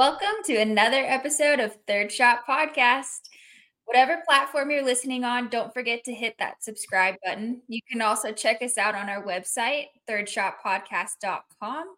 Welcome 0.00 0.42
to 0.46 0.56
another 0.56 1.04
episode 1.04 1.60
of 1.60 1.76
Third 1.86 2.10
Shot 2.10 2.46
Podcast. 2.48 3.20
Whatever 3.84 4.22
platform 4.26 4.70
you're 4.70 4.82
listening 4.82 5.24
on, 5.24 5.50
don't 5.50 5.74
forget 5.74 6.04
to 6.04 6.14
hit 6.14 6.36
that 6.38 6.64
subscribe 6.64 7.16
button. 7.22 7.60
You 7.68 7.80
can 7.86 8.00
also 8.00 8.32
check 8.32 8.62
us 8.62 8.78
out 8.78 8.94
on 8.94 9.10
our 9.10 9.22
website, 9.22 9.88
thirdshotpodcast.com, 10.08 11.94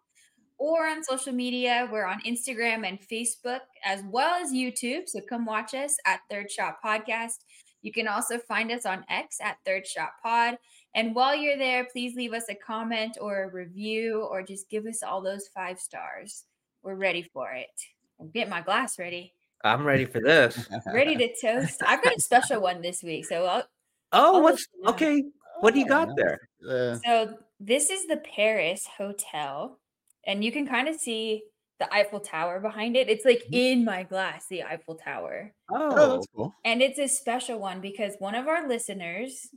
or 0.57 0.85
on 0.85 1.01
social 1.01 1.31
media. 1.31 1.87
We're 1.89 2.03
on 2.03 2.19
Instagram 2.23 2.85
and 2.85 2.99
Facebook, 2.99 3.61
as 3.85 4.03
well 4.09 4.35
as 4.35 4.51
YouTube. 4.51 5.07
So 5.07 5.21
come 5.21 5.45
watch 5.45 5.73
us 5.73 5.95
at 6.05 6.19
Third 6.29 6.51
Shot 6.51 6.79
Podcast. 6.83 7.37
You 7.83 7.93
can 7.93 8.09
also 8.09 8.37
find 8.37 8.69
us 8.69 8.85
on 8.85 9.05
X 9.07 9.37
at 9.41 9.59
Third 9.65 9.87
Shot 9.87 10.11
Pod. 10.21 10.57
And 10.93 11.15
while 11.15 11.37
you're 11.37 11.57
there, 11.57 11.87
please 11.89 12.17
leave 12.17 12.33
us 12.33 12.49
a 12.49 12.55
comment 12.55 13.17
or 13.21 13.43
a 13.43 13.49
review 13.49 14.27
or 14.29 14.43
just 14.43 14.69
give 14.69 14.87
us 14.87 15.03
all 15.03 15.21
those 15.21 15.47
five 15.55 15.79
stars. 15.79 16.43
We're 16.83 16.95
ready 16.95 17.23
for 17.23 17.49
it. 17.53 17.92
I'll 18.19 18.27
get 18.27 18.49
my 18.49 18.61
glass 18.61 18.97
ready. 18.99 19.33
I'm 19.63 19.85
ready 19.85 20.05
for 20.05 20.19
this. 20.19 20.67
Ready 20.93 21.15
to 21.15 21.33
toast. 21.41 21.81
I've 21.85 22.03
got 22.03 22.15
a 22.17 22.19
special 22.19 22.61
one 22.69 22.81
this 22.81 23.01
week. 23.03 23.25
So 23.25 23.45
I'll, 23.45 23.63
Oh, 24.11 24.35
I'll 24.35 24.41
what's 24.43 24.67
let 24.83 24.99
you 24.99 25.07
know. 25.07 25.17
okay? 25.17 25.23
What 25.61 25.73
do 25.73 25.79
you 25.79 25.85
Oh, 25.85 25.89
got 25.89 26.15
there? 26.15 26.39
Uh, 26.69 26.95
So 26.95 27.37
this 27.59 27.89
is 27.89 28.05
the 28.07 28.17
Paris 28.17 28.85
Hotel, 28.97 29.79
and 30.27 30.43
you 30.43 30.51
can 30.51 30.67
kind 30.67 30.87
of 30.87 30.95
see 30.97 31.43
the 31.79 31.91
Eiffel 31.93 32.19
Tower 32.19 32.59
behind 32.59 32.95
it. 32.95 33.09
It's 33.09 33.25
like 33.25 33.41
Mhm. 33.49 33.53
in 33.53 33.85
my 33.85 34.03
glass, 34.03 34.47
the 34.47 34.63
Eiffel 34.63 34.95
Tower. 34.95 35.53
oh, 35.71 35.95
Oh, 35.95 36.13
that's 36.15 36.27
cool. 36.35 36.53
And 36.63 36.81
it's 36.81 36.99
a 36.99 37.07
special 37.07 37.59
one 37.59 37.81
because 37.81 38.15
one 38.19 38.35
of 38.35 38.47
our 38.47 38.67
listeners, 38.67 39.49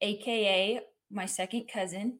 aka 0.00 0.80
my 1.10 1.26
second 1.26 1.68
cousin, 1.72 2.18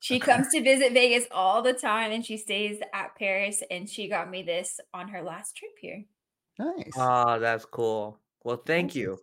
she 0.00 0.18
comes 0.18 0.48
to 0.48 0.62
visit 0.62 0.92
Vegas 0.94 1.26
all 1.30 1.60
the 1.62 1.74
time 1.74 2.10
and 2.10 2.24
she 2.24 2.38
stays 2.38 2.78
at 2.94 3.14
Paris 3.16 3.62
and 3.70 3.88
she 3.88 4.08
got 4.08 4.30
me 4.30 4.42
this 4.42 4.80
on 4.94 5.08
her 5.08 5.22
last 5.22 5.56
trip 5.56 5.72
here. 5.78 6.04
Nice. 6.58 6.90
oh, 6.96 7.38
that's 7.38 7.66
cool. 7.66 8.18
Well, 8.42 8.56
thank 8.56 8.94
you. 8.94 9.18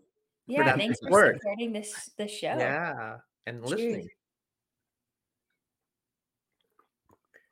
Yeah, 0.45 0.63
that 0.63 0.77
thanks 0.77 0.99
for 0.99 1.11
word. 1.11 1.39
supporting 1.41 1.73
this 1.73 2.11
the 2.17 2.27
show. 2.27 2.55
Yeah, 2.57 3.17
and 3.45 3.59
Cheers. 3.59 3.71
listening. 3.71 4.09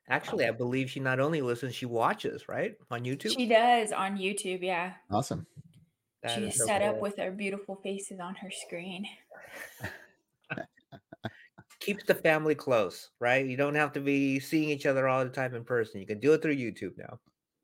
Actually, 0.08 0.46
I 0.46 0.52
believe 0.52 0.92
she 0.92 1.00
not 1.00 1.20
only 1.20 1.42
listens, 1.42 1.74
she 1.74 1.88
watches, 1.88 2.48
right? 2.48 2.76
On 2.92 3.04
YouTube. 3.04 3.36
She 3.36 3.48
does 3.48 3.92
on 3.92 4.18
YouTube, 4.18 4.62
yeah. 4.62 4.94
awesome. 5.12 5.48
That 6.22 6.36
She's 6.36 6.58
so 6.58 6.66
set 6.68 6.84
up 6.84 7.02
with 7.02 7.20
our 7.20 7.32
beautiful 7.32 7.76
faces 7.84 8.20
on 8.20 8.36
her 8.36 8.52
screen. 8.52 9.06
Keeps 11.86 12.04
the 12.04 12.16
family 12.16 12.56
close, 12.56 13.10
right? 13.20 13.46
You 13.46 13.58
don't 13.58 13.76
have 13.76 13.94
to 13.94 14.00
be 14.00 14.40
seeing 14.40 14.70
each 14.70 14.86
other 14.86 15.08
all 15.08 15.24
the 15.24 15.30
time 15.30 15.56
in 15.56 15.64
person. 15.64 16.02
You 16.02 16.08
can 16.08 16.20
do 16.20 16.34
it 16.34 16.42
through 16.42 16.56
YouTube 16.56 16.98
now. 16.98 17.20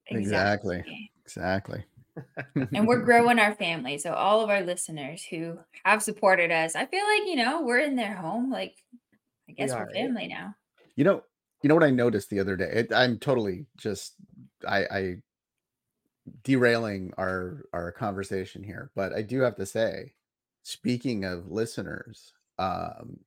Exactly. 0.08 0.83
Exactly. 1.25 1.83
and 2.55 2.88
we're 2.88 3.02
growing 3.05 3.39
our 3.39 3.55
family. 3.55 3.97
So 3.97 4.14
all 4.14 4.42
of 4.42 4.49
our 4.49 4.61
listeners 4.61 5.23
who 5.23 5.58
have 5.83 6.03
supported 6.03 6.52
us, 6.52 6.75
I 6.75 6.86
feel 6.86 7.03
like, 7.03 7.27
you 7.27 7.36
know, 7.38 7.61
we're 7.61 7.80
in 7.80 7.95
their 7.95 8.16
home. 8.16 8.52
Like, 8.52 8.75
I 9.49 9.53
guess 9.53 9.69
we 9.69 9.75
are, 9.75 9.83
are 9.83 9.92
yeah. 9.94 10.02
family 10.02 10.27
now. 10.27 10.55
You 10.95 11.03
know, 11.05 11.23
you 11.64 11.67
know 11.67 11.75
what 11.75 11.83
I 11.83 11.89
noticed 11.89 12.30
the 12.30 12.39
other 12.39 12.55
day. 12.55 12.69
It, 12.72 12.94
I'm 12.94 13.17
totally 13.17 13.66
just 13.77 14.16
I, 14.67 14.86
I 14.86 15.16
derailing 16.44 17.14
our 17.17 17.64
our 17.73 17.92
conversation 17.92 18.64
here, 18.64 18.92
but 18.95 19.14
I 19.14 19.22
do 19.22 19.42
have 19.42 19.55
to 19.55 19.66
say, 19.66 20.14
speaking 20.64 21.23
of 21.23 21.52
listeners, 21.52 22.33
um, 22.59 23.19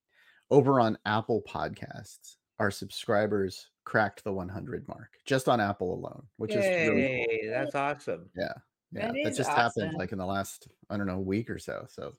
over 0.50 0.80
on 0.80 0.98
Apple 1.06 1.42
Podcasts, 1.48 2.36
our 2.58 2.70
subscribers 2.70 3.70
cracked 3.84 4.24
the 4.24 4.32
100 4.32 4.86
mark 4.88 5.08
just 5.26 5.48
on 5.48 5.60
Apple 5.60 5.94
alone, 5.94 6.22
which 6.36 6.52
is 6.54 6.64
really 6.64 7.26
cool. 7.42 7.50
That's 7.50 7.74
awesome. 7.74 8.30
Yeah, 8.36 8.52
yeah, 8.92 9.06
That 9.08 9.14
that, 9.14 9.28
is 9.30 9.36
just 9.36 9.50
awesome. 9.50 9.82
happened 9.84 9.98
like 9.98 10.12
in 10.12 10.18
the 10.18 10.26
last 10.26 10.68
I 10.90 10.96
don't 10.96 11.06
know 11.06 11.18
week 11.18 11.50
or 11.50 11.58
so. 11.58 11.86
So 11.88 12.12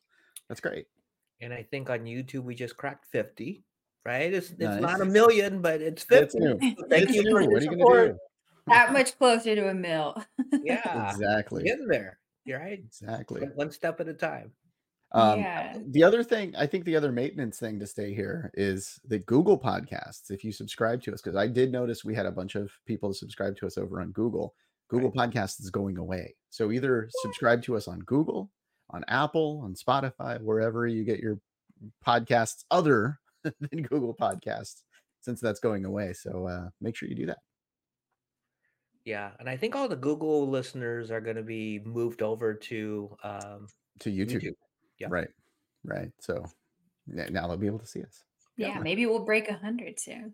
that's 0.49 0.61
great. 0.61 0.85
And 1.41 1.53
I 1.53 1.63
think 1.63 1.89
on 1.89 1.99
YouTube 2.01 2.43
we 2.43 2.55
just 2.55 2.77
cracked 2.77 3.05
50, 3.11 3.63
right? 4.05 4.33
It's 4.33 4.51
it's 4.51 4.81
not 4.81 5.01
a 5.01 5.05
million, 5.05 5.61
but 5.61 5.81
it's 5.81 6.05
It's 6.09 6.33
50. 6.33 6.39
new. 6.39 6.59
So 6.77 6.85
Thank 6.89 7.03
It's 7.09 7.15
you 7.15 7.23
new. 7.23 7.31
for 7.31 7.41
your 7.41 7.51
What 7.51 7.61
are 7.61 7.65
you 7.65 7.69
gonna 7.71 7.81
support. 7.81 8.17
That 8.67 8.93
much 8.93 9.17
closer 9.17 9.55
to 9.55 9.69
a 9.69 9.73
mill. 9.73 10.21
Yeah, 10.63 11.11
Exactly. 11.11 11.63
getting 11.63 11.87
there. 11.87 12.19
You're 12.45 12.59
right. 12.59 12.79
Exactly. 12.79 13.41
One- 13.41 13.51
One 13.55 13.71
step 13.71 13.99
at 13.99 14.07
a 14.07 14.13
time. 14.13 14.51
Um, 15.15 15.39
yeah. 15.39 15.77
The 15.87 16.03
other 16.03 16.23
thing, 16.23 16.53
I 16.57 16.67
think 16.67 16.83
the 16.83 16.97
other 16.97 17.11
maintenance 17.11 17.57
thing 17.57 17.79
to 17.79 17.87
stay 17.87 18.13
here 18.13 18.51
is 18.53 18.99
the 19.07 19.19
Google 19.19 19.57
podcasts. 19.57 20.29
If 20.29 20.43
you 20.43 20.51
subscribe 20.51 21.01
to 21.03 21.13
us, 21.13 21.21
because 21.21 21.37
I 21.37 21.47
did 21.47 21.71
notice 21.71 22.03
we 22.03 22.13
had 22.13 22.25
a 22.25 22.31
bunch 22.31 22.55
of 22.55 22.69
people 22.85 23.13
subscribe 23.13 23.55
to 23.57 23.65
us 23.65 23.77
over 23.77 24.01
on 24.01 24.11
Google. 24.11 24.53
Google 24.89 25.11
Podcasts 25.11 25.61
is 25.61 25.71
going 25.71 25.97
away. 25.97 26.35
So 26.49 26.71
either 26.71 27.09
subscribe 27.23 27.63
to 27.63 27.77
us 27.77 27.87
on 27.87 27.99
Google, 28.01 28.51
on 28.89 29.05
Apple, 29.07 29.61
on 29.63 29.73
Spotify, 29.73 30.39
wherever 30.41 30.85
you 30.85 31.05
get 31.05 31.19
your 31.19 31.39
podcasts 32.05 32.65
other 32.69 33.19
than 33.43 33.83
Google 33.83 34.13
Podcasts, 34.13 34.81
since 35.21 35.39
that's 35.39 35.61
going 35.61 35.85
away. 35.85 36.13
So 36.13 36.45
uh, 36.47 36.69
make 36.81 36.95
sure 36.95 37.07
you 37.09 37.15
do 37.15 37.25
that. 37.27 37.39
Yeah, 39.05 39.31
and 39.39 39.47
I 39.47 39.55
think 39.55 39.75
all 39.75 39.87
the 39.87 39.95
Google 39.95 40.49
listeners 40.49 41.09
are 41.09 41.21
going 41.21 41.35
to 41.35 41.43
be 41.43 41.79
moved 41.85 42.21
over 42.21 42.53
to 42.53 43.15
um, 43.23 43.67
To 43.99 44.11
YouTube. 44.11 44.43
YouTube. 44.43 44.55
Yeah. 44.99 45.07
Right. 45.09 45.27
Right. 45.83 46.11
So 46.19 46.45
now 47.07 47.47
they'll 47.47 47.57
be 47.57 47.67
able 47.67 47.79
to 47.79 47.85
see 47.87 48.01
us. 48.03 48.23
Yeah. 48.57 48.79
Maybe 48.79 49.05
we'll 49.05 49.25
break 49.25 49.49
a 49.49 49.53
hundred 49.53 49.99
soon. 49.99 50.33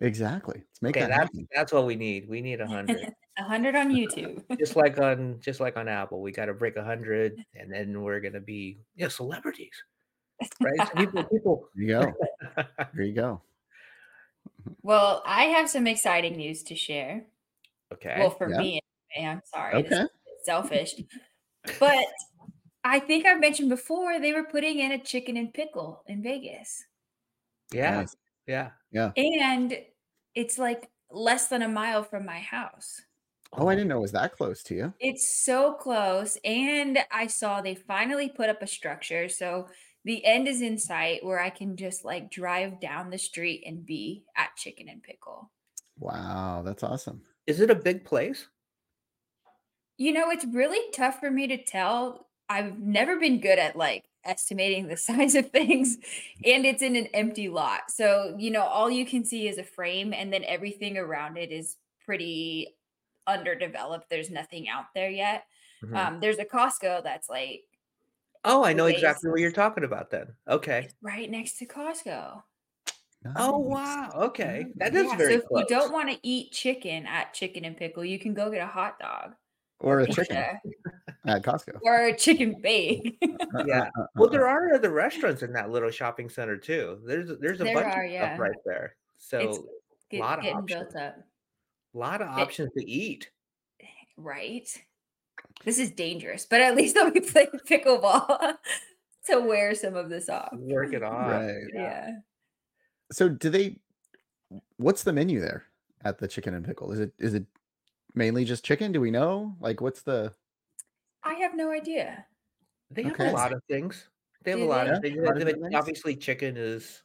Exactly. 0.00 0.56
Let's 0.58 0.82
make 0.82 0.96
Okay, 0.96 1.00
that 1.06 1.10
that's 1.10 1.22
happen. 1.22 1.48
that's 1.54 1.72
what 1.72 1.86
we 1.86 1.96
need. 1.96 2.28
We 2.28 2.40
need 2.40 2.60
a 2.60 2.66
hundred. 2.66 3.12
A 3.38 3.44
hundred 3.44 3.74
on 3.76 3.90
YouTube. 3.90 4.44
just 4.58 4.76
like 4.76 4.98
on 5.00 5.38
just 5.40 5.58
like 5.58 5.78
on 5.78 5.88
Apple, 5.88 6.20
we 6.20 6.32
got 6.32 6.44
to 6.46 6.52
break 6.52 6.76
a 6.76 6.84
hundred, 6.84 7.42
and 7.54 7.72
then 7.72 8.02
we're 8.02 8.20
gonna 8.20 8.42
be 8.42 8.76
yeah 8.94 9.08
celebrities, 9.08 9.72
right? 10.60 10.76
So 10.88 10.94
people, 10.94 11.24
people. 11.32 11.68
There 11.74 11.82
you 11.82 11.88
go. 11.88 12.12
There 12.94 13.04
you 13.06 13.14
go. 13.14 13.40
well, 14.82 15.22
I 15.24 15.44
have 15.44 15.70
some 15.70 15.86
exciting 15.86 16.36
news 16.36 16.62
to 16.64 16.74
share. 16.74 17.24
okay. 17.94 18.16
Well, 18.18 18.28
for 18.30 18.50
Yeah. 18.50 18.58
me, 18.58 18.80
anyway, 19.16 19.30
I'm 19.32 19.42
sorry. 19.46 19.74
Okay. 19.76 19.86
is 19.88 19.98
a 19.98 20.02
bit 20.02 20.44
selfish. 20.44 20.94
But 21.80 22.04
I 22.84 22.98
think 22.98 23.26
I've 23.26 23.40
mentioned 23.40 23.68
before 23.68 24.18
they 24.18 24.32
were 24.32 24.44
putting 24.44 24.78
in 24.80 24.92
a 24.92 24.98
chicken 25.02 25.36
and 25.36 25.52
pickle 25.54 26.02
in 26.06 26.22
Vegas. 26.22 26.84
yeah, 27.72 28.00
Nice. 28.00 28.16
yeah. 28.46 29.12
And 29.16 29.76
it's 30.34 30.58
like 30.58 30.90
less 31.10 31.48
than 31.48 31.62
a 31.62 31.68
mile 31.68 32.02
from 32.02 32.24
my 32.26 32.40
house. 32.40 33.00
Oh, 33.54 33.68
I 33.68 33.74
didn't 33.74 33.88
know 33.88 33.98
it 33.98 34.02
was 34.02 34.12
that 34.12 34.32
close 34.32 34.62
to 34.64 34.74
you. 34.74 34.94
It's 34.98 35.28
so 35.28 35.74
close. 35.74 36.38
And 36.44 36.98
I 37.10 37.26
saw 37.26 37.60
they 37.60 37.74
finally 37.74 38.30
put 38.30 38.48
up 38.48 38.62
a 38.62 38.66
structure. 38.66 39.28
So 39.28 39.68
the 40.04 40.24
end 40.24 40.48
is 40.48 40.62
in 40.62 40.78
sight 40.78 41.24
where 41.24 41.38
I 41.38 41.50
can 41.50 41.76
just 41.76 42.04
like 42.04 42.30
drive 42.30 42.80
down 42.80 43.10
the 43.10 43.18
street 43.18 43.62
and 43.66 43.84
be 43.84 44.24
at 44.36 44.56
Chicken 44.56 44.88
and 44.88 45.02
Pickle. 45.02 45.50
Wow, 45.98 46.62
that's 46.64 46.82
awesome. 46.82 47.22
Is 47.46 47.60
it 47.60 47.70
a 47.70 47.74
big 47.74 48.04
place? 48.04 48.48
You 49.98 50.12
know, 50.12 50.30
it's 50.30 50.46
really 50.46 50.90
tough 50.92 51.20
for 51.20 51.30
me 51.30 51.46
to 51.48 51.62
tell. 51.62 52.28
I've 52.52 52.78
never 52.78 53.18
been 53.18 53.40
good 53.40 53.58
at 53.58 53.76
like 53.76 54.04
estimating 54.24 54.88
the 54.88 54.96
size 55.08 55.34
of 55.34 55.50
things, 55.50 55.96
and 56.44 56.66
it's 56.66 56.82
in 56.82 56.96
an 56.96 57.06
empty 57.08 57.48
lot. 57.48 57.90
So, 57.90 58.36
you 58.38 58.50
know, 58.50 58.62
all 58.64 58.90
you 58.90 59.06
can 59.06 59.24
see 59.24 59.48
is 59.48 59.58
a 59.58 59.64
frame, 59.64 60.12
and 60.12 60.32
then 60.32 60.44
everything 60.44 60.98
around 60.98 61.36
it 61.38 61.50
is 61.52 61.76
pretty 62.04 62.76
underdeveloped. 63.26 64.10
There's 64.10 64.30
nothing 64.30 64.68
out 64.68 64.86
there 64.94 65.10
yet. 65.10 65.46
Mhm. 65.82 65.96
Um, 65.96 66.20
there's 66.20 66.38
a 66.38 66.44
Costco 66.44 67.02
that's 67.04 67.28
like 67.28 67.64
oh, 68.44 68.64
I 68.64 68.72
know 68.72 68.86
okay, 68.86 68.94
exactly 68.94 69.30
what 69.30 69.40
you're 69.40 69.52
talking 69.52 69.84
about. 69.84 70.10
Then 70.10 70.34
okay. 70.48 70.94
right 71.02 71.30
next 71.30 71.58
to 71.58 71.66
Costco. 71.66 72.42
Oh 73.36 73.58
wow. 73.58 74.10
Okay, 74.14 74.66
that 74.76 74.94
is 74.94 75.12
Yeah, 75.12 75.16
very 75.16 75.34
so 75.34 75.38
if 75.38 75.44
close. 75.48 75.60
you 75.60 75.66
don't 75.66 75.92
want 75.92 76.10
to 76.10 76.18
eat 76.22 76.52
chicken 76.52 77.06
at 77.06 77.32
Chicken 77.34 77.64
and 77.64 77.76
Pickle, 77.76 78.04
you 78.04 78.18
can 78.18 78.34
go 78.34 78.50
get 78.50 78.62
a 78.62 78.66
hot 78.66 78.98
dog 78.98 79.34
Or 79.80 80.00
a 80.00 80.06
chicken 80.06 80.46
pizza, 80.62 80.62
at 81.26 81.42
Costco. 81.42 81.78
or 81.82 82.12
chicken 82.14 82.56
bake. 82.62 83.16
Yeah. 83.66 83.88
Well, 84.16 84.28
there 84.30 84.46
are 84.48 84.74
other 84.74 84.90
restaurants 84.90 85.42
in 85.42 85.52
that 85.54 85.70
little 85.70 85.90
shopping 85.90 86.28
center 86.28 86.56
too. 86.56 86.98
There's 87.06 87.30
there's 87.40 87.60
a 87.60 87.64
There 87.64 87.74
bunch 87.74 87.94
are, 87.94 88.04
of 88.04 88.10
yeah. 88.10 88.34
stuff 88.34 88.40
right 88.40 88.56
there. 88.64 88.96
So 89.18 89.38
It's 89.38 89.58
a 90.12 90.18
lot 90.18 90.38
of 90.40 90.44
options. 90.54 90.92
built 90.92 90.96
up. 90.96 91.16
A 91.94 91.98
lot 91.98 92.20
of 92.22 92.28
It- 92.28 92.40
options 92.40 92.70
to 92.76 92.90
eat. 92.90 93.30
Right. 94.16 94.68
This 95.64 95.78
is 95.78 95.90
dangerous, 95.92 96.44
but 96.46 96.60
at 96.60 96.76
least 96.76 96.96
I'll 96.98 97.10
be 97.10 97.20
playing 97.20 97.48
pickleball 97.68 98.54
to 99.26 99.40
wear 99.40 99.74
some 99.74 99.94
of 99.96 100.10
this 100.10 100.28
off. 100.28 100.52
Work 100.52 100.92
it 100.92 101.02
off. 101.02 101.30
Right. 101.30 101.64
Yeah. 101.72 102.10
So 103.12 103.28
do 103.28 103.48
they 103.50 103.78
what's 104.76 105.02
the 105.04 105.12
menu 105.12 105.40
there 105.40 105.64
at 106.04 106.18
the 106.18 106.28
chicken 106.28 106.54
and 106.54 106.64
pickle? 106.64 106.92
Is 106.92 107.00
it 107.00 107.12
is 107.18 107.34
it 107.34 107.44
mainly 108.14 108.44
just 108.44 108.64
chicken? 108.64 108.92
Do 108.92 109.00
we 109.00 109.10
know? 109.10 109.56
Like 109.60 109.80
what's 109.80 110.02
the 110.02 110.32
I 111.24 111.34
have 111.34 111.54
no 111.54 111.70
idea. 111.70 112.26
They 112.90 113.04
have 113.04 113.12
Okay. 113.12 113.28
a 113.28 113.32
lot 113.32 113.52
of 113.52 113.62
things. 113.68 114.08
They 114.44 114.50
have 114.50 114.60
a 114.60 114.64
lot 114.64 114.86
they? 114.86 114.90
of 114.90 115.00
things. 115.00 115.18
A 115.18 115.24
lot 115.24 115.36
of 115.36 115.44
things? 115.44 115.58
Obviously, 115.74 116.16
chicken 116.16 116.56
is 116.56 117.02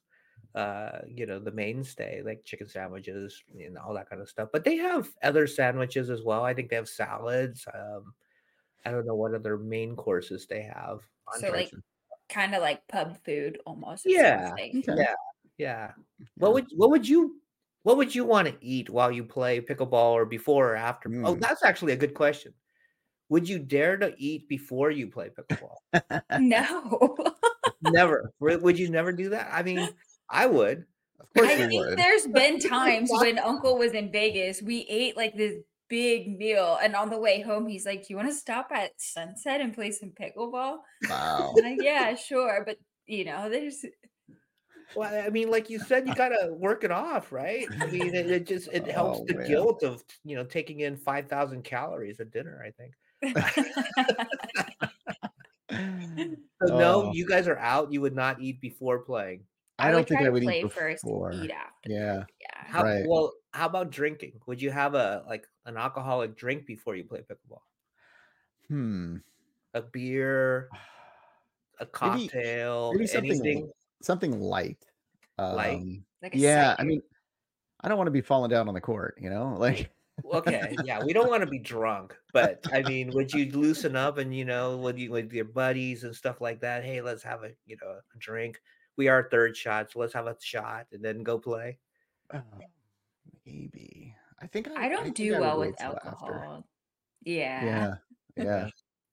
uh, 0.55 1.01
you 1.07 1.25
know, 1.27 1.39
the 1.39 1.51
mainstay, 1.51 2.23
like 2.23 2.43
chicken 2.45 2.67
sandwiches 2.67 3.43
and 3.53 3.77
all 3.77 3.93
that 3.95 4.09
kind 4.09 4.21
of 4.21 4.29
stuff. 4.29 4.49
But 4.53 4.63
they 4.65 4.77
have 4.77 5.09
other 5.23 5.47
sandwiches 5.47 6.09
as 6.09 6.23
well. 6.23 6.43
I 6.43 6.53
think 6.53 6.69
they 6.69 6.77
have 6.77 6.89
salads. 6.89 7.67
Um, 7.73 8.15
I 8.85 8.91
don't 8.91 9.05
know 9.05 9.15
what 9.15 9.33
other 9.35 9.57
main 9.57 9.95
courses 9.95 10.47
they 10.47 10.63
have. 10.63 11.01
So 11.39 11.49
like 11.51 11.71
kind 12.29 12.55
of 12.55 12.61
like 12.61 12.87
pub 12.87 13.17
food 13.23 13.59
almost. 13.65 14.05
Yeah. 14.05 14.51
like. 14.57 14.73
Okay. 14.75 14.95
Yeah, 14.97 15.13
yeah. 15.57 15.93
What 16.37 16.53
would 16.53 16.67
what 16.75 16.89
would 16.91 17.07
you 17.07 17.41
what 17.83 17.97
would 17.97 18.13
you 18.13 18.25
want 18.25 18.47
to 18.47 18.57
eat 18.61 18.89
while 18.89 19.11
you 19.11 19.23
play 19.23 19.61
pickleball 19.61 20.11
or 20.13 20.25
before 20.25 20.73
or 20.73 20.75
after? 20.75 21.09
Oh, 21.23 21.35
Mm. 21.35 21.41
that's 21.41 21.63
actually 21.63 21.93
a 21.93 21.97
good 21.97 22.13
question. 22.13 22.53
Would 23.29 23.47
you 23.50 23.59
dare 23.59 23.97
to 23.97 24.13
eat 24.18 24.47
before 24.47 24.91
you 24.91 25.07
play 25.09 25.29
pickleball? 25.29 25.77
No. 26.38 27.15
never. 27.81 28.33
Would 28.39 28.79
you 28.79 28.89
never 28.89 29.12
do 29.12 29.29
that? 29.29 29.50
I 29.51 29.63
mean, 29.63 29.89
I 30.29 30.45
would. 30.45 30.85
Of 31.19 31.33
course 31.33 31.50
I 31.50 31.68
think 31.68 31.74
would. 31.74 31.97
there's 31.97 32.27
been 32.27 32.59
times 32.69 33.09
when 33.12 33.39
Uncle 33.39 33.77
was 33.77 33.94
in 33.94 34.12
Vegas, 34.12 34.62
we 34.62 34.85
ate 34.89 35.18
like 35.18 35.35
this 35.35 35.56
big 35.89 36.38
meal, 36.38 36.77
and 36.81 36.95
on 36.95 37.09
the 37.09 37.18
way 37.19 37.41
home, 37.41 37.68
he's 37.68 37.85
like, 37.85 38.01
"Do 38.01 38.07
you 38.09 38.18
want 38.18 38.29
to 38.29 38.35
stop 38.35 38.69
at 38.71 38.91
Sunset 39.00 39.62
and 39.62 39.74
play 39.74 39.91
some 39.91 40.12
pickleball?" 40.12 40.77
Wow. 41.09 41.53
Like, 41.62 41.77
yeah, 41.79 42.15
sure, 42.15 42.63
but 42.65 42.77
you 43.07 43.25
know, 43.25 43.50
there's 43.50 43.85
Well, 44.94 45.25
I 45.25 45.29
mean, 45.29 45.50
like 45.51 45.69
you 45.69 45.79
said, 45.79 46.07
you 46.07 46.13
gotta 46.15 46.50
work 46.53 46.83
it 46.83 46.91
off, 46.91 47.31
right? 47.31 47.69
I 47.81 47.88
mean, 47.88 48.15
it, 48.15 48.29
it 48.31 48.47
just 48.47 48.69
it 48.71 48.88
helps 48.88 49.21
Oh, 49.21 49.25
the 49.27 49.35
man. 49.35 49.47
guilt 49.47 49.83
of 49.83 50.03
you 50.24 50.35
know 50.35 50.44
taking 50.45 50.79
in 50.81 50.97
five 50.97 51.27
thousand 51.27 51.63
calories 51.63 52.19
at 52.19 52.31
dinner. 52.31 52.62
I 52.65 52.71
think. 52.71 52.94
So 56.59 56.65
no, 56.75 57.03
Oh, 57.05 57.11
you 57.13 57.27
guys 57.27 57.47
are 57.47 57.57
out. 57.57 57.91
You 57.91 58.01
would 58.01 58.15
not 58.15 58.41
eat 58.41 58.61
before 58.61 58.99
playing. 58.99 59.43
I 59.79 59.89
I 59.89 59.91
don't 59.91 60.07
think 60.07 60.21
I 60.21 60.29
would 60.29 60.41
play 60.43 60.61
eat 60.61 60.71
first, 60.71 61.03
before. 61.03 61.31
eat 61.33 61.51
after. 61.51 61.89
Yeah. 61.89 62.23
Yeah. 62.39 62.47
How 62.55 62.83
Right. 62.83 63.05
well? 63.07 63.33
How 63.51 63.67
about 63.67 63.91
drinking? 63.91 64.39
Would 64.47 64.61
you 64.61 64.71
have 64.71 64.95
a 64.95 65.23
like 65.27 65.45
an 65.65 65.77
alcoholic 65.77 66.35
drink 66.35 66.65
before 66.65 66.95
you 66.95 67.03
play 67.03 67.21
pickleball? 67.21 67.61
Hmm. 68.69 69.17
A 69.73 69.81
beer, 69.81 70.69
a 71.79 71.85
cocktail, 71.91 72.93
maybe 72.93 73.07
something 73.07 73.31
anything 73.31 73.71
something 74.01 74.39
light. 74.41 74.83
light? 75.37 75.75
Um, 75.77 76.05
Like 76.23 76.33
a 76.35 76.37
yeah, 76.39 76.75
I 76.79 76.83
mean, 76.83 77.01
I 77.81 77.87
don't 77.87 77.97
want 77.97 78.07
to 78.07 78.11
be 78.11 78.21
falling 78.21 78.49
down 78.49 78.67
on 78.67 78.73
the 78.73 78.81
court, 78.81 79.17
you 79.21 79.29
know? 79.29 79.55
Like 79.59 79.91
Okay, 80.25 80.75
yeah, 80.83 81.03
we 81.03 81.13
don't 81.13 81.29
want 81.29 81.41
to 81.41 81.49
be 81.49 81.59
drunk, 81.59 82.15
but 82.33 82.65
I 82.73 82.81
mean, 82.83 83.11
would 83.11 83.31
you 83.31 83.51
loosen 83.51 83.95
up 83.95 84.17
and 84.17 84.35
you 84.35 84.45
know, 84.45 84.75
with 84.77 84.97
you 84.97 85.11
with 85.11 85.31
your 85.31 85.45
buddies 85.45 86.03
and 86.03 86.15
stuff 86.15 86.41
like 86.41 86.59
that? 86.61 86.83
Hey, 86.83 87.01
let's 87.01 87.23
have 87.23 87.43
a 87.43 87.51
you 87.65 87.77
know 87.81 87.89
a 87.91 88.17
drink. 88.17 88.59
We 88.97 89.07
are 89.09 89.27
third 89.29 89.55
shot, 89.55 89.91
so 89.91 89.99
let's 89.99 90.13
have 90.13 90.27
a 90.27 90.35
shot 90.41 90.87
and 90.91 91.03
then 91.05 91.23
go 91.23 91.37
play. 91.37 91.77
uh, 92.33 92.39
maybe. 93.45 94.15
I 94.41 94.47
think 94.47 94.69
I, 94.69 94.73
I 94.83 94.85
I 94.85 94.89
don't 94.89 95.03
think 95.03 95.15
do 95.15 95.35
I 95.35 95.39
well 95.39 95.59
with 95.59 95.77
till 95.77 95.95
after. 95.95 96.07
alcohol. 96.09 96.67
Yeah. 97.23 97.65
Yeah. 97.65 97.95
Yeah. 98.43 98.69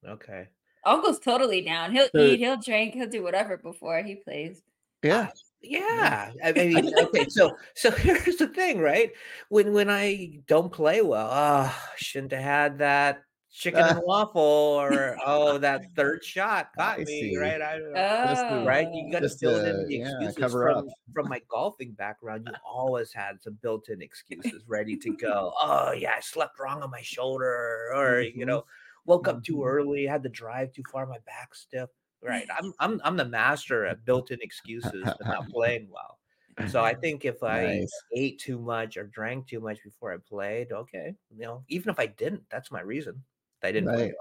Okay. 0.07 0.49
Uncle's 0.85 1.19
totally 1.19 1.63
down. 1.63 1.93
He'll 1.93 2.09
So- 2.15 2.21
eat, 2.21 2.39
he'll 2.41 2.61
drink, 2.61 2.95
he'll 2.95 3.09
do 3.09 3.23
whatever 3.23 3.57
before 3.57 4.03
he 4.03 4.17
plays. 4.17 4.63
Yeah. 5.03 5.31
Yeah, 5.65 6.33
I 6.45 6.53
mean, 6.53 6.93
okay, 6.99 7.27
so 7.29 7.57
so 7.75 7.91
here's 8.05 8.37
the 8.37 8.49
thing, 8.49 8.81
right? 8.81 9.13
When 9.49 9.73
when 9.73 9.91
I 9.91 10.41
don't 10.47 10.73
play 10.73 11.03
well, 11.03 11.29
oh, 11.31 11.83
shouldn't 11.97 12.33
have 12.33 12.43
had 12.43 12.79
that 12.79 13.23
chicken 13.51 13.81
and 13.87 14.01
waffle, 14.05 14.43
or 14.43 15.17
oh, 15.25 15.59
that 15.59 15.85
third 15.97 16.23
shot 16.25 16.73
caught 16.77 16.97
I 17.01 17.05
me, 17.05 17.07
see. 17.07 17.37
right? 17.39 17.63
I 17.63 17.79
don't. 17.79 17.95
Just 18.29 18.43
to- 18.49 18.55
Oh. 18.61 18.65
right? 18.67 18.89
You 18.93 19.11
got 19.13 19.21
to 19.21 19.37
build 19.41 19.65
to, 19.65 19.71
in 19.71 19.87
the 19.87 19.95
yeah, 19.97 20.09
excuses 20.09 20.37
cover 20.37 20.63
from 20.67 20.79
up. 20.89 20.95
from 21.13 21.29
my 21.29 21.41
golfing 21.49 21.93
background. 21.93 22.45
You 22.47 22.55
always 22.67 23.13
had 23.13 23.43
some 23.43 23.55
built-in 23.63 24.03
excuses 24.03 24.63
ready 24.67 24.97
to 24.99 25.17
go. 25.17 25.53
Oh 25.63 25.93
yeah, 25.93 26.13
I 26.17 26.21
slept 26.21 26.59
wrong 26.59 26.83
on 26.83 26.91
my 26.91 27.03
shoulder, 27.03 27.91
or 27.95 28.21
you 28.21 28.45
Mhm. 28.45 28.47
know, 28.47 28.65
woke 29.07 29.29
up 29.29 29.43
too 29.45 29.57
Mhm. 29.57 29.67
early, 29.67 30.07
had 30.07 30.23
to 30.25 30.29
drive 30.29 30.73
too 30.73 30.83
far, 30.91 31.07
my 31.07 31.19
back 31.27 31.55
stiff. 31.55 31.91
Right, 32.25 32.47
I'm 32.59 32.73
I'm 32.81 33.01
I'm 33.05 33.17
the 33.17 33.25
master 33.27 33.87
at 33.87 34.05
built-in 34.05 34.41
excuses 34.43 35.13
to 35.19 35.25
not 35.29 35.49
playing 35.51 35.89
well. 35.91 36.19
So 36.67 36.83
I 36.83 36.95
think 37.03 37.25
if 37.25 37.43
I 37.43 37.79
Nice. 37.79 38.03
ate 38.17 38.39
too 38.41 38.59
much 38.59 38.97
or 38.97 39.05
drank 39.05 39.47
too 39.49 39.61
much 39.61 39.83
before 39.85 40.13
I 40.13 40.17
played, 40.19 40.73
okay, 40.73 41.15
you 41.31 41.43
know, 41.43 41.65
even 41.69 41.91
if 41.91 41.99
I 42.01 42.07
didn't, 42.07 42.45
that's 42.51 42.73
my 42.73 42.81
reason. 42.81 43.23
I 43.63 43.71
didn't 43.73 43.93
play 43.93 44.07
Right. 44.07 44.15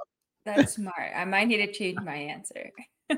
That's 0.46 0.76
smart. 0.76 1.14
I 1.16 1.26
might 1.26 1.48
need 1.48 1.66
to 1.66 1.72
change 1.72 2.04
my 2.04 2.16
answer. 2.16 2.70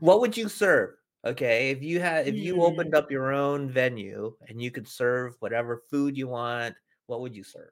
what 0.00 0.20
would 0.20 0.36
you 0.36 0.48
serve? 0.48 0.94
Okay, 1.24 1.70
if 1.70 1.82
you 1.82 2.00
had 2.00 2.28
if 2.28 2.36
you 2.36 2.54
Hmm. 2.54 2.60
opened 2.62 2.94
up 2.94 3.10
your 3.10 3.32
own 3.32 3.68
venue 3.70 4.36
and 4.48 4.62
you 4.62 4.70
could 4.70 4.88
serve 4.88 5.34
whatever 5.40 5.82
food 5.90 6.16
you 6.16 6.28
want, 6.28 6.76
what 7.06 7.20
would 7.20 7.34
you 7.36 7.44
serve? 7.44 7.70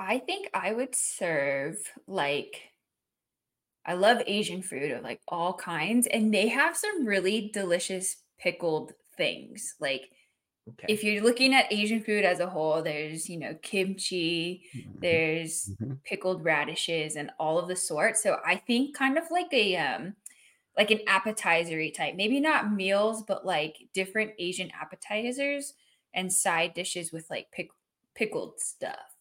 I 0.00 0.18
think 0.18 0.50
I 0.52 0.72
would 0.72 0.96
serve 0.96 1.76
like 2.08 2.72
I 3.84 3.94
love 3.94 4.22
Asian 4.26 4.62
food 4.62 4.90
of 4.90 5.02
like 5.02 5.20
all 5.28 5.54
kinds, 5.54 6.06
and 6.06 6.32
they 6.32 6.48
have 6.48 6.76
some 6.76 7.06
really 7.06 7.48
delicious 7.52 8.16
pickled 8.38 8.92
things. 9.16 9.74
Like 9.80 10.10
Okay. 10.68 10.88
if 10.88 11.04
you're 11.04 11.22
looking 11.22 11.54
at 11.54 11.72
Asian 11.72 12.02
food 12.02 12.24
as 12.24 12.40
a 12.40 12.50
whole, 12.50 12.82
there's, 12.82 13.28
you 13.30 13.38
know, 13.38 13.56
kimchi, 13.62 14.64
Mhm. 14.74 15.02
there's 15.02 15.74
Mhm. 15.80 16.00
pickled 16.04 16.44
radishes 16.44 17.16
and 17.16 17.32
all 17.38 17.58
of 17.58 17.68
the 17.68 17.76
sorts. 17.76 18.22
So 18.22 18.40
I 18.46 18.56
think 18.56 18.96
kind 18.96 19.18
of 19.18 19.30
like 19.30 19.52
a 19.52 19.76
um 19.78 20.16
like 20.76 20.90
an 20.90 21.00
appetizery 21.08 21.94
type. 21.94 22.14
Maybe 22.16 22.40
not 22.40 22.72
meals, 22.72 23.22
but 23.24 23.46
like 23.46 23.88
different 23.94 24.32
Asian 24.38 24.70
appetizers 24.72 25.74
and 26.14 26.32
side 26.32 26.74
dishes 26.74 27.12
with 27.12 27.30
like 27.30 27.50
pick, 27.52 27.70
pickled 28.14 28.60
stuff 28.60 29.16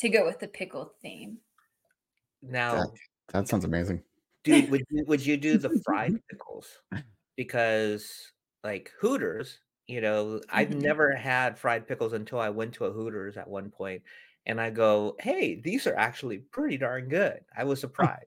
to 0.00 0.08
go 0.10 0.24
with 0.26 0.40
the 0.40 0.48
pickle 0.48 0.94
theme. 1.02 1.40
now, 2.42 2.98
That 3.32 3.48
sounds 3.48 3.64
amazing. 3.64 4.02
Dude, 4.44 4.68
would 4.70 4.82
you, 4.90 5.04
would 5.06 5.24
you 5.24 5.36
do 5.36 5.58
the 5.58 5.70
fried 5.70 6.16
pickles? 6.28 6.82
Because 7.36 8.32
like 8.64 8.92
Hooters, 9.00 9.60
you 9.88 10.00
know, 10.00 10.40
I've 10.50 10.70
Mhm. 10.70 10.76
never 10.76 11.14
had 11.16 11.58
fried 11.58 11.86
pickles 11.88 12.12
until 12.14 12.40
I 12.40 12.50
went 12.50 12.74
to 12.76 12.86
a 12.86 12.92
Hooters 12.92 13.36
at 13.38 13.48
one 13.48 13.70
point, 13.70 14.04
and 14.46 14.60
I 14.60 14.70
go, 14.70 15.16
"Hey, 15.20 15.60
these 15.60 15.86
are 15.86 15.96
actually 15.96 16.38
pretty 16.40 16.78
darn 16.78 17.08
good." 17.08 17.44
I 17.56 17.64
was 17.64 17.80
surprised. 17.80 18.26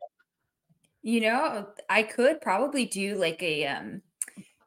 You 1.02 1.22
know, 1.22 1.74
I 1.90 2.04
could 2.04 2.42
probably 2.42 2.86
do 2.86 3.16
like 3.16 3.42
a 3.44 3.66
um 3.68 4.02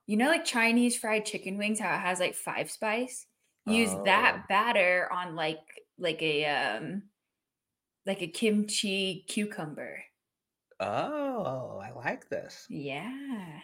you 0.07 0.17
know 0.17 0.29
like 0.29 0.45
Chinese 0.45 0.99
fried 0.99 1.27
chicken 1.27 1.59
wings 1.59 1.81
how 1.81 1.95
it 1.95 2.01
has 2.01 2.21
like 2.21 2.35
five 2.35 2.71
spice? 2.71 3.27
Use 3.65 3.97
Oh. 3.97 4.05
that 4.05 4.47
batter 4.49 5.11
on 5.13 5.37
like 5.37 5.76
like 5.99 6.23
a 6.23 6.45
um 6.47 7.03
like 8.05 8.23
a 8.23 8.27
kimchi 8.29 9.25
cucumber. 9.29 10.03
Oh, 10.79 11.81
I 11.83 11.93
like 11.93 12.29
this. 12.29 12.67
Yeah. 12.69 13.61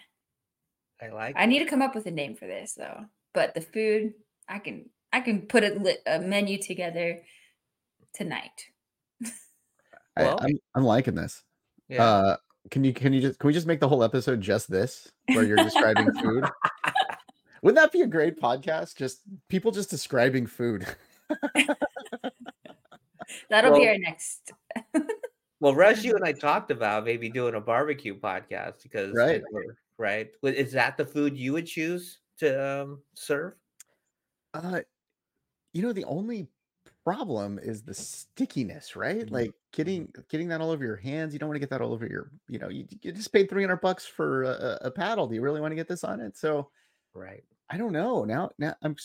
I 1.01 1.09
like. 1.09 1.35
I 1.37 1.47
need 1.47 1.59
to 1.61 1.67
come 1.67 1.83
up 1.83 1.95
with 1.95 2.07
a 2.07 2.11
name 2.11 2.37
for 2.37 2.47
this 2.47 2.75
though. 2.75 3.05
But 3.35 3.55
the 3.55 3.61
food, 3.61 4.15
I 4.49 4.59
can 4.59 4.89
I 5.13 5.21
can 5.21 5.43
put 5.43 5.65
a, 5.65 5.75
li- 5.75 5.99
a 6.07 6.21
menu 6.21 6.61
together 6.61 7.21
tonight. 8.15 8.67
Well- 10.17 10.39
I, 10.41 10.47
I'm 10.47 10.59
I'm 10.75 10.85
liking 10.85 11.15
this. 11.15 11.43
yeah. 11.89 12.05
Uh, 12.05 12.37
can 12.71 12.85
you 12.85 12.93
can 12.93 13.13
you 13.13 13.21
just 13.23 13.39
can 13.39 13.47
we 13.49 13.53
just 13.55 13.67
make 13.67 13.81
the 13.81 13.89
whole 13.89 14.05
episode 14.05 14.41
just 14.43 14.71
this 14.71 15.11
where 15.27 15.43
you're 15.43 15.57
describing 15.57 16.13
food? 16.13 16.45
Wouldn't 17.63 17.81
that 17.83 17.93
be 17.93 18.03
a 18.03 18.07
great 18.07 18.39
podcast? 18.41 18.97
Just 18.97 19.21
people 19.49 19.71
just 19.73 19.89
describing 19.91 20.47
food. 20.47 20.87
That'll 23.49 23.75
be 23.79 23.87
our 23.89 23.99
next. 23.99 24.53
well, 25.61 25.75
Rush, 25.75 26.03
you 26.05 26.15
and 26.17 26.25
I 26.25 26.33
talked 26.33 26.71
about 26.71 27.05
maybe 27.05 27.29
doing 27.29 27.55
a 27.55 27.61
barbecue 27.61 28.19
podcast 28.19 28.83
because 28.83 29.15
Right. 29.15 29.37
it- 29.37 29.45
or- 29.53 29.77
right. 29.99 30.31
Is 30.43 30.73
that 30.73 30.97
the 30.97 31.07
food 31.07 31.37
you 31.37 31.53
would 31.53 31.67
choose 31.67 32.19
to 32.39 32.83
um, 32.83 33.03
serve? 33.15 33.55
Uh, 34.55 34.81
you 35.73 35.83
know, 35.83 35.93
the 35.93 36.05
only 36.05 36.49
problem 37.05 37.59
is 37.59 37.83
the 37.83 37.95
stickiness, 37.95 38.95
right? 38.95 39.27
Mhm. 39.27 39.31
Like 39.31 39.53
getting 39.73 40.13
getting 40.29 40.49
that 40.49 40.61
all 40.61 40.71
over 40.71 40.85
your 40.85 40.97
hands. 40.97 41.33
You 41.33 41.39
don't 41.39 41.49
want 41.49 41.57
to 41.57 41.61
get 41.61 41.71
that 41.71 41.81
all 41.81 41.93
over 41.93 42.07
your, 42.07 42.31
you 42.49 42.59
know, 42.59 42.69
you, 42.69 42.87
you 43.03 43.11
just 43.13 43.33
paid 43.33 43.49
300 43.49 43.77
bucks 43.81 44.07
for 44.07 44.45
a, 44.45 44.49
a 44.49 44.79
a 44.87 44.91
paddle. 44.91 45.27
Do 45.27 45.35
you 45.35 45.41
really 45.41 45.61
want 45.61 45.73
to 45.73 45.77
get 45.77 45.89
this 45.89 46.05
on 46.05 46.21
it? 46.21 46.37
So 46.37 46.71
Right. 47.15 47.45
I 47.71 47.77
don't 47.77 47.93
know. 47.93 48.25
Now, 48.25 48.51
now 48.59 48.75
I'm, 48.83 48.97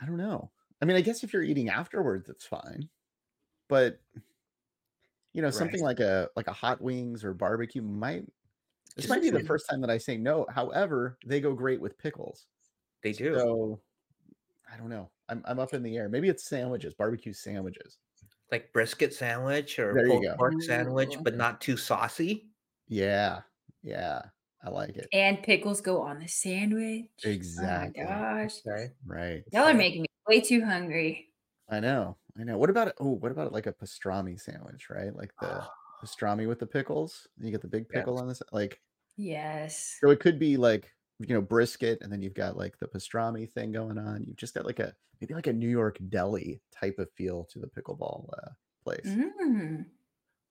I 0.00 0.06
don't 0.06 0.16
know. 0.16 0.50
I 0.80 0.84
mean, 0.84 0.96
I 0.96 1.00
guess 1.00 1.22
if 1.24 1.32
you're 1.32 1.42
eating 1.42 1.68
afterwards, 1.68 2.28
it's 2.28 2.44
fine. 2.44 2.88
But 3.68 3.98
you 5.32 5.42
know, 5.42 5.50
something 5.50 5.82
like 5.82 6.00
a 6.00 6.28
like 6.36 6.46
a 6.46 6.52
hot 6.52 6.80
wings 6.80 7.24
or 7.24 7.34
barbecue 7.34 7.82
might. 7.82 8.24
This 8.96 9.04
Just 9.04 9.08
might 9.10 9.20
be 9.22 9.30
the 9.30 9.44
first 9.44 9.68
time 9.68 9.82
that 9.82 9.90
I 9.90 9.98
say 9.98 10.16
no. 10.16 10.46
However, 10.48 11.18
they 11.26 11.40
go 11.40 11.52
great 11.52 11.80
with 11.80 11.98
pickles. 11.98 12.46
They 13.02 13.12
do. 13.12 13.34
So 13.34 13.80
I 14.72 14.78
don't 14.78 14.88
know. 14.88 15.10
I'm 15.28 15.42
I'm 15.44 15.58
up 15.58 15.74
in 15.74 15.82
the 15.82 15.96
air. 15.96 16.08
Maybe 16.08 16.28
it's 16.28 16.48
sandwiches, 16.48 16.94
barbecue 16.94 17.32
sandwiches. 17.34 17.98
like 18.50 18.72
brisket 18.72 19.12
sandwich 19.12 19.78
or 19.78 19.92
There 19.92 20.06
pulled 20.06 20.24
pork 20.38 20.62
sandwich, 20.62 21.16
but 21.22 21.34
mm. 21.34 21.38
not 21.38 21.60
too 21.60 21.76
saucy. 21.76 22.46
Yeah, 22.88 23.40
yeah. 23.82 24.22
I 24.64 24.70
like 24.70 24.96
it. 24.96 25.06
And 25.12 25.42
pickles 25.42 25.80
go 25.80 26.00
on 26.00 26.18
the 26.18 26.26
sandwich. 26.26 27.06
Exactly. 27.22 28.02
Oh 28.02 28.08
my 28.08 28.42
gosh. 28.42 28.54
Okay. 28.66 28.92
Right. 29.06 29.44
Y'all 29.52 29.64
are 29.64 29.74
making 29.74 30.02
me 30.02 30.08
way 30.26 30.40
too 30.40 30.64
hungry. 30.64 31.28
I 31.68 31.80
know. 31.80 32.16
I 32.38 32.44
know. 32.44 32.58
What 32.58 32.70
about 32.70 32.88
it? 32.88 32.94
Oh, 32.98 33.12
what 33.12 33.32
about 33.32 33.52
like 33.52 33.66
a 33.66 33.72
pastrami 33.72 34.38
sandwich, 34.40 34.90
right? 34.90 35.14
Like 35.14 35.36
the 35.38 35.68
pastrami 36.02 36.46
with 36.46 36.58
the 36.58 36.66
pickles. 36.66 37.26
You 37.38 37.50
get 37.50 37.62
the 37.62 37.68
big 37.68 37.88
Yes. 37.90 38.06
pickle 38.06 38.18
on 38.18 38.28
this. 38.28 38.42
Like, 38.52 38.82
Yes. 39.16 40.02
so 40.02 40.10
it 40.10 40.20
could 40.20 40.38
be 40.38 40.56
like, 40.56 40.94
you 41.18 41.34
know, 41.34 41.40
brisket, 41.40 41.98
and 42.02 42.12
then 42.12 42.22
you've 42.22 42.34
got 42.34 42.56
like 42.56 42.78
the 42.78 42.86
pastrami 42.88 43.50
thing 43.50 43.72
going 43.72 43.98
on. 43.98 44.24
You've 44.24 44.36
just 44.36 44.54
got 44.54 44.66
like 44.66 44.78
a 44.80 44.94
maybe 45.20 45.34
like 45.34 45.46
a 45.46 45.52
New 45.52 45.68
York 45.68 45.98
deli 46.08 46.60
type 46.72 46.98
of 46.98 47.10
feel 47.12 47.44
to 47.46 47.58
the 47.58 47.68
pickleball 47.68 48.28
uh, 48.38 48.50
place. 48.84 49.16
Mm. 49.16 49.86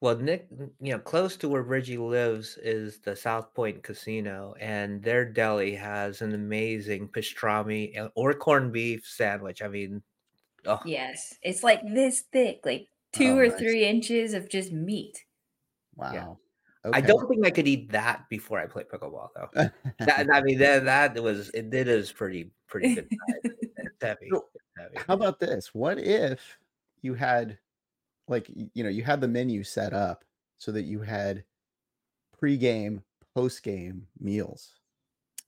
Well, 0.02 0.18
Nick, 0.18 0.50
you 0.82 0.94
know, 0.94 1.00
close 1.00 1.38
to 1.38 1.50
where 1.50 1.64
Bridgie 1.64 1.98
lives 1.98 2.58
is 2.58 3.02
the 3.02 3.16
South 3.16 3.54
Point 3.56 3.84
Casino, 3.84 4.56
and 4.60 5.04
their 5.04 5.26
deli 5.26 5.76
has 5.76 6.22
an 6.22 6.34
amazing 6.34 7.10
pastrami 7.10 7.98
uh, 7.98 8.10
or 8.16 8.34
corned 8.36 8.74
beef 8.74 9.08
sandwich. 9.08 9.62
I 9.62 9.70
mean, 9.70 10.04
oh, 10.68 10.80
Yes. 10.86 11.34
It's 11.44 11.64
like 11.64 11.82
this 11.94 12.22
thick, 12.32 12.62
like 12.66 12.88
two 13.14 13.34
Oh, 13.34 13.38
or 13.40 13.48
nice. 13.48 13.58
three 13.60 13.86
inches 13.86 14.34
of 14.34 14.50
just 14.50 14.72
meat. 14.72 15.24
Wow. 15.96 16.40
I 16.84 16.88
Okay. 16.90 17.02
don't 17.02 17.28
think 17.28 17.44
I 17.46 17.50
could 17.50 17.68
eat 17.68 17.92
that 17.94 18.30
before 18.30 18.60
I 18.60 18.68
play 18.68 18.84
pickleball, 18.84 19.30
though. 19.36 19.50
That, 20.00 20.30
I 20.32 20.42
mean, 20.42 20.60
that 20.60 20.86
that 20.86 21.22
was 21.24 21.50
it. 21.50 21.74
It 21.74 21.88
is 21.88 22.12
pretty 22.12 22.52
pretty 22.68 22.94
good. 22.96 23.08
It's 23.10 23.96
heavy. 24.02 24.28
It's 24.30 24.46
heavy. 24.78 24.98
How 25.08 25.16
about 25.16 25.40
this? 25.40 25.74
What 25.74 25.98
if 25.98 26.60
you 27.02 27.16
had 27.16 27.58
like 28.28 28.50
you 28.74 28.84
know, 28.84 28.90
you 28.90 29.02
had 29.04 29.20
the 29.20 29.28
menu 29.28 29.64
set 29.64 29.94
up 29.94 30.24
so 30.60 30.72
that 30.74 30.84
you 30.84 31.00
had 31.02 31.44
pre-game, 32.38 33.02
post-game 33.34 34.06
meals, 34.20 34.74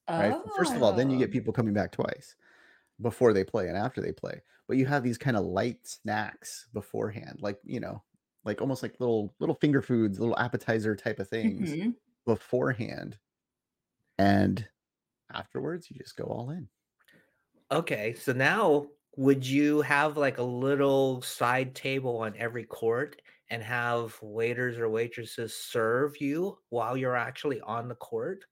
right? 0.10 0.36
First 0.58 0.74
of 0.76 0.82
all, 0.82 0.94
then 0.94 1.10
you 1.12 1.18
Oh. 1.18 1.20
get 1.20 1.32
people 1.32 1.54
coming 1.54 1.74
back 1.74 1.92
twice 1.92 2.36
before 3.02 3.32
they 3.34 3.44
play 3.44 3.68
and 3.68 3.78
after 3.78 4.02
they 4.02 4.12
play. 4.12 4.42
But 4.68 4.78
you 4.78 4.86
have 4.88 5.04
these 5.04 5.18
kind 5.18 5.38
of 5.38 5.46
light 5.46 5.88
snacks 5.88 6.68
beforehand, 6.74 7.40
like, 7.42 7.60
you 7.64 7.80
know, 7.80 8.04
like 8.46 8.62
almost 8.62 8.84
like 8.84 9.00
little 9.00 9.36
little 9.40 9.56
finger 9.56 9.82
foods, 9.82 10.20
little 10.20 10.38
appetizer 10.40 10.96
type 10.96 11.20
of 11.20 11.30
things 11.30 11.78
Mhm. 11.78 11.98
beforehand. 12.26 13.20
And 14.20 14.70
afterwards, 15.32 15.92
you 15.92 15.98
just 16.00 16.18
go 16.18 16.26
all 16.26 16.52
in. 16.52 16.70
Okay, 17.72 18.14
so 18.16 18.32
now 18.34 18.88
would 19.18 19.46
you 19.46 19.82
have 19.82 20.16
like 20.18 20.38
a 20.38 20.44
little 20.44 21.22
side 21.22 21.76
table 21.76 22.18
on 22.20 22.36
every 22.38 22.64
court 22.66 23.22
and 23.50 23.64
have 23.64 24.18
waiters 24.22 24.78
or 24.78 24.90
waitresses 24.90 25.56
serve 25.56 26.20
you 26.22 26.60
while 26.70 26.96
you're 26.96 27.16
actually 27.16 27.60
on 27.62 27.88
the 27.88 27.96
court 27.96 28.46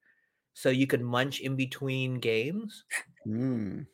so 0.54 0.70
you 0.70 0.88
can 0.88 1.04
munch 1.04 1.42
in 1.42 1.56
between 1.58 2.16
games? 2.20 2.86
Mm, 3.28 3.88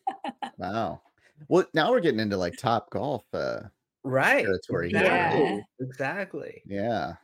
wow. 0.58 1.04
Well, 1.50 1.66
now 1.74 1.92
we're 1.92 2.00
getting 2.02 2.20
into 2.20 2.38
like 2.38 2.58
top 2.58 2.90
golf 2.92 3.26
uh 3.34 3.64
Right. 4.04 4.56
territory 4.70 4.94
Exactly. 4.94 5.40
right? 5.40 5.46
Yeah. 5.46 5.62
Exactly. 5.80 6.66
Yeah. 6.66 7.16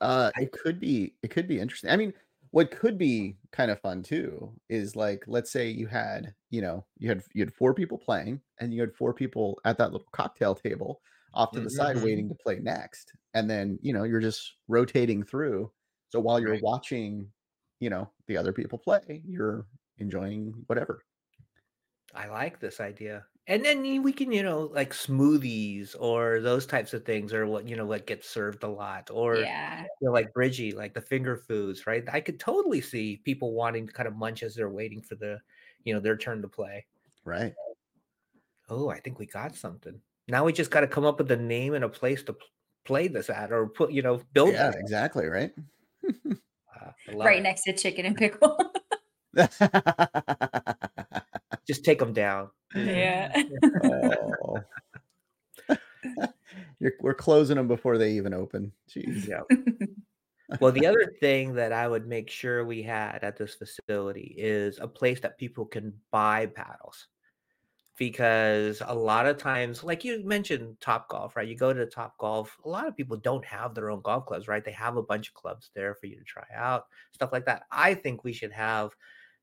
Uh 0.00 0.32
it 0.38 0.52
could 0.52 0.80
be 0.80 1.16
it 1.22 1.30
could 1.30 1.48
be 1.48 1.60
interesting. 1.60 1.90
I 1.90 1.96
mean, 1.96 2.14
what 2.52 2.70
could 2.72 2.98
be 2.98 3.38
kind 3.52 3.70
of 3.70 3.80
fun 3.80 4.02
too 4.02 4.58
is 4.70 4.96
like 4.96 5.24
let's 5.28 5.50
say 5.52 5.70
you 5.70 5.86
had, 5.88 6.34
you 6.50 6.62
know, 6.62 6.86
you 6.98 7.08
had 7.08 7.24
you 7.34 7.42
had 7.42 7.54
four 7.54 7.74
people 7.74 7.98
playing 7.98 8.42
and 8.60 8.74
you 8.74 8.80
had 8.82 8.94
four 8.96 9.14
people 9.14 9.60
at 9.66 9.78
that 9.78 9.92
little 9.92 10.08
cocktail 10.12 10.54
table 10.56 11.02
off 11.34 11.52
to 11.52 11.60
the 11.60 11.70
side 11.70 11.96
Mhm. 11.96 11.98
waiting 11.98 12.28
to 12.30 12.36
play 12.36 12.58
next. 12.60 13.12
And 13.34 13.50
then, 13.50 13.78
you 13.82 13.92
know, 13.92 14.04
you're 14.04 14.20
just 14.20 14.56
rotating 14.68 15.24
through. 15.24 15.72
So 16.10 16.20
while 16.20 16.40
you're 16.40 16.54
Right. 16.54 16.62
watching, 16.62 17.32
you 17.80 17.90
know, 17.90 18.12
the 18.28 18.36
other 18.38 18.52
people 18.54 18.78
play, 18.78 19.22
you're 19.26 19.66
enjoying 19.98 20.64
whatever. 20.68 21.04
I 22.18 22.28
like 22.28 22.60
this 22.60 22.80
idea. 22.80 23.26
And 23.46 23.64
then 23.64 24.02
we 24.02 24.12
can, 24.12 24.30
you 24.32 24.42
know, 24.42 24.62
like 24.62 24.92
smoothies 24.92 25.94
or 25.98 26.40
those 26.40 26.66
types 26.66 26.92
of 26.92 27.04
things 27.04 27.32
or 27.32 27.46
what, 27.46 27.66
you 27.68 27.76
know, 27.76 27.86
what 27.86 28.06
gets 28.06 28.28
served 28.28 28.62
a 28.62 28.68
lot 28.68 29.10
or 29.10 29.36
Yeah. 29.36 29.88
you 30.00 30.06
know, 30.06 30.12
like 30.12 30.32
Bridgie, 30.34 30.72
like 30.72 30.94
the 30.94 31.00
finger 31.00 31.36
foods, 31.36 31.86
right? 31.86 32.04
I 32.12 32.20
could 32.20 32.38
totally 32.40 32.80
see 32.80 33.18
people 33.24 33.54
wanting 33.54 33.86
to 33.86 33.92
kind 33.92 34.06
of 34.08 34.16
munch 34.16 34.42
as 34.42 34.54
they're 34.54 34.70
waiting 34.70 35.02
for 35.02 35.14
the, 35.16 35.40
you 35.84 35.94
know, 35.94 36.00
their 36.00 36.16
turn 36.16 36.42
to 36.42 36.48
play. 36.48 36.86
Right. 37.24 37.54
Oh, 38.68 38.88
I 38.88 39.00
think 39.00 39.18
we 39.18 39.26
got 39.26 39.54
something. 39.54 40.02
Now 40.26 40.44
we 40.44 40.52
just 40.52 40.70
got 40.70 40.80
to 40.80 40.86
come 40.88 41.04
up 41.04 41.18
with 41.18 41.30
a 41.30 41.36
name 41.36 41.74
and 41.74 41.84
a 41.84 41.88
place 41.88 42.22
to 42.24 42.36
play 42.84 43.08
this 43.08 43.30
at 43.30 43.52
or 43.52 43.68
put, 43.68 43.92
you 43.92 44.02
know, 44.02 44.22
build 44.32 44.54
Yeah, 44.54 44.70
exactly, 44.76 45.26
right? 45.26 45.52
Uh, 46.80 46.92
Right 47.22 47.42
it. 47.42 47.42
next 47.42 47.62
to 47.64 47.72
chicken 47.72 48.06
and 48.06 48.16
pickle. 48.16 48.67
Just 51.66 51.84
take 51.84 51.98
them 51.98 52.12
down. 52.12 52.50
yeah. 52.74 53.42
oh. 53.84 54.58
You're, 56.80 56.92
we're 57.00 57.14
closing 57.14 57.56
them 57.56 57.68
before 57.68 57.98
they 57.98 58.12
even 58.12 58.32
open. 58.32 58.72
Jeez. 58.88 59.26
Yeah. 59.26 59.42
Well, 60.60 60.72
the 60.72 60.86
other 60.86 61.12
thing 61.20 61.54
that 61.54 61.72
I 61.72 61.86
would 61.86 62.06
make 62.06 62.30
sure 62.30 62.64
we 62.64 62.82
had 62.82 63.18
at 63.22 63.36
this 63.36 63.54
facility 63.54 64.34
is 64.38 64.78
a 64.80 64.88
place 64.88 65.20
that 65.20 65.36
people 65.36 65.66
can 65.66 65.92
buy 66.10 66.46
paddles. 66.46 67.06
Because 67.98 68.80
a 68.86 68.94
lot 68.94 69.26
of 69.26 69.38
times, 69.38 69.82
like 69.82 70.04
you 70.04 70.24
mentioned, 70.24 70.76
Top 70.80 71.08
Golf, 71.08 71.36
right? 71.36 71.48
You 71.48 71.56
go 71.56 71.72
to 71.72 71.84
Top 71.84 72.16
Golf, 72.16 72.56
a 72.64 72.68
lot 72.68 72.86
of 72.86 72.96
people 72.96 73.16
don't 73.16 73.44
have 73.44 73.74
their 73.74 73.90
own 73.90 74.00
golf 74.02 74.24
clubs, 74.24 74.46
right? 74.46 74.64
They 74.64 74.72
have 74.72 74.96
a 74.96 75.02
bunch 75.02 75.28
of 75.28 75.34
clubs 75.34 75.70
there 75.74 75.96
for 75.96 76.06
you 76.06 76.16
to 76.16 76.24
try 76.24 76.46
out, 76.54 76.84
stuff 77.12 77.32
like 77.32 77.44
that. 77.46 77.64
I 77.72 77.94
think 77.94 78.22
we 78.22 78.32
should 78.32 78.52
have 78.52 78.92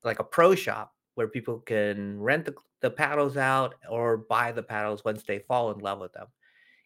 like 0.05 0.19
a 0.19 0.23
pro 0.23 0.55
shop 0.55 0.93
where 1.15 1.27
people 1.27 1.59
can 1.59 2.19
rent 2.19 2.45
the, 2.45 2.55
the 2.81 2.91
paddles 2.91 3.37
out 3.37 3.75
or 3.89 4.17
buy 4.17 4.51
the 4.51 4.63
paddles 4.63 5.03
once 5.03 5.23
they 5.23 5.39
fall 5.39 5.71
in 5.71 5.79
love 5.79 5.99
with 5.99 6.13
them. 6.13 6.27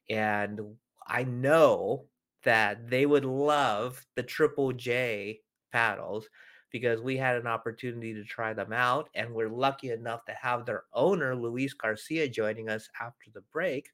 And 0.09 0.61
I 1.07 1.23
know 1.23 2.05
that 2.43 2.89
they 2.89 3.05
would 3.05 3.25
love 3.25 4.05
the 4.15 4.23
Triple 4.23 4.71
J 4.71 5.41
paddles 5.71 6.27
because 6.71 7.01
we 7.01 7.17
had 7.17 7.35
an 7.35 7.47
opportunity 7.47 8.13
to 8.13 8.23
try 8.23 8.53
them 8.53 8.71
out 8.71 9.09
and 9.15 9.33
we're 9.33 9.49
lucky 9.49 9.91
enough 9.91 10.23
to 10.25 10.33
have 10.33 10.65
their 10.65 10.83
owner 10.93 11.35
Luis 11.35 11.73
Garcia 11.73 12.29
joining 12.29 12.69
us 12.69 12.87
after 13.01 13.31
the 13.33 13.41
break 13.51 13.89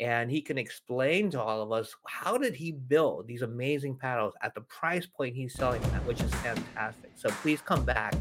and 0.00 0.30
he 0.30 0.40
can 0.40 0.58
explain 0.58 1.30
to 1.30 1.40
all 1.40 1.62
of 1.62 1.70
us 1.70 1.94
how 2.06 2.36
did 2.36 2.54
he 2.54 2.72
build 2.72 3.28
these 3.28 3.42
amazing 3.42 3.96
paddles 3.96 4.34
at 4.42 4.54
the 4.54 4.60
price 4.62 5.06
point 5.06 5.34
he's 5.34 5.54
selling 5.54 5.80
them 5.82 5.94
at 5.94 6.04
which 6.06 6.20
is 6.20 6.34
fantastic 6.36 7.12
so 7.14 7.28
please 7.42 7.60
come 7.60 7.84
back 7.84 8.14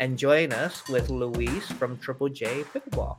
and 0.00 0.18
join 0.18 0.52
us 0.52 0.88
with 0.88 1.10
Luis 1.10 1.70
from 1.72 1.96
Triple 1.98 2.30
J 2.30 2.64
Pickleball 2.64 3.18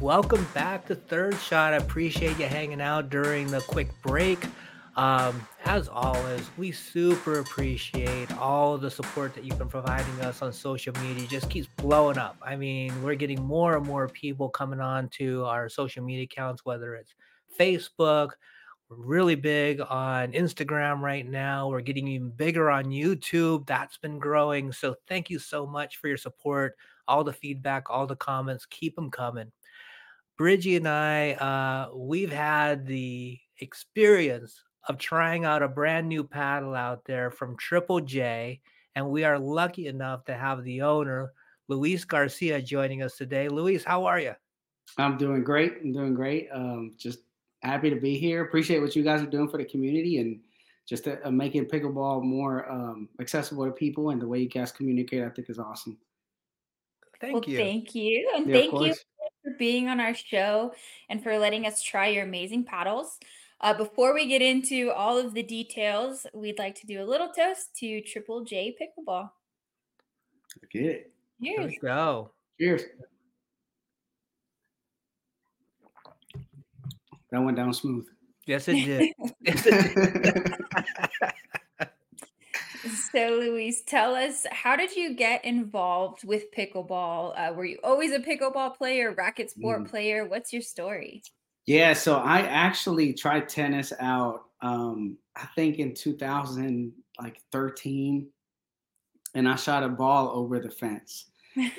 Welcome 0.00 0.46
back 0.54 0.86
to 0.86 0.94
Third 0.94 1.36
Shot. 1.40 1.74
I 1.74 1.76
appreciate 1.76 2.38
you 2.38 2.46
hanging 2.46 2.80
out 2.80 3.10
during 3.10 3.48
the 3.48 3.60
quick 3.60 3.88
break. 4.00 4.38
Um, 4.96 5.46
as 5.68 5.86
always, 5.86 6.48
we 6.56 6.72
super 6.72 7.40
appreciate 7.40 8.34
all 8.38 8.78
the 8.78 8.90
support 8.90 9.34
that 9.34 9.44
you've 9.44 9.58
been 9.58 9.68
providing 9.68 10.18
us 10.22 10.40
on 10.40 10.50
social 10.50 10.94
media. 11.02 11.24
It 11.24 11.28
just 11.28 11.50
keeps 11.50 11.68
blowing 11.76 12.16
up. 12.16 12.38
I 12.40 12.56
mean, 12.56 13.02
we're 13.02 13.16
getting 13.16 13.42
more 13.42 13.76
and 13.76 13.86
more 13.86 14.08
people 14.08 14.48
coming 14.48 14.80
on 14.80 15.10
to 15.18 15.44
our 15.44 15.68
social 15.68 16.02
media 16.02 16.24
accounts, 16.24 16.64
whether 16.64 16.94
it's 16.94 17.14
Facebook. 17.60 18.30
We're 18.88 18.96
really 18.96 19.34
big 19.34 19.82
on 19.82 20.32
Instagram 20.32 21.00
right 21.00 21.28
now. 21.28 21.68
We're 21.68 21.82
getting 21.82 22.08
even 22.08 22.30
bigger 22.30 22.70
on 22.70 22.86
YouTube. 22.86 23.66
That's 23.66 23.98
been 23.98 24.18
growing. 24.18 24.72
So 24.72 24.96
thank 25.06 25.28
you 25.28 25.38
so 25.38 25.66
much 25.66 25.98
for 25.98 26.08
your 26.08 26.16
support, 26.16 26.76
all 27.06 27.24
the 27.24 27.34
feedback, 27.34 27.90
all 27.90 28.06
the 28.06 28.16
comments. 28.16 28.64
Keep 28.64 28.96
them 28.96 29.10
coming. 29.10 29.52
Bridgie 30.38 30.76
and 30.76 30.88
I, 30.88 31.32
uh, 31.32 31.94
we've 31.94 32.32
had 32.32 32.86
the 32.86 33.38
experience 33.60 34.62
of 34.88 34.98
trying 34.98 35.44
out 35.44 35.62
a 35.62 35.68
brand 35.68 36.08
new 36.08 36.24
paddle 36.24 36.74
out 36.74 37.04
there 37.04 37.30
from 37.30 37.56
Triple 37.56 38.00
J, 38.00 38.60
and 38.94 39.08
we 39.08 39.24
are 39.24 39.38
lucky 39.38 39.86
enough 39.86 40.24
to 40.24 40.34
have 40.34 40.64
the 40.64 40.82
owner, 40.82 41.32
Luis 41.68 42.04
Garcia, 42.04 42.60
joining 42.62 43.02
us 43.02 43.16
today. 43.16 43.48
Luis, 43.48 43.84
how 43.84 44.06
are 44.06 44.18
you? 44.18 44.32
I'm 44.96 45.18
doing 45.18 45.44
great. 45.44 45.74
I'm 45.82 45.92
doing 45.92 46.14
great. 46.14 46.48
Um, 46.52 46.94
just 46.96 47.20
happy 47.62 47.90
to 47.90 47.96
be 47.96 48.18
here. 48.18 48.42
Appreciate 48.42 48.80
what 48.80 48.96
you 48.96 49.02
guys 49.02 49.22
are 49.22 49.26
doing 49.26 49.48
for 49.48 49.58
the 49.58 49.64
community 49.64 50.18
and 50.18 50.40
just 50.88 51.06
uh, 51.06 51.30
making 51.30 51.66
pickleball 51.66 52.22
more 52.22 52.70
um, 52.70 53.08
accessible 53.20 53.66
to 53.66 53.72
people. 53.72 54.10
And 54.10 54.22
the 54.22 54.26
way 54.26 54.38
you 54.38 54.48
guys 54.48 54.72
communicate, 54.72 55.22
I 55.22 55.28
think, 55.28 55.50
is 55.50 55.58
awesome. 55.58 55.98
Thank 57.20 57.34
well, 57.34 57.44
you. 57.44 57.58
thank 57.58 57.94
you. 57.94 58.32
And 58.34 58.46
Yeah, 58.46 58.54
thank 58.54 58.72
you 58.72 58.94
for 59.44 59.50
being 59.58 59.88
on 59.88 60.00
our 60.00 60.14
show 60.14 60.72
and 61.10 61.22
for 61.22 61.36
letting 61.36 61.66
us 61.66 61.82
try 61.82 62.08
your 62.08 62.24
amazing 62.24 62.64
paddles. 62.64 63.18
Uh, 63.60 63.74
before 63.74 64.14
we 64.14 64.26
get 64.26 64.40
into 64.40 64.90
all 64.92 65.18
of 65.18 65.34
the 65.34 65.42
details, 65.42 66.26
we'd 66.32 66.58
like 66.58 66.74
to 66.76 66.86
do 66.86 67.02
a 67.02 67.04
little 67.04 67.28
toast 67.28 67.74
to 67.76 68.00
Triple 68.02 68.44
J 68.44 68.76
Pickleball. 68.80 69.30
Okay. 70.64 70.78
it. 70.84 71.12
Here 71.40 71.56
Cheers. 71.58 71.70
we 71.70 71.78
go. 71.88 72.30
Cheers. 72.60 72.82
That 77.30 77.42
went 77.42 77.56
down 77.56 77.72
smooth. 77.74 78.06
Yes, 78.46 78.68
it 78.68 78.84
did. 78.84 79.12
yes, 79.42 79.66
it 79.66 80.22
did. 80.22 80.54
So, 83.12 83.28
Luis, 83.40 83.82
tell 83.82 84.14
us 84.14 84.46
how 84.50 84.76
did 84.76 84.94
you 84.94 85.14
get 85.14 85.44
involved 85.44 86.24
with 86.24 86.44
pickleball? 86.56 87.34
Uh, 87.36 87.52
were 87.52 87.64
you 87.64 87.78
always 87.82 88.12
a 88.12 88.18
pickleball 88.20 88.76
player, 88.76 89.12
racket 89.12 89.50
sport 89.50 89.82
Mm. 89.82 89.90
player? 89.90 90.24
What's 90.26 90.52
your 90.52 90.62
story? 90.62 91.22
Yeah, 91.68 91.92
so 91.92 92.16
I 92.16 92.40
actually 92.40 93.12
tried 93.12 93.46
tennis 93.46 93.92
out. 94.00 94.44
Um, 94.62 95.18
I 95.36 95.44
think 95.54 95.78
in 95.78 95.92
2000, 95.92 96.90
like 97.20 97.42
13, 97.52 98.26
and 99.34 99.46
I 99.46 99.54
shot 99.54 99.82
a 99.82 99.88
ball 99.90 100.30
over 100.30 100.60
the 100.60 100.70
fence. 100.70 101.26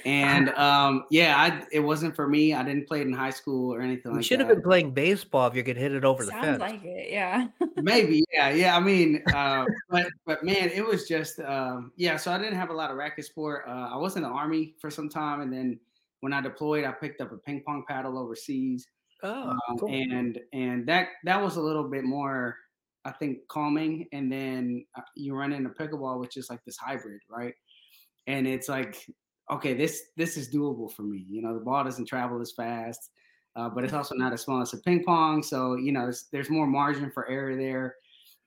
And 0.05 0.49
um, 0.57 1.05
yeah, 1.09 1.35
I 1.35 1.65
it 1.71 1.79
wasn't 1.79 2.15
for 2.15 2.27
me. 2.27 2.53
I 2.53 2.61
didn't 2.61 2.87
play 2.87 3.01
it 3.01 3.07
in 3.07 3.13
high 3.13 3.31
school 3.31 3.73
or 3.73 3.81
anything 3.81 3.95
like 3.95 4.03
that. 4.03 4.09
You 4.11 4.15
like 4.17 4.25
should 4.25 4.39
have 4.41 4.49
been 4.49 4.61
playing 4.61 4.91
baseball 4.91 5.47
if 5.47 5.55
you 5.55 5.63
could 5.63 5.75
hit 5.75 5.91
it 5.91 6.05
over 6.05 6.23
the 6.23 6.33
fence. 6.33 6.45
Sounds 6.45 6.59
fence. 6.59 6.71
like 6.71 6.85
it, 6.85 7.11
yeah. 7.11 7.47
Maybe, 7.77 8.23
yeah, 8.31 8.51
yeah. 8.51 8.77
I 8.77 8.79
mean, 8.79 9.23
uh, 9.33 9.65
but 9.89 10.05
but 10.23 10.43
man, 10.43 10.69
it 10.69 10.85
was 10.85 11.07
just 11.07 11.39
um, 11.39 11.93
yeah. 11.95 12.15
So 12.15 12.31
I 12.31 12.37
didn't 12.37 12.59
have 12.59 12.69
a 12.69 12.73
lot 12.73 12.91
of 12.91 12.97
racket 12.97 13.25
sport. 13.25 13.63
Uh, 13.67 13.89
I 13.91 13.97
was 13.97 14.17
in 14.17 14.21
the 14.21 14.29
army 14.29 14.75
for 14.79 14.91
some 14.91 15.09
time, 15.09 15.41
and 15.41 15.51
then 15.51 15.79
when 16.19 16.31
I 16.31 16.41
deployed, 16.41 16.85
I 16.85 16.91
picked 16.91 17.21
up 17.21 17.31
a 17.31 17.37
ping 17.37 17.63
pong 17.65 17.85
paddle 17.87 18.19
overseas. 18.19 18.87
Oh, 19.23 19.59
um, 19.69 19.77
cool. 19.79 19.89
and 19.89 20.39
and 20.53 20.87
that 20.87 21.09
that 21.25 21.41
was 21.41 21.57
a 21.57 21.61
little 21.61 21.89
bit 21.89 22.05
more 22.05 22.55
i 23.05 23.11
think 23.11 23.39
calming 23.49 24.07
and 24.13 24.31
then 24.31 24.85
uh, 24.97 25.01
you 25.15 25.35
run 25.35 25.51
into 25.53 25.69
pickleball 25.69 26.19
which 26.19 26.37
is 26.37 26.49
like 26.49 26.63
this 26.65 26.77
hybrid 26.77 27.21
right? 27.29 27.53
And 28.27 28.47
it's 28.47 28.69
like 28.69 29.05
okay 29.51 29.73
this 29.73 30.03
this 30.15 30.37
is 30.37 30.53
doable 30.53 30.91
for 30.91 31.01
me 31.03 31.25
you 31.29 31.41
know 31.41 31.53
the 31.53 31.59
ball 31.65 31.83
doesn't 31.83 32.05
travel 32.05 32.39
as 32.41 32.51
fast 32.51 33.11
uh, 33.55 33.67
but 33.69 33.83
it's 33.83 33.93
also 33.93 34.15
not 34.15 34.31
as 34.33 34.41
small 34.41 34.61
as 34.61 34.73
a 34.73 34.77
ping 34.77 35.03
pong 35.03 35.41
so 35.43 35.75
you 35.75 35.91
know 35.91 36.11
there's 36.31 36.49
more 36.49 36.67
margin 36.67 37.11
for 37.11 37.27
error 37.27 37.55
there. 37.57 37.95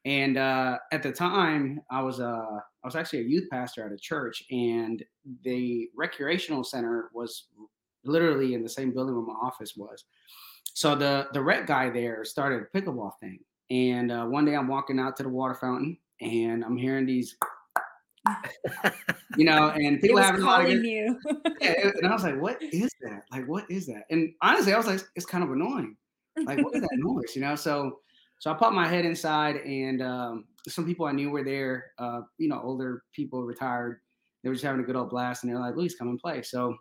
And 0.05 0.37
uh, 0.37 0.79
at 0.93 1.03
the 1.03 1.13
time 1.13 1.81
i 1.91 2.03
was 2.03 2.21
uh, 2.21 2.27
i 2.27 2.87
was 2.87 2.97
actually 2.97 3.21
a 3.21 3.29
youth 3.29 3.49
pastor 3.51 3.85
at 3.85 3.93
a 3.93 3.99
church 3.99 4.43
and 4.51 5.03
the 5.45 5.89
recreational 5.97 6.65
center 6.65 7.11
was 7.13 7.49
literally 8.05 8.55
in 8.55 8.63
the 8.63 8.69
same 8.69 8.93
building 8.93 9.15
where 9.15 9.25
my 9.25 9.35
office 9.35 9.75
was 9.77 10.05
so 10.75 10.95
the 10.95 11.29
the 11.33 11.43
rec 11.43 11.67
guy 11.67 11.91
there 11.91 12.25
started 12.25 12.63
a 12.63 12.79
pickleball 12.79 13.13
thing, 13.21 13.41
and 13.71 14.11
uh, 14.13 14.25
one 14.27 14.45
day 14.45 14.55
I'm 14.55 14.69
walking 14.69 14.99
out 14.99 15.17
to 15.17 15.23
the 15.23 15.29
water 15.29 15.55
fountain, 15.55 15.99
and 16.21 16.65
I'm 16.65 16.77
hearing 16.77 17.07
these, 17.07 17.37
you 19.37 19.45
know, 19.45 19.71
and 19.71 19.99
It 20.03 20.03
people 20.03 20.17
was 20.17 20.25
having 20.27 20.43
a 20.43 20.45
lot 20.47 20.61
of 20.61 20.67
calling 20.67 20.85
you. 20.85 21.19
yeah, 21.61 21.91
and 21.97 22.07
I 22.07 22.13
was 22.13 22.23
like, 22.25 22.41
what 22.41 22.63
is 22.63 22.91
that? 23.03 23.25
Like, 23.31 23.47
what 23.47 23.65
is 23.71 23.87
that? 23.87 24.05
And 24.11 24.33
honestly, 24.43 24.73
I 24.73 24.77
was 24.77 24.87
like, 24.87 25.01
it's 25.17 25.27
kind 25.27 25.45
of 25.45 25.51
annoying. 25.51 25.97
Like, 26.45 26.63
what 26.63 26.75
is 26.75 26.83
that 26.83 26.91
noise? 26.97 27.35
You 27.35 27.43
know, 27.43 27.57
so 27.57 28.01
so 28.39 28.51
I 28.51 28.55
popped 28.55 28.75
my 28.75 28.89
head 28.89 29.05
inside, 29.05 29.57
and 29.57 30.03
um, 30.03 30.45
some 30.69 30.87
people 30.87 31.07
I 31.07 31.13
knew 31.13 31.31
were 31.31 31.45
there. 31.45 31.93
Uh, 31.99 32.23
you 32.39 32.49
know, 32.49 32.61
older 32.63 33.03
people, 33.13 33.43
retired. 33.43 34.01
They 34.43 34.49
were 34.49 34.55
just 34.55 34.65
having 34.65 34.81
a 34.81 34.85
good 34.85 34.97
old 34.97 35.11
blast, 35.11 35.43
and 35.45 35.53
they're 35.53 35.61
like, 35.61 35.77
"Luis, 35.77 35.95
come 35.95 36.09
and 36.09 36.19
play." 36.19 36.43
So 36.43 36.77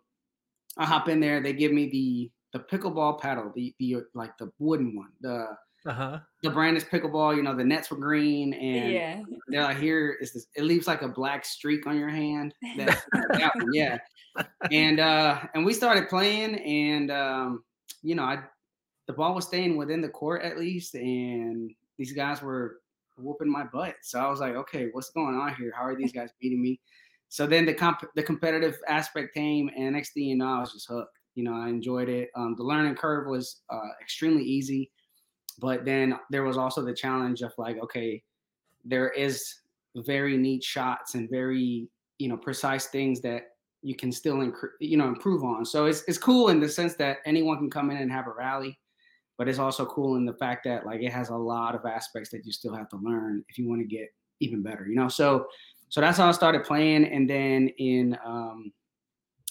I 0.78 0.86
hop 0.86 1.10
in 1.10 1.20
there. 1.20 1.42
They 1.42 1.54
give 1.54 1.72
me 1.72 1.90
the 1.90 2.32
the 2.54 2.60
pickleball 2.60 3.20
paddle, 3.20 3.52
the 3.56 3.74
the 3.80 3.98
like 4.14 4.38
the 4.38 4.52
wooden 4.60 4.96
one. 4.96 5.12
The 5.22 5.48
Uh-huh. 5.84 6.20
the 6.44 6.50
brand 6.52 6.78
is 6.78 6.84
pickleball. 6.84 7.36
You 7.36 7.42
know, 7.42 7.56
the 7.56 7.64
nets 7.64 7.90
were 7.90 7.98
green, 7.98 8.54
and 8.54 8.92
yeah. 8.92 9.22
they're 9.48 9.64
like, 9.64 9.80
"Here 9.80 10.18
is 10.22 10.32
this." 10.34 10.46
It 10.56 10.64
leaves 10.64 10.86
like 10.86 11.02
a 11.02 11.08
black 11.08 11.44
streak 11.44 11.88
on 11.88 11.98
your 11.98 12.10
hand. 12.10 12.54
That, 12.78 13.02
that 13.32 13.56
one, 13.56 13.74
yeah. 13.74 13.98
And 14.72 15.00
uh, 15.00 15.40
and 15.54 15.66
we 15.66 15.74
started 15.74 16.08
playing, 16.08 16.56
and 16.56 17.12
um, 17.12 17.64
you 18.04 18.16
know, 18.16 18.24
I 18.24 18.44
the 19.08 19.14
ball 19.14 19.34
was 19.34 19.48
staying 19.48 19.76
within 19.76 20.02
the 20.02 20.10
court 20.10 20.44
at 20.44 20.60
least, 20.60 20.96
and 20.96 21.72
these 21.98 22.14
guys 22.14 22.42
were 22.42 22.82
whooping 23.18 23.52
my 23.52 23.64
butt. 23.64 23.96
So 24.02 24.20
I 24.20 24.30
was 24.30 24.40
like, 24.40 24.56
okay, 24.56 24.90
what's 24.92 25.10
going 25.10 25.36
on 25.36 25.56
here? 25.56 25.74
How 25.76 25.84
are 25.84 25.96
these 25.96 26.14
guys 26.14 26.30
beating 26.40 26.62
me? 26.62 26.80
So 27.30 27.48
then 27.48 27.66
the 27.66 27.74
comp 27.74 28.04
the 28.16 28.24
competitive 28.24 28.78
aspect 28.88 29.34
came, 29.34 29.70
and 29.76 29.94
next 29.94 30.14
thing 30.14 30.26
you 30.26 30.36
know, 30.36 30.48
I 30.48 30.60
was 30.60 30.74
just 30.74 30.88
hooked. 30.88 31.18
You 31.36 31.44
know, 31.44 31.54
I 31.54 31.70
enjoyed 31.70 32.10
it. 32.10 32.30
Um, 32.36 32.56
the 32.58 32.64
learning 32.64 32.96
curve 32.96 33.28
was 33.28 33.62
uh, 33.70 33.90
extremely 34.02 34.44
easy, 34.44 34.92
but 35.60 35.86
then 35.86 36.16
there 36.30 36.44
was 36.44 36.58
also 36.58 36.84
the 36.84 36.94
challenge 36.94 37.42
of 37.42 37.54
like, 37.58 37.78
okay, 37.82 38.22
there 38.84 39.10
is 39.10 39.62
very 39.96 40.38
neat 40.38 40.64
shots 40.64 41.16
and 41.16 41.30
very 41.30 41.88
you 42.18 42.28
know 42.28 42.38
precise 42.38 42.88
things 42.88 43.20
that 43.22 43.48
you 43.82 43.96
can 43.96 44.12
still 44.12 44.38
incre- 44.38 44.78
you 44.80 44.98
know 44.98 45.08
improve 45.08 45.44
on. 45.44 45.66
So 45.66 45.86
it's 45.86 46.04
it's 46.08 46.18
cool 46.18 46.50
in 46.50 46.60
the 46.60 46.70
sense 46.70 46.96
that 46.96 47.18
anyone 47.26 47.58
can 47.58 47.70
come 47.70 47.92
in 47.92 47.98
and 47.98 48.12
have 48.12 48.28
a 48.28 48.32
rally, 48.32 48.80
but 49.38 49.48
it's 49.48 49.60
also 49.60 49.86
cool 49.86 50.16
in 50.16 50.26
the 50.26 50.36
fact 50.36 50.64
that 50.66 50.86
like 50.86 51.02
it 51.02 51.12
has 51.12 51.30
a 51.30 51.36
lot 51.36 51.76
of 51.76 51.86
aspects 51.86 52.30
that 52.32 52.46
you 52.46 52.52
still 52.52 52.76
have 52.76 52.90
to 52.90 52.98
learn 52.98 53.44
if 53.50 53.58
you 53.58 53.68
want 53.68 53.82
to 53.82 53.88
get 53.88 54.14
even 54.40 54.62
better. 54.62 54.88
You 54.88 54.96
know, 54.96 55.08
so 55.08 55.48
so 55.90 56.00
that's 56.00 56.18
how 56.18 56.30
I 56.30 56.32
started 56.32 56.64
playing, 56.64 57.06
and 57.06 57.30
then 57.30 57.70
in 57.80 58.18
um, 58.24 58.72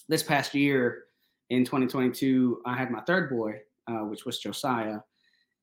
this 0.09 0.23
past 0.23 0.55
year 0.55 1.05
in 1.51 1.65
2022, 1.65 2.63
I 2.65 2.77
had 2.77 2.91
my 2.91 3.01
third 3.03 3.29
boy, 3.29 3.59
uh, 3.89 4.05
which 4.05 4.25
was 4.25 4.39
Josiah. 4.39 4.99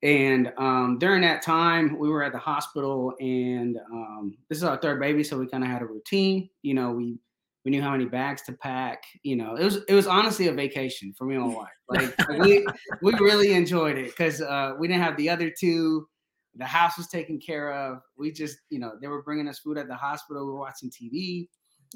And 0.03 0.51
um, 0.57 0.99
during 0.99 1.21
that 1.21 1.41
time, 1.41 1.97
we 1.97 2.09
were 2.09 2.23
at 2.23 2.31
the 2.31 2.37
hospital, 2.37 3.13
and 3.19 3.77
um, 3.91 4.37
this 4.47 4.59
is 4.59 4.63
our 4.63 4.77
third 4.77 4.99
baby, 4.99 5.23
so 5.23 5.39
we 5.39 5.47
kind 5.47 5.63
of 5.63 5.71
had 5.71 5.81
a 5.81 5.87
routine. 5.87 6.49
You 6.61 6.75
know, 6.75 6.91
we 6.91 7.17
we 7.65 7.71
knew 7.71 7.81
how 7.81 7.91
many 7.91 8.05
bags 8.05 8.43
to 8.43 8.53
pack. 8.53 9.03
You 9.23 9.37
know, 9.37 9.55
it 9.55 9.63
was 9.63 9.77
it 9.87 9.95
was 9.95 10.05
honestly 10.05 10.47
a 10.47 10.53
vacation 10.53 11.13
for 11.17 11.25
me 11.25 11.35
and 11.35 11.47
my 11.47 11.53
wife. 11.53 11.69
Like 11.89 12.39
we 12.39 12.65
we 13.01 13.13
really 13.13 13.53
enjoyed 13.53 13.97
it 13.97 14.07
because 14.07 14.41
uh, 14.41 14.73
we 14.77 14.87
didn't 14.87 15.01
have 15.01 15.17
the 15.17 15.29
other 15.29 15.49
two. 15.49 16.07
The 16.55 16.65
house 16.65 16.97
was 16.97 17.07
taken 17.07 17.39
care 17.39 17.71
of. 17.71 17.99
We 18.17 18.31
just, 18.31 18.57
you 18.69 18.79
know, 18.79 18.93
they 19.01 19.07
were 19.07 19.21
bringing 19.21 19.47
us 19.47 19.59
food 19.59 19.77
at 19.77 19.87
the 19.87 19.95
hospital. 19.95 20.45
We 20.45 20.51
were 20.51 20.59
watching 20.59 20.89
TV. 20.89 21.47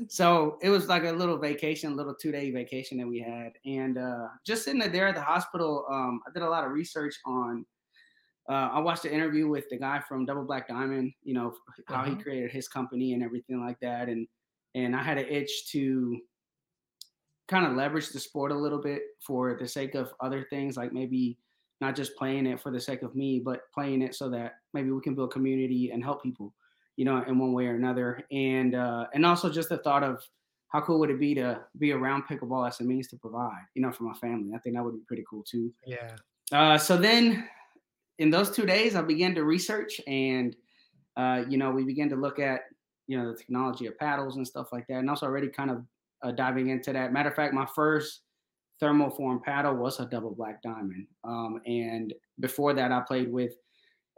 So 0.07 0.57
it 0.61 0.69
was 0.69 0.87
like 0.89 1.03
a 1.03 1.11
little 1.11 1.37
vacation, 1.37 1.91
a 1.91 1.95
little 1.95 2.15
two 2.15 2.31
day 2.31 2.51
vacation 2.51 2.97
that 2.97 3.07
we 3.07 3.19
had. 3.19 3.53
And 3.65 3.97
uh, 3.97 4.29
just 4.45 4.63
sitting 4.65 4.79
there 4.91 5.07
at 5.07 5.15
the 5.15 5.21
hospital, 5.21 5.85
um, 5.89 6.21
I 6.27 6.31
did 6.31 6.43
a 6.43 6.49
lot 6.49 6.65
of 6.65 6.71
research 6.71 7.15
on. 7.25 7.65
Uh, 8.49 8.69
I 8.73 8.79
watched 8.79 9.03
the 9.03 9.13
interview 9.13 9.47
with 9.49 9.69
the 9.69 9.77
guy 9.77 10.01
from 10.01 10.25
Double 10.25 10.45
Black 10.45 10.67
Diamond, 10.67 11.13
you 11.23 11.33
know, 11.33 11.55
how 11.87 12.03
he 12.05 12.15
Uh-huh. 12.15 12.17
created 12.17 12.51
his 12.51 12.67
company 12.67 13.13
and 13.13 13.23
everything 13.23 13.61
like 13.61 13.79
that. 13.81 14.09
And 14.09 14.27
and 14.75 14.95
I 14.95 15.03
had 15.03 15.17
an 15.17 15.27
itch 15.27 15.67
to 15.71 16.21
kind 17.47 17.65
of 17.65 17.73
leverage 17.73 18.09
the 18.09 18.19
sport 18.19 18.51
a 18.51 18.55
little 18.57 18.79
bit 18.81 19.03
for 19.25 19.57
the 19.57 19.67
sake 19.67 19.95
of 19.95 20.13
other 20.19 20.45
things, 20.49 20.77
like 20.77 20.93
maybe 20.93 21.39
not 21.81 21.95
just 21.95 22.15
playing 22.15 22.45
it 22.45 22.59
for 22.61 22.71
the 22.71 22.79
sake 22.79 23.01
of 23.01 23.15
me, 23.15 23.39
but 23.39 23.71
playing 23.73 24.01
it 24.01 24.15
so 24.15 24.29
that 24.29 24.53
maybe 24.73 24.91
we 24.91 25.01
can 25.01 25.15
build 25.15 25.31
community 25.31 25.91
and 25.91 26.03
help 26.03 26.23
people, 26.23 26.53
you 27.01 27.05
know, 27.05 27.23
in 27.27 27.39
one 27.39 27.51
way 27.51 27.65
or 27.65 27.73
another. 27.73 28.23
And 28.31 28.75
uh, 28.75 29.07
and 29.15 29.25
also 29.25 29.49
just 29.49 29.69
the 29.69 29.79
thought 29.79 30.03
of 30.03 30.23
how 30.67 30.81
cool 30.81 30.99
would 30.99 31.09
it 31.09 31.19
be 31.19 31.33
to 31.33 31.59
be 31.79 31.93
around 31.93 32.25
pickleball 32.29 32.67
as 32.67 32.79
a 32.79 32.83
means 32.83 33.07
to 33.07 33.17
provide, 33.17 33.63
you 33.73 33.81
know, 33.81 33.91
for 33.91 34.03
my 34.03 34.13
family. 34.13 34.51
I 34.55 34.59
think 34.59 34.75
that 34.75 34.83
would 34.83 34.93
be 34.93 35.03
pretty 35.07 35.23
cool 35.27 35.41
too. 35.41 35.73
Yeah. 35.83 36.15
Uh, 36.51 36.77
so 36.77 36.97
then 36.97 37.49
in 38.19 38.29
those 38.29 38.51
two 38.51 38.67
days, 38.67 38.95
I 38.95 39.01
began 39.01 39.33
to 39.33 39.43
research 39.43 39.99
and, 40.05 40.55
uh, 41.17 41.41
you 41.49 41.57
know, 41.57 41.71
we 41.71 41.83
began 41.83 42.07
to 42.09 42.15
look 42.15 42.37
at, 42.37 42.65
you 43.07 43.17
know, 43.17 43.31
the 43.31 43.35
technology 43.35 43.87
of 43.87 43.97
paddles 43.97 44.35
and 44.37 44.47
stuff 44.47 44.67
like 44.71 44.85
that. 44.85 44.97
And 44.97 45.09
also 45.09 45.25
already 45.25 45.49
kind 45.49 45.71
of 45.71 45.83
uh, 46.23 46.33
diving 46.33 46.69
into 46.69 46.93
that. 46.93 47.11
Matter 47.11 47.29
of 47.29 47.35
fact, 47.35 47.55
my 47.55 47.67
first 47.73 48.21
thermoform 48.79 49.41
paddle 49.41 49.75
was 49.75 49.99
a 49.99 50.05
double 50.05 50.35
black 50.35 50.61
diamond. 50.61 51.07
Um, 51.23 51.61
and 51.65 52.13
before 52.39 52.75
that, 52.75 52.91
I 52.91 52.99
played 52.99 53.31
with 53.31 53.53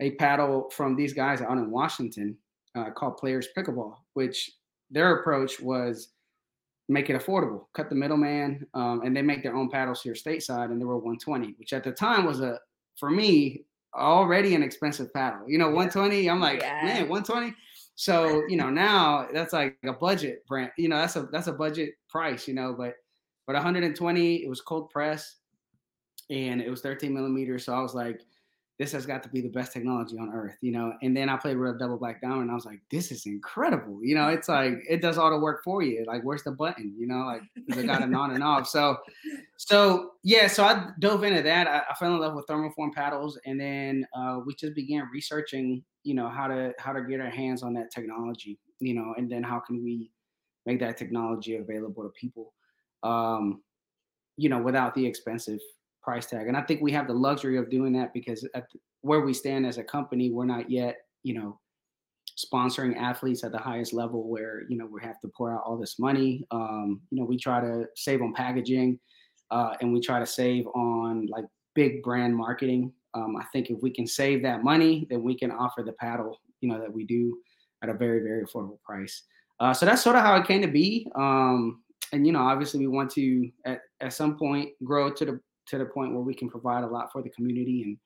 a 0.02 0.12
paddle 0.16 0.70
from 0.70 0.98
these 0.98 1.14
guys 1.14 1.42
out 1.42 1.58
in 1.58 1.72
Washington 1.72 2.36
uh, 2.76 2.92
called 2.92 3.18
Players 3.18 3.48
Pickleball, 3.56 3.96
which 4.14 4.52
their 4.92 5.20
approach 5.20 5.60
was 5.60 6.10
make 6.90 7.10
it 7.10 7.20
affordable, 7.20 7.66
cut 7.74 7.90
the 7.90 7.96
middleman, 7.96 8.68
um, 8.74 9.02
and 9.04 9.16
they 9.16 9.22
make 9.22 9.42
their 9.42 9.56
own 9.56 9.70
paddles 9.70 10.02
here 10.02 10.14
stateside, 10.14 10.66
and 10.66 10.80
they 10.80 10.86
were 10.86 10.98
120, 10.98 11.56
which 11.58 11.74
at 11.74 11.84
the 11.84 11.92
time 11.92 12.26
was 12.26 12.42
a 12.42 12.60
for 12.98 13.10
me 13.10 13.66
already 13.96 14.56
an 14.56 14.64
expensive 14.64 15.14
paddle. 15.14 15.48
You 15.48 15.58
know, 15.58 15.68
120. 15.68 16.30
I'm 16.30 16.40
like, 16.40 16.62
Yeah. 16.62 16.82
man, 16.84 17.10
120. 17.10 17.56
So 17.96 18.44
you 18.48 18.58
know 18.58 18.70
now 18.72 19.28
that's 19.34 19.54
like 19.54 19.78
a 19.86 19.94
budget 19.94 20.46
brand. 20.48 20.72
You 20.78 20.90
know, 20.90 20.98
that's 20.98 21.16
a 21.16 21.24
that's 21.32 21.48
a 21.48 21.54
budget 21.54 21.94
price. 22.10 22.48
You 22.48 22.56
know, 22.56 22.74
but 22.74 22.96
but 23.46 23.54
120. 23.54 24.36
It 24.44 24.50
was 24.50 24.62
cold 24.62 24.90
press, 24.90 25.36
and 26.30 26.62
it 26.62 26.70
was 26.70 26.82
13 26.82 27.14
millimeters. 27.14 27.66
So 27.66 27.74
I 27.74 27.82
was 27.82 27.94
like, 27.94 28.22
this 28.80 28.92
has 28.92 29.06
got 29.06 29.22
to 29.22 29.30
be 29.30 29.40
the 29.40 29.50
best 29.50 29.72
technology 29.72 30.18
on 30.18 30.32
earth, 30.34 30.58
you 30.62 30.72
know. 30.72 30.94
And 31.04 31.16
then 31.16 31.30
I 31.30 31.38
played 31.38 31.58
with 31.58 31.76
a 31.76 31.78
double 31.78 31.98
black 31.98 32.22
diamond. 32.22 32.44
And 32.44 32.52
I 32.52 32.56
was 32.56 32.66
like, 32.66 32.82
this 32.90 33.12
is 33.12 33.28
incredible, 33.28 34.00
you 34.04 34.16
know. 34.16 34.30
It's 34.30 34.50
like 34.50 34.74
it 34.90 35.00
does 35.00 35.18
all 35.18 35.30
the 35.30 35.38
work 35.38 35.64
for 35.64 35.84
you. 35.84 36.04
Like, 36.08 36.24
where's 36.24 36.44
the 36.44 36.52
button, 36.52 36.94
you 36.98 37.06
know? 37.06 37.26
Like, 37.26 37.44
they 37.70 37.86
got 37.86 38.02
it 38.02 38.14
on 38.14 38.32
and 38.32 38.44
off. 38.44 38.68
So, 38.68 38.98
so 39.58 40.12
yeah. 40.24 40.48
So 40.48 40.64
I 40.64 40.88
dove 41.00 41.24
into 41.24 41.44
that. 41.44 41.68
I, 41.68 41.84
I 41.90 41.94
fell 41.94 42.16
in 42.16 42.20
love 42.20 42.34
with 42.34 42.48
thermoform 42.48 42.94
paddles, 42.94 43.38
and 43.46 43.60
then 43.60 44.08
uh, 44.18 44.40
we 44.44 44.56
just 44.56 44.74
began 44.74 45.08
researching, 45.14 45.84
you 46.04 46.16
know, 46.16 46.28
how 46.28 46.48
to 46.48 46.74
how 46.80 46.94
to 46.94 47.04
get 47.04 47.22
our 47.22 47.30
hands 47.30 47.62
on 47.62 47.74
that 47.76 47.92
technology, 47.92 48.60
you 48.80 48.96
know, 48.96 49.14
and 49.18 49.32
then 49.32 49.44
how 49.44 49.60
can 49.60 49.84
we 49.84 50.10
make 50.66 50.80
that 50.80 50.98
technology 50.98 51.58
available 51.58 52.02
to 52.04 52.10
people, 52.10 52.54
um, 53.04 53.62
you 54.38 54.50
know, 54.50 54.60
without 54.60 54.96
the 54.96 55.06
expensive 55.06 55.60
price 56.04 56.26
tag. 56.26 56.48
And 56.48 56.58
I 56.58 56.62
think 56.62 56.82
we 56.82 56.92
have 56.92 57.08
the 57.08 57.14
luxury 57.14 57.58
of 57.58 57.70
doing 57.70 57.94
that 57.94 58.14
because 58.14 58.48
at 58.56 58.68
where 59.02 59.22
we 59.22 59.34
stand 59.34 59.66
as 59.66 59.78
a 59.78 59.84
company, 59.84 60.30
we're 60.32 60.46
not 60.46 60.70
yet, 60.70 60.98
you 61.24 61.34
know, 61.34 61.60
sponsoring 62.38 62.98
athletes 62.98 63.44
at 63.44 63.52
the 63.52 63.58
highest 63.58 63.94
level 63.94 64.28
where 64.28 64.64
you 64.68 64.78
know 64.78 64.86
we 64.86 65.02
have 65.02 65.20
to 65.22 65.28
pour 65.36 65.54
out 65.54 65.64
all 65.66 65.78
this 65.78 66.00
money. 66.00 66.46
Um, 66.52 67.02
you 67.12 67.20
know, 67.20 67.26
we 67.26 67.38
try 67.38 67.62
to 67.62 67.86
save 67.96 68.22
on 68.22 68.34
packaging, 68.34 69.00
uh, 69.52 69.74
and 69.82 69.94
we 69.94 70.00
try 70.00 70.20
to 70.20 70.26
save 70.26 70.68
on 70.68 71.28
like 71.28 71.46
big 71.76 72.04
brand 72.04 72.36
marketing. 72.36 72.92
Um, 73.14 73.36
I 73.38 73.44
think 73.54 73.70
if 73.70 73.82
we 73.82 73.92
can 73.92 74.08
save 74.08 74.42
that 74.44 74.64
money, 74.64 75.06
then 75.10 75.22
we 75.24 75.38
can 75.38 75.52
offer 75.52 75.84
the 75.84 75.94
paddle, 75.94 76.40
you 76.62 76.70
know, 76.70 76.80
that 76.80 76.92
we 76.92 77.06
do 77.06 77.38
at 77.84 77.90
a 77.90 77.94
very 77.94 78.20
very 78.20 78.44
affordable 78.44 78.82
price. 78.84 79.24
Uh, 79.60 79.74
so 79.74 79.86
that's 79.86 80.02
sort 80.02 80.16
of 80.16 80.24
how 80.24 80.36
it 80.36 80.48
came 80.48 80.62
to 80.62 80.68
be. 80.68 81.08
Um, 81.16 81.84
and 82.12 82.26
you 82.26 82.34
know, 82.34 82.42
obviously, 82.42 82.80
we 82.80 82.88
want 82.88 83.12
to 83.12 83.50
at, 83.66 83.82
at 84.02 84.14
some 84.14 84.38
point 84.38 84.70
grow 84.84 85.12
to 85.12 85.26
the 85.26 85.40
to 85.68 85.78
the 85.78 85.86
point 85.86 86.14
where 86.14 86.22
we 86.22 86.34
can 86.34 86.50
provide 86.50 86.84
a 86.84 86.88
lot 86.88 87.12
for 87.12 87.22
the 87.22 87.30
community 87.30 87.84
and 87.84 87.98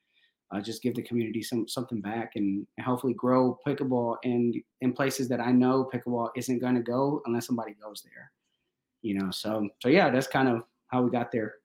uh, 0.52 0.62
just 0.62 0.82
give 0.82 0.96
the 0.96 1.02
community 1.02 1.42
some 1.42 1.68
something 1.68 2.00
back 2.00 2.32
and, 2.36 2.66
and, 2.78 2.86
hopefully 2.86 3.14
grow 3.14 3.58
pickleball 3.68 4.16
in 4.24 4.54
in 4.82 4.94
places 4.94 5.28
that 5.28 5.42
I 5.42 5.52
know 5.52 5.90
pickleball 5.94 6.30
isn't 6.36 6.60
going 6.60 6.76
to 6.76 6.82
go 6.82 7.22
unless 7.26 7.48
somebody 7.48 7.74
goes 7.74 8.02
there. 8.04 8.32
You 9.02 9.16
know, 9.16 9.32
so 9.32 9.68
so 9.82 9.90
yeah, 9.90 10.10
that's 10.10 10.28
kind 10.28 10.48
of 10.48 10.64
how 10.88 11.02
we 11.02 11.12
got 11.12 11.32
there. 11.32 11.56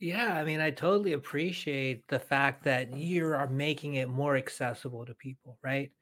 Yeah, 0.00 0.34
I 0.34 0.42
mean, 0.42 0.60
I 0.60 0.70
totally 0.70 1.12
appreciate 1.12 2.08
the 2.08 2.18
fact 2.18 2.64
that 2.64 2.96
you 2.96 3.26
are 3.26 3.46
making 3.46 3.94
it 3.94 4.08
more 4.08 4.36
accessible 4.36 5.06
to 5.06 5.14
people, 5.14 5.58
right? 5.62 5.92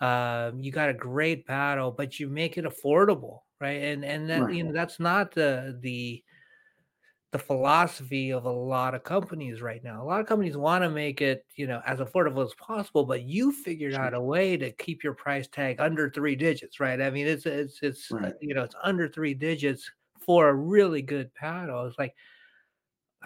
Um, 0.00 0.58
you 0.60 0.72
got 0.72 0.88
a 0.88 0.94
great 0.94 1.46
paddle, 1.46 1.92
but 1.92 2.18
you 2.18 2.28
make 2.28 2.58
it 2.58 2.64
affordable, 2.64 3.40
right? 3.60 3.80
And 3.82 4.04
and 4.04 4.28
that 4.28 4.42
right. 4.42 4.54
you 4.54 4.64
know 4.64 4.72
that's 4.72 4.98
not 4.98 5.30
the 5.30 5.78
the 5.82 6.22
the 7.34 7.38
philosophy 7.40 8.30
of 8.32 8.44
a 8.44 8.50
lot 8.50 8.94
of 8.94 9.02
companies 9.02 9.60
right 9.60 9.82
now. 9.82 10.00
A 10.00 10.06
lot 10.06 10.20
of 10.20 10.26
companies 10.28 10.56
want 10.56 10.84
to 10.84 10.88
make 10.88 11.20
it, 11.20 11.44
you 11.56 11.66
know, 11.66 11.82
as 11.84 11.98
affordable 11.98 12.44
as 12.44 12.54
possible, 12.54 13.04
but 13.04 13.22
you 13.22 13.50
figured 13.50 13.92
out 13.92 14.14
a 14.14 14.20
way 14.20 14.56
to 14.56 14.70
keep 14.70 15.02
your 15.02 15.14
price 15.14 15.48
tag 15.48 15.80
under 15.80 16.08
three 16.08 16.36
digits, 16.36 16.78
right? 16.78 17.00
I 17.00 17.10
mean, 17.10 17.26
it's 17.26 17.44
it's 17.44 17.80
it's 17.82 18.12
right. 18.12 18.34
you 18.40 18.54
know, 18.54 18.62
it's 18.62 18.76
under 18.84 19.08
three 19.08 19.34
digits 19.34 19.90
for 20.20 20.48
a 20.48 20.54
really 20.54 21.02
good 21.02 21.34
paddle. 21.34 21.84
It's 21.86 21.98
like 21.98 22.14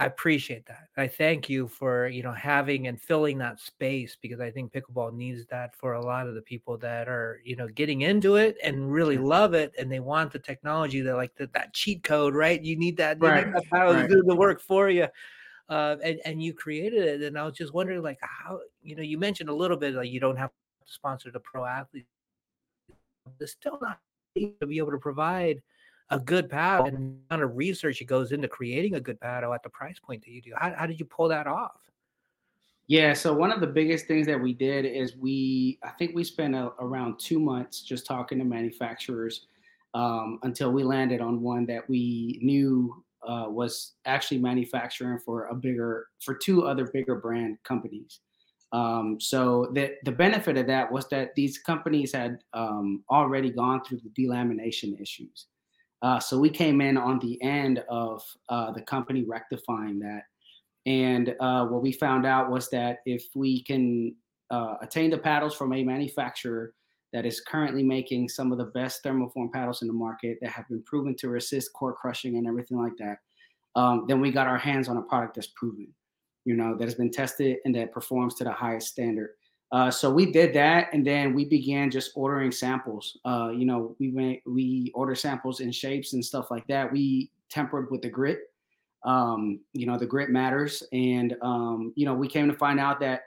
I 0.00 0.06
appreciate 0.06 0.64
that. 0.66 0.88
I 0.96 1.08
thank 1.08 1.48
you 1.48 1.66
for 1.66 2.06
you 2.06 2.22
know 2.22 2.32
having 2.32 2.86
and 2.86 3.00
filling 3.00 3.36
that 3.38 3.60
space 3.60 4.16
because 4.22 4.38
I 4.38 4.48
think 4.48 4.72
pickleball 4.72 5.12
needs 5.12 5.44
that 5.46 5.74
for 5.74 5.94
a 5.94 6.04
lot 6.04 6.28
of 6.28 6.36
the 6.36 6.40
people 6.40 6.78
that 6.78 7.08
are 7.08 7.40
you 7.44 7.56
know 7.56 7.66
getting 7.66 8.02
into 8.02 8.36
it 8.36 8.56
and 8.62 8.92
really 8.92 9.18
love 9.18 9.54
it 9.54 9.74
and 9.76 9.90
they 9.90 9.98
want 9.98 10.32
the 10.32 10.38
technology 10.38 11.00
that 11.00 11.16
like 11.16 11.34
the, 11.34 11.50
that 11.52 11.74
cheat 11.74 12.04
code, 12.04 12.36
right? 12.36 12.62
You 12.62 12.76
need 12.76 12.96
that, 12.98 13.20
right. 13.20 13.44
You 13.44 13.52
that 13.52 13.72
right. 13.72 14.02
to 14.02 14.08
do 14.08 14.22
the 14.22 14.36
work 14.36 14.60
for 14.60 14.88
you. 14.88 15.08
Uh, 15.68 15.96
and 16.02 16.20
and 16.24 16.42
you 16.42 16.54
created 16.54 17.02
it, 17.02 17.22
and 17.22 17.36
I 17.36 17.44
was 17.44 17.54
just 17.54 17.74
wondering, 17.74 18.00
like, 18.00 18.18
how 18.22 18.60
you 18.82 18.96
know, 18.96 19.02
you 19.02 19.18
mentioned 19.18 19.50
a 19.50 19.54
little 19.54 19.76
bit 19.76 19.94
like 19.94 20.10
you 20.10 20.20
don't 20.20 20.36
have 20.36 20.50
to 20.50 20.92
sponsor 20.92 21.30
the 21.30 21.40
pro 21.40 21.66
athlete. 21.66 22.06
It's 23.38 23.52
still 23.52 23.78
not 23.82 23.98
to 24.38 24.66
be 24.66 24.78
able 24.78 24.92
to 24.92 24.98
provide 24.98 25.60
a 26.10 26.18
good 26.18 26.48
paddle 26.48 26.86
and 26.86 26.96
the 26.96 27.34
amount 27.34 27.42
of 27.42 27.56
research 27.56 28.00
it 28.00 28.06
goes 28.06 28.32
into 28.32 28.48
creating 28.48 28.94
a 28.94 29.00
good 29.00 29.20
paddle 29.20 29.52
at 29.52 29.62
the 29.62 29.68
price 29.68 29.98
point 29.98 30.22
that 30.24 30.30
you 30.30 30.40
do. 30.40 30.52
How, 30.56 30.74
how 30.76 30.86
did 30.86 30.98
you 30.98 31.06
pull 31.06 31.28
that 31.28 31.46
off? 31.46 31.80
Yeah, 32.86 33.12
so 33.12 33.34
one 33.34 33.52
of 33.52 33.60
the 33.60 33.66
biggest 33.66 34.06
things 34.06 34.26
that 34.28 34.40
we 34.40 34.54
did 34.54 34.86
is 34.86 35.14
we, 35.16 35.78
I 35.84 35.90
think 35.90 36.14
we 36.14 36.24
spent 36.24 36.54
a, 36.54 36.72
around 36.80 37.18
two 37.18 37.38
months 37.38 37.82
just 37.82 38.06
talking 38.06 38.38
to 38.38 38.44
manufacturers 38.44 39.46
um, 39.92 40.38
until 40.42 40.72
we 40.72 40.82
landed 40.82 41.20
on 41.20 41.42
one 41.42 41.66
that 41.66 41.86
we 41.88 42.38
knew 42.42 43.04
uh, 43.26 43.46
was 43.48 43.96
actually 44.06 44.38
manufacturing 44.38 45.18
for 45.18 45.48
a 45.48 45.54
bigger, 45.54 46.06
for 46.20 46.34
two 46.34 46.66
other 46.66 46.86
bigger 46.86 47.16
brand 47.16 47.58
companies. 47.64 48.20
Um, 48.72 49.18
so 49.18 49.70
the 49.72 49.94
the 50.04 50.12
benefit 50.12 50.58
of 50.58 50.66
that 50.66 50.92
was 50.92 51.08
that 51.08 51.34
these 51.34 51.58
companies 51.58 52.12
had 52.12 52.38
um, 52.52 53.02
already 53.10 53.50
gone 53.50 53.82
through 53.82 54.00
the 54.04 54.10
delamination 54.10 55.00
issues. 55.00 55.46
Uh, 56.02 56.20
so 56.20 56.38
we 56.38 56.50
came 56.50 56.80
in 56.80 56.96
on 56.96 57.18
the 57.18 57.40
end 57.42 57.82
of 57.88 58.22
uh, 58.48 58.70
the 58.72 58.82
company 58.82 59.24
rectifying 59.24 59.98
that. 59.98 60.22
And 60.86 61.34
uh, 61.40 61.66
what 61.66 61.82
we 61.82 61.92
found 61.92 62.24
out 62.24 62.50
was 62.50 62.70
that 62.70 62.98
if 63.04 63.24
we 63.34 63.62
can 63.64 64.14
uh, 64.50 64.74
attain 64.80 65.10
the 65.10 65.18
paddles 65.18 65.54
from 65.54 65.72
a 65.72 65.82
manufacturer 65.82 66.72
that 67.12 67.26
is 67.26 67.40
currently 67.40 67.82
making 67.82 68.28
some 68.28 68.52
of 68.52 68.58
the 68.58 68.66
best 68.66 69.02
thermoform 69.02 69.52
paddles 69.52 69.82
in 69.82 69.88
the 69.88 69.94
market 69.94 70.38
that 70.40 70.50
have 70.50 70.68
been 70.68 70.82
proven 70.84 71.14
to 71.16 71.28
resist 71.28 71.72
core 71.72 71.94
crushing 71.94 72.36
and 72.36 72.46
everything 72.46 72.78
like 72.78 72.96
that, 72.98 73.18
um, 73.76 74.04
then 74.08 74.20
we 74.20 74.30
got 74.30 74.46
our 74.46 74.58
hands 74.58 74.88
on 74.88 74.96
a 74.96 75.02
product 75.02 75.34
that's 75.34 75.52
proven, 75.56 75.88
you 76.44 76.54
know, 76.54 76.76
that 76.76 76.84
has 76.84 76.94
been 76.94 77.10
tested 77.10 77.58
and 77.64 77.74
that 77.74 77.92
performs 77.92 78.34
to 78.36 78.44
the 78.44 78.52
highest 78.52 78.88
standard. 78.88 79.30
Uh, 79.70 79.90
so 79.90 80.10
we 80.10 80.32
did 80.32 80.54
that, 80.54 80.88
and 80.92 81.06
then 81.06 81.34
we 81.34 81.44
began 81.44 81.90
just 81.90 82.12
ordering 82.14 82.50
samples. 82.50 83.18
Uh, 83.24 83.50
you 83.54 83.66
know, 83.66 83.94
we 83.98 84.10
went, 84.10 84.40
we 84.46 84.90
order 84.94 85.14
samples 85.14 85.60
in 85.60 85.70
shapes 85.70 86.14
and 86.14 86.24
stuff 86.24 86.50
like 86.50 86.66
that. 86.68 86.90
We 86.90 87.30
tempered 87.50 87.90
with 87.90 88.02
the 88.02 88.08
grit. 88.08 88.40
Um, 89.04 89.60
you 89.74 89.86
know, 89.86 89.98
the 89.98 90.06
grit 90.06 90.30
matters, 90.30 90.82
and 90.92 91.36
um, 91.42 91.92
you 91.96 92.06
know, 92.06 92.14
we 92.14 92.28
came 92.28 92.48
to 92.48 92.56
find 92.56 92.80
out 92.80 92.98
that 93.00 93.22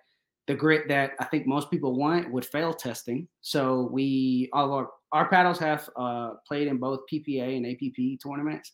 the 0.47 0.56
grit 0.56 0.88
that 0.88 1.12
I 1.19 1.25
think 1.25 1.45
most 1.45 1.69
people 1.69 1.95
want 1.95 2.32
would 2.32 2.45
fail 2.45 2.73
testing. 2.73 3.27
So 3.41 3.89
we 3.91 4.49
all 4.54 4.65
of 4.65 4.71
our 4.71 4.89
our 5.12 5.30
paddles 5.30 5.60
have 5.60 5.89
uh, 5.95 6.32
played 6.47 6.67
in 6.67 6.77
both 6.77 7.01
PPA 7.12 7.58
and 7.58 7.65
APP 7.67 8.19
tournaments 8.21 8.73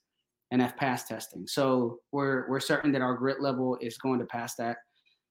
and 0.52 0.62
have 0.62 0.78
passed 0.78 1.08
testing. 1.08 1.46
So 1.48 2.00
we're 2.12 2.50
we're 2.50 2.60
certain 2.60 2.92
that 2.94 3.02
our 3.02 3.16
grit 3.16 3.42
level 3.42 3.78
is 3.82 3.98
going 3.98 4.20
to 4.20 4.26
pass 4.26 4.56
that. 4.56 4.78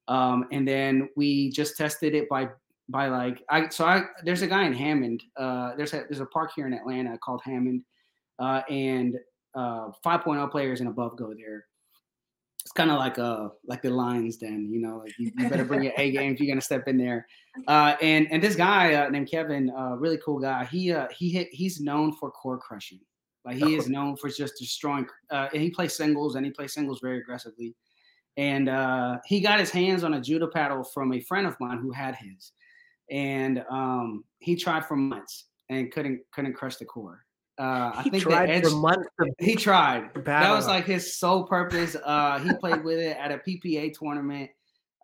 Um, 0.09 0.47
and 0.53 0.66
then 0.66 1.09
we 1.16 1.51
just 1.51 1.77
tested 1.77 2.14
it 2.14 2.29
by 2.29 2.49
by 2.88 3.09
like 3.09 3.42
I 3.51 3.69
so 3.69 3.85
I 3.85 4.03
there's 4.25 4.42
a 4.42 4.47
guy 4.47 4.64
in 4.64 4.73
Hammond. 4.73 5.23
Uh, 5.37 5.75
there's 5.77 5.92
a 5.92 6.05
there's 6.09 6.21
a 6.21 6.27
park 6.27 6.53
here 6.55 6.66
in 6.66 6.73
Atlanta 6.73 7.19
called 7.19 7.40
Hammond, 7.45 7.83
uh, 8.38 8.62
and 8.71 9.16
uh, 9.55 9.90
5.0 10.05 10.51
players 10.51 10.81
and 10.81 10.88
above 10.88 11.16
go 11.16 11.35
there. 11.35 11.64
It's 12.61 12.73
kind 12.73 12.90
of 12.90 12.99
like 12.99 13.19
a 13.19 13.51
like 13.64 13.83
the 13.83 13.90
Lions 13.90 14.37
Den, 14.37 14.69
you 14.71 14.81
know, 14.81 14.99
like 14.99 15.12
you, 15.19 15.31
you 15.37 15.49
better 15.49 15.64
bring 15.64 15.83
your 15.83 15.92
A 15.99 16.11
game 16.12 16.33
if 16.33 16.40
you're 16.40 16.49
gonna 16.49 16.61
step 16.61 16.88
in 16.88 16.99
there. 16.99 17.27
Uh, 17.66 17.97
and 18.03 18.29
and 18.31 18.42
this 18.42 18.57
guy 18.57 18.95
uh, 18.95 19.09
named 19.09 19.31
Kevin, 19.31 19.71
uh, 19.71 19.97
really 19.97 20.19
cool 20.25 20.38
guy. 20.38 20.64
He 20.64 20.92
uh, 20.92 21.07
he 21.16 21.31
hit 21.31 21.49
he's 21.53 21.81
known 21.81 22.12
for 22.12 22.31
core 22.31 22.59
crushing. 22.59 23.01
Like 23.45 23.59
he 23.59 23.77
is 23.77 23.88
known 23.88 24.16
for 24.16 24.29
just 24.29 24.59
destroying. 24.59 25.07
Uh, 25.31 25.49
and 25.53 25.62
he 25.62 25.71
plays 25.71 25.95
singles 25.95 26.35
and 26.35 26.45
he 26.45 26.51
plays 26.51 26.75
singles 26.75 26.99
very 27.01 27.19
aggressively 27.19 27.77
and 28.37 28.68
uh, 28.68 29.18
he 29.25 29.40
got 29.40 29.59
his 29.59 29.70
hands 29.70 30.05
on 30.05 30.14
a 30.14 30.20
Judah 30.20 30.49
paddle 30.49 30.85
from 30.85 31.12
a 31.12 31.20
friend 31.20 31.46
of 31.46 31.57
mine 31.61 31.79
who 31.79 31.90
had 31.90 32.16
his, 32.16 32.53
and 33.11 33.64
um, 33.70 34.25
he 34.38 34.57
tried 34.57 34.85
for 34.85 34.96
months 34.96 35.46
and 35.68 35.90
couldn't 35.92 36.20
couldn't 36.33 36.55
crush 36.55 36.77
the 36.77 36.85
core. 36.85 37.25
Uh, 37.59 37.90
I 37.94 38.03
he 38.05 38.11
think 38.11 38.22
tried 38.25 38.51
edge, 38.51 38.64
for 38.64 38.70
months. 38.77 39.09
He 39.38 39.57
tried. 39.57 40.11
That 40.25 40.55
was 40.55 40.66
like 40.66 40.85
his 40.85 41.18
sole 41.18 41.44
purpose. 41.44 41.96
Uh, 42.05 42.38
he 42.40 42.53
played 42.55 42.85
with 42.85 42.99
it 42.99 43.16
at 43.16 43.33
a 43.33 43.38
PPA 43.38 43.94
tournament, 43.99 44.51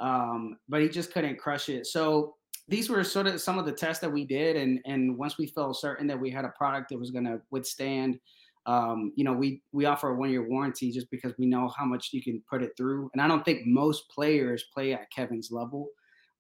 um, 0.01 0.59
but 0.68 0.83
he 0.83 0.88
just 0.88 1.12
couldn't 1.12 1.38
crush 1.38 1.71
it. 1.71 1.87
So 1.87 2.35
these 2.68 2.90
were 2.90 3.03
sort 3.05 3.27
of 3.27 3.40
some 3.40 3.59
of 3.59 3.64
the 3.64 3.73
tests 3.73 4.03
that 4.03 4.12
we 4.12 4.27
did, 4.27 4.57
and 4.57 4.81
and 4.85 5.16
once 5.16 5.38
we 5.38 5.47
felt 5.47 5.81
certain 5.81 6.07
that 6.09 6.21
we 6.21 6.31
had 6.31 6.45
a 6.45 6.51
product 6.51 6.90
that 6.90 6.99
was 6.99 7.11
going 7.11 7.25
to 7.25 7.40
withstand 7.51 8.18
um, 8.66 9.12
you 9.16 9.25
know, 9.25 9.33
we 9.33 9.62
we 9.72 9.87
offer 9.87 10.11
a 10.11 10.14
one 10.14 10.31
year 10.31 10.46
warranty 10.48 10.92
just 10.92 11.11
because 11.11 11.33
we 11.38 11.46
know 11.46 11.68
how 11.77 11.85
much 11.85 12.11
you 12.12 12.22
can 12.22 12.42
put 12.48 12.62
it 12.62 12.72
through. 12.77 13.11
And 13.12 13.20
I 13.20 13.27
don't 13.27 13.44
think 13.44 13.66
most 13.66 14.09
players 14.09 14.64
play 14.72 14.92
at 14.92 15.11
Kevin's 15.11 15.51
level, 15.51 15.88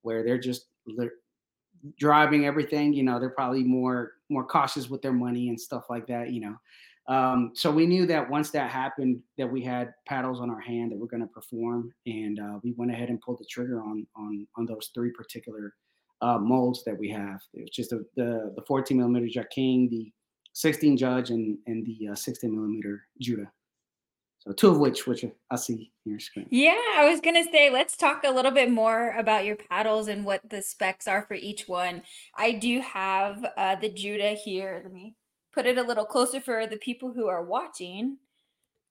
where 0.02 0.24
they're 0.24 0.38
just 0.38 0.66
they're 0.96 1.12
driving 1.98 2.46
everything. 2.46 2.92
You 2.92 3.02
know, 3.02 3.18
they're 3.18 3.30
probably 3.30 3.64
more 3.64 4.12
more 4.28 4.44
cautious 4.44 4.88
with 4.88 5.02
their 5.02 5.12
money 5.12 5.48
and 5.48 5.60
stuff 5.60 5.84
like 5.90 6.06
that. 6.06 6.32
You 6.32 6.40
know, 6.42 6.56
um, 7.08 7.50
so 7.54 7.72
we 7.72 7.86
knew 7.86 8.06
that 8.06 8.30
once 8.30 8.50
that 8.50 8.70
happened, 8.70 9.20
that 9.36 9.50
we 9.50 9.62
had 9.62 9.92
paddles 10.06 10.40
on 10.40 10.48
our 10.48 10.60
hand 10.60 10.92
that 10.92 10.98
were 10.98 11.08
going 11.08 11.22
to 11.22 11.26
perform, 11.26 11.92
and 12.06 12.38
uh, 12.38 12.58
we 12.62 12.72
went 12.76 12.92
ahead 12.92 13.08
and 13.08 13.20
pulled 13.20 13.40
the 13.40 13.46
trigger 13.50 13.82
on 13.82 14.06
on 14.16 14.46
on 14.56 14.66
those 14.66 14.90
three 14.94 15.10
particular 15.10 15.74
uh, 16.20 16.38
molds 16.38 16.84
that 16.84 16.96
we 16.96 17.10
have. 17.10 17.40
It 17.54 17.62
was 17.62 17.70
just 17.70 17.90
the 17.90 18.04
the, 18.14 18.52
the 18.54 18.62
14 18.68 18.96
millimeter 18.96 19.26
Jack 19.26 19.50
King, 19.50 19.88
the 19.90 20.12
16 20.52 20.96
Judge 20.96 21.30
and 21.30 21.58
and 21.66 21.86
the 21.86 22.08
uh, 22.08 22.14
16 22.14 22.54
millimeter 22.54 23.02
Judah. 23.20 23.50
So 24.40 24.52
two 24.52 24.70
of 24.70 24.78
which 24.78 25.06
which 25.06 25.24
I 25.50 25.56
see 25.56 25.92
your 26.04 26.18
screen. 26.18 26.48
Yeah, 26.50 26.80
I 26.96 27.08
was 27.08 27.20
gonna 27.20 27.44
say 27.44 27.70
let's 27.70 27.96
talk 27.96 28.24
a 28.24 28.30
little 28.30 28.50
bit 28.50 28.70
more 28.70 29.14
about 29.16 29.44
your 29.44 29.56
paddles 29.56 30.08
and 30.08 30.24
what 30.24 30.40
the 30.48 30.60
specs 30.60 31.06
are 31.06 31.22
for 31.22 31.34
each 31.34 31.68
one. 31.68 32.02
I 32.34 32.52
do 32.52 32.80
have 32.80 33.44
uh, 33.56 33.76
the 33.76 33.88
Judah 33.88 34.32
here. 34.32 34.80
Let 34.82 34.92
me 34.92 35.14
put 35.54 35.66
it 35.66 35.78
a 35.78 35.82
little 35.82 36.04
closer 36.04 36.40
for 36.40 36.66
the 36.66 36.76
people 36.76 37.12
who 37.12 37.28
are 37.28 37.44
watching. 37.44 38.18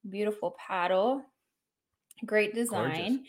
Beautiful 0.10 0.56
paddle, 0.58 1.24
great 2.26 2.56
design. 2.56 2.92
Gorgeous. 2.94 3.28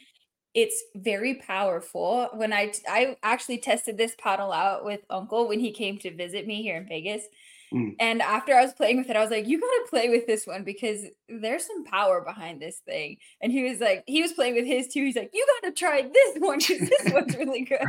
It's 0.54 0.84
very 0.94 1.34
powerful. 1.34 2.28
When 2.34 2.52
I 2.52 2.72
I 2.88 3.16
actually 3.24 3.58
tested 3.58 3.98
this 3.98 4.14
paddle 4.16 4.52
out 4.52 4.84
with 4.84 5.00
Uncle 5.10 5.48
when 5.48 5.58
he 5.58 5.72
came 5.72 5.98
to 5.98 6.14
visit 6.14 6.46
me 6.46 6.62
here 6.62 6.76
in 6.76 6.86
Vegas 6.86 7.24
Mm. 7.72 7.94
And 7.98 8.20
after 8.20 8.54
I 8.54 8.62
was 8.62 8.74
playing 8.74 8.98
with 8.98 9.08
it, 9.08 9.16
I 9.16 9.20
was 9.20 9.30
like, 9.30 9.46
you 9.46 9.60
gotta 9.60 9.86
play 9.88 10.08
with 10.08 10.26
this 10.26 10.46
one 10.46 10.62
because 10.64 11.04
there's 11.28 11.66
some 11.66 11.84
power 11.84 12.20
behind 12.20 12.60
this 12.60 12.80
thing. 12.84 13.16
And 13.40 13.50
he 13.50 13.64
was 13.64 13.80
like, 13.80 14.04
he 14.06 14.20
was 14.22 14.32
playing 14.32 14.54
with 14.54 14.66
his 14.66 14.88
too. 14.88 15.04
He's 15.04 15.16
like, 15.16 15.30
you 15.32 15.46
gotta 15.60 15.74
try 15.74 16.02
this 16.02 16.38
one 16.38 16.58
because 16.58 16.88
this 16.88 17.12
one's 17.12 17.36
really 17.38 17.64
good. 17.64 17.80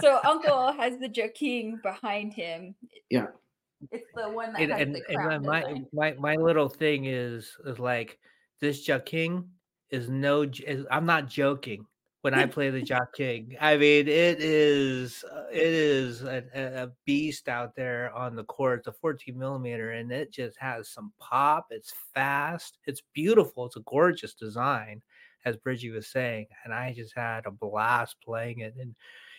so 0.00 0.20
Uncle 0.24 0.72
has 0.72 0.98
the 0.98 1.08
King 1.34 1.78
behind 1.82 2.32
him. 2.32 2.74
Yeah. 3.10 3.26
It's 3.90 4.06
the 4.14 4.28
one 4.28 4.52
that 4.52 4.62
and, 4.62 4.72
has 4.72 4.80
and, 4.80 4.94
the 4.94 5.00
crown 5.02 5.32
and 5.32 5.44
my, 5.44 5.82
my, 5.92 6.12
my 6.18 6.34
little 6.36 6.68
thing 6.68 7.06
is 7.06 7.56
is 7.66 7.78
like 7.78 8.18
this 8.60 8.88
King 9.04 9.48
is 9.90 10.08
no 10.08 10.42
is, 10.42 10.86
I'm 10.90 11.06
not 11.06 11.28
joking 11.28 11.86
when 12.22 12.34
I 12.34 12.46
play 12.46 12.70
the 12.70 12.82
Jock 12.82 13.14
King. 13.14 13.56
I 13.60 13.76
mean, 13.76 14.06
it 14.06 14.40
is 14.40 15.24
uh, 15.24 15.44
it 15.50 15.62
is 15.62 16.22
a, 16.22 16.44
a, 16.54 16.88
beast 17.06 17.48
out 17.48 17.74
there 17.74 18.12
on 18.14 18.36
the 18.36 18.44
court. 18.44 18.80
It's 18.80 18.88
a 18.88 18.92
14 18.92 19.38
millimeter, 19.38 19.92
and 19.92 20.12
it 20.12 20.30
just 20.30 20.58
has 20.58 20.88
some 20.88 21.12
pop. 21.18 21.68
It's 21.70 21.92
fast. 22.14 22.78
It's 22.86 23.02
beautiful. 23.14 23.66
It's 23.66 23.76
a 23.76 23.82
gorgeous 23.86 24.34
design, 24.34 25.02
as 25.44 25.56
Bridgie 25.56 25.90
was 25.90 26.08
saying, 26.08 26.46
and 26.64 26.74
I 26.74 26.92
just 26.92 27.14
had 27.16 27.46
a 27.46 27.50
blast 27.50 28.16
playing 28.22 28.60
it. 28.60 28.74
And 28.78 28.94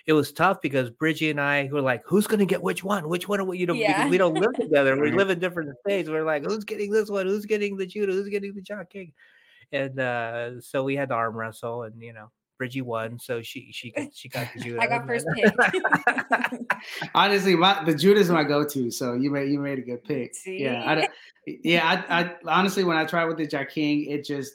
it 0.07 0.13
was 0.13 0.31
tough 0.31 0.59
because 0.61 0.89
Bridgie 0.89 1.29
and 1.29 1.39
I 1.39 1.69
were 1.71 1.81
like, 1.81 2.01
"Who's 2.05 2.25
going 2.25 2.39
to 2.39 2.45
get 2.45 2.63
which 2.63 2.83
one? 2.83 3.07
Which 3.07 3.27
one? 3.27 3.39
Are 3.39 3.45
we, 3.45 3.59
you 3.59 3.67
know, 3.67 3.73
yeah. 3.73 4.09
we 4.09 4.17
don't 4.17 4.33
live 4.33 4.53
together. 4.53 4.99
We 4.99 5.11
live 5.11 5.29
in 5.29 5.37
different 5.37 5.75
states. 5.85 6.09
We're 6.09 6.25
like, 6.25 6.43
who's 6.43 6.63
getting 6.63 6.89
this 6.89 7.09
one? 7.09 7.27
Who's 7.27 7.45
getting 7.45 7.77
the 7.77 7.85
Judah? 7.85 8.13
Who's 8.13 8.29
getting 8.29 8.55
the 8.55 8.61
Jock 8.61 8.89
King?" 8.89 9.13
And 9.71 9.99
uh, 9.99 10.61
so 10.61 10.83
we 10.83 10.95
had 10.95 11.09
to 11.09 11.15
arm 11.15 11.35
wrestle, 11.35 11.83
and 11.83 12.01
you 12.01 12.13
know, 12.13 12.31
Bridgie 12.61 12.83
won, 12.83 13.17
so 13.17 13.41
she 13.41 13.71
she 13.71 13.89
got 13.97 14.13
she 14.13 14.29
got 14.29 14.47
the 14.53 14.59
Judah. 14.59 14.79
I 14.79 14.85
got 14.85 15.07
first 15.07 15.25
pick. 15.33 15.51
Honestly, 17.15 17.55
my 17.55 17.83
the 17.83 17.95
Judah's 17.95 18.29
my 18.29 18.43
go-to, 18.43 18.91
so 18.91 19.15
you 19.15 19.31
made 19.31 19.49
you 19.49 19.57
made 19.57 19.79
a 19.79 19.81
good 19.81 20.03
pick. 20.03 20.35
See? 20.35 20.61
Yeah, 20.61 20.83
I, 20.85 21.07
yeah. 21.47 22.03
I, 22.07 22.21
I 22.21 22.35
honestly, 22.45 22.83
when 22.83 22.97
I 22.97 23.05
tried 23.05 23.25
with 23.25 23.37
the 23.37 23.47
Jack 23.47 23.71
King, 23.73 24.05
it 24.05 24.23
just 24.23 24.53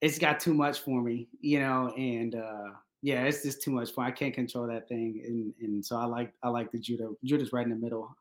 it's 0.00 0.18
got 0.18 0.40
too 0.40 0.54
much 0.54 0.80
for 0.80 1.02
me, 1.02 1.28
you 1.42 1.60
know, 1.60 1.92
and 1.98 2.34
uh 2.34 2.70
yeah, 3.02 3.24
it's 3.24 3.42
just 3.42 3.60
too 3.60 3.72
much 3.72 3.90
fun. 3.90 4.06
I 4.06 4.10
can't 4.10 4.32
control 4.32 4.66
that 4.68 4.88
thing, 4.88 5.22
and 5.26 5.52
and 5.60 5.84
so 5.84 5.98
I 5.98 6.06
like 6.06 6.32
I 6.42 6.48
like 6.48 6.72
the 6.72 6.78
Judah. 6.78 7.10
Judah's 7.24 7.52
right 7.52 7.64
in 7.64 7.70
the 7.70 7.76
middle. 7.76 8.16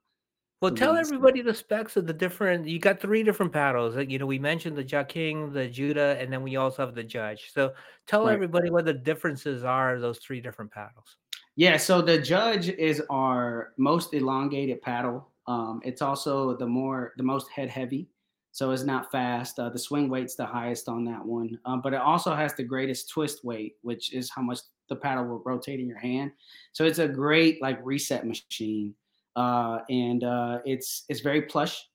Well, 0.62 0.72
tell 0.72 0.96
everybody 0.96 1.42
the 1.42 1.56
specs 1.56 1.98
of 1.98 2.06
the 2.06 2.14
different. 2.14 2.68
You 2.68 2.78
got 2.78 3.00
three 3.00 3.24
different 3.24 3.52
paddles. 3.52 3.96
You 3.96 4.20
know, 4.20 4.28
we 4.28 4.38
mentioned 4.38 4.78
the 4.78 4.84
Jack 4.84 5.10
King, 5.10 5.52
the 5.52 5.68
Judah, 5.68 6.16
and 6.20 6.32
then 6.32 6.44
we 6.44 6.56
also 6.56 6.86
have 6.86 6.94
the 6.94 7.04
Judge. 7.04 7.52
So 7.52 7.74
tell 8.06 8.26
right. 8.26 8.34
everybody 8.34 8.70
what 8.70 8.86
the 8.86 8.94
differences 8.94 9.64
are. 9.64 10.00
Those 10.00 10.20
three 10.20 10.40
different 10.40 10.72
paddles. 10.72 11.18
Yeah. 11.56 11.78
So 11.78 12.00
the 12.04 12.20
Judge 12.20 12.70
is 12.70 13.02
our 13.10 13.74
most 13.78 14.14
elongated 14.14 14.84
paddle. 14.84 15.32
Um, 15.48 15.82
it's 15.84 16.04
also 16.04 16.56
the 16.56 16.68
more 16.68 17.14
the 17.18 17.24
most 17.24 17.50
head 17.50 17.68
heavy, 17.68 18.08
so 18.52 18.70
it's 18.70 18.84
not 18.84 19.12
fast. 19.12 19.58
Uh, 19.58 19.70
the 19.70 19.80
swing 19.80 20.10
weight's 20.10 20.36
the 20.36 20.46
highest 20.46 20.88
on 20.88 21.04
that 21.06 21.26
one, 21.26 21.58
um, 21.66 21.82
but 21.82 21.94
it 21.96 22.02
also 22.02 22.36
has 22.36 22.54
the 22.54 22.64
greatest 22.64 23.10
twist 23.10 23.44
weight, 23.44 23.78
which 23.82 24.14
is 24.14 24.30
how 24.30 24.44
much 24.44 24.60
the 24.90 24.96
paddle 24.96 25.26
will 25.26 25.42
rotate 25.44 25.80
in 25.80 25.88
your 25.88 25.98
hand. 25.98 26.32
So 26.72 26.86
it's 26.86 27.00
a 27.00 27.08
great 27.08 27.60
like 27.64 27.80
reset 27.84 28.28
machine 28.28 28.94
uh, 29.36 29.80
and 29.90 30.24
uh, 30.24 30.60
it's 30.66 31.06
it's 31.10 31.22
very 31.22 31.44
plush. 31.44 31.86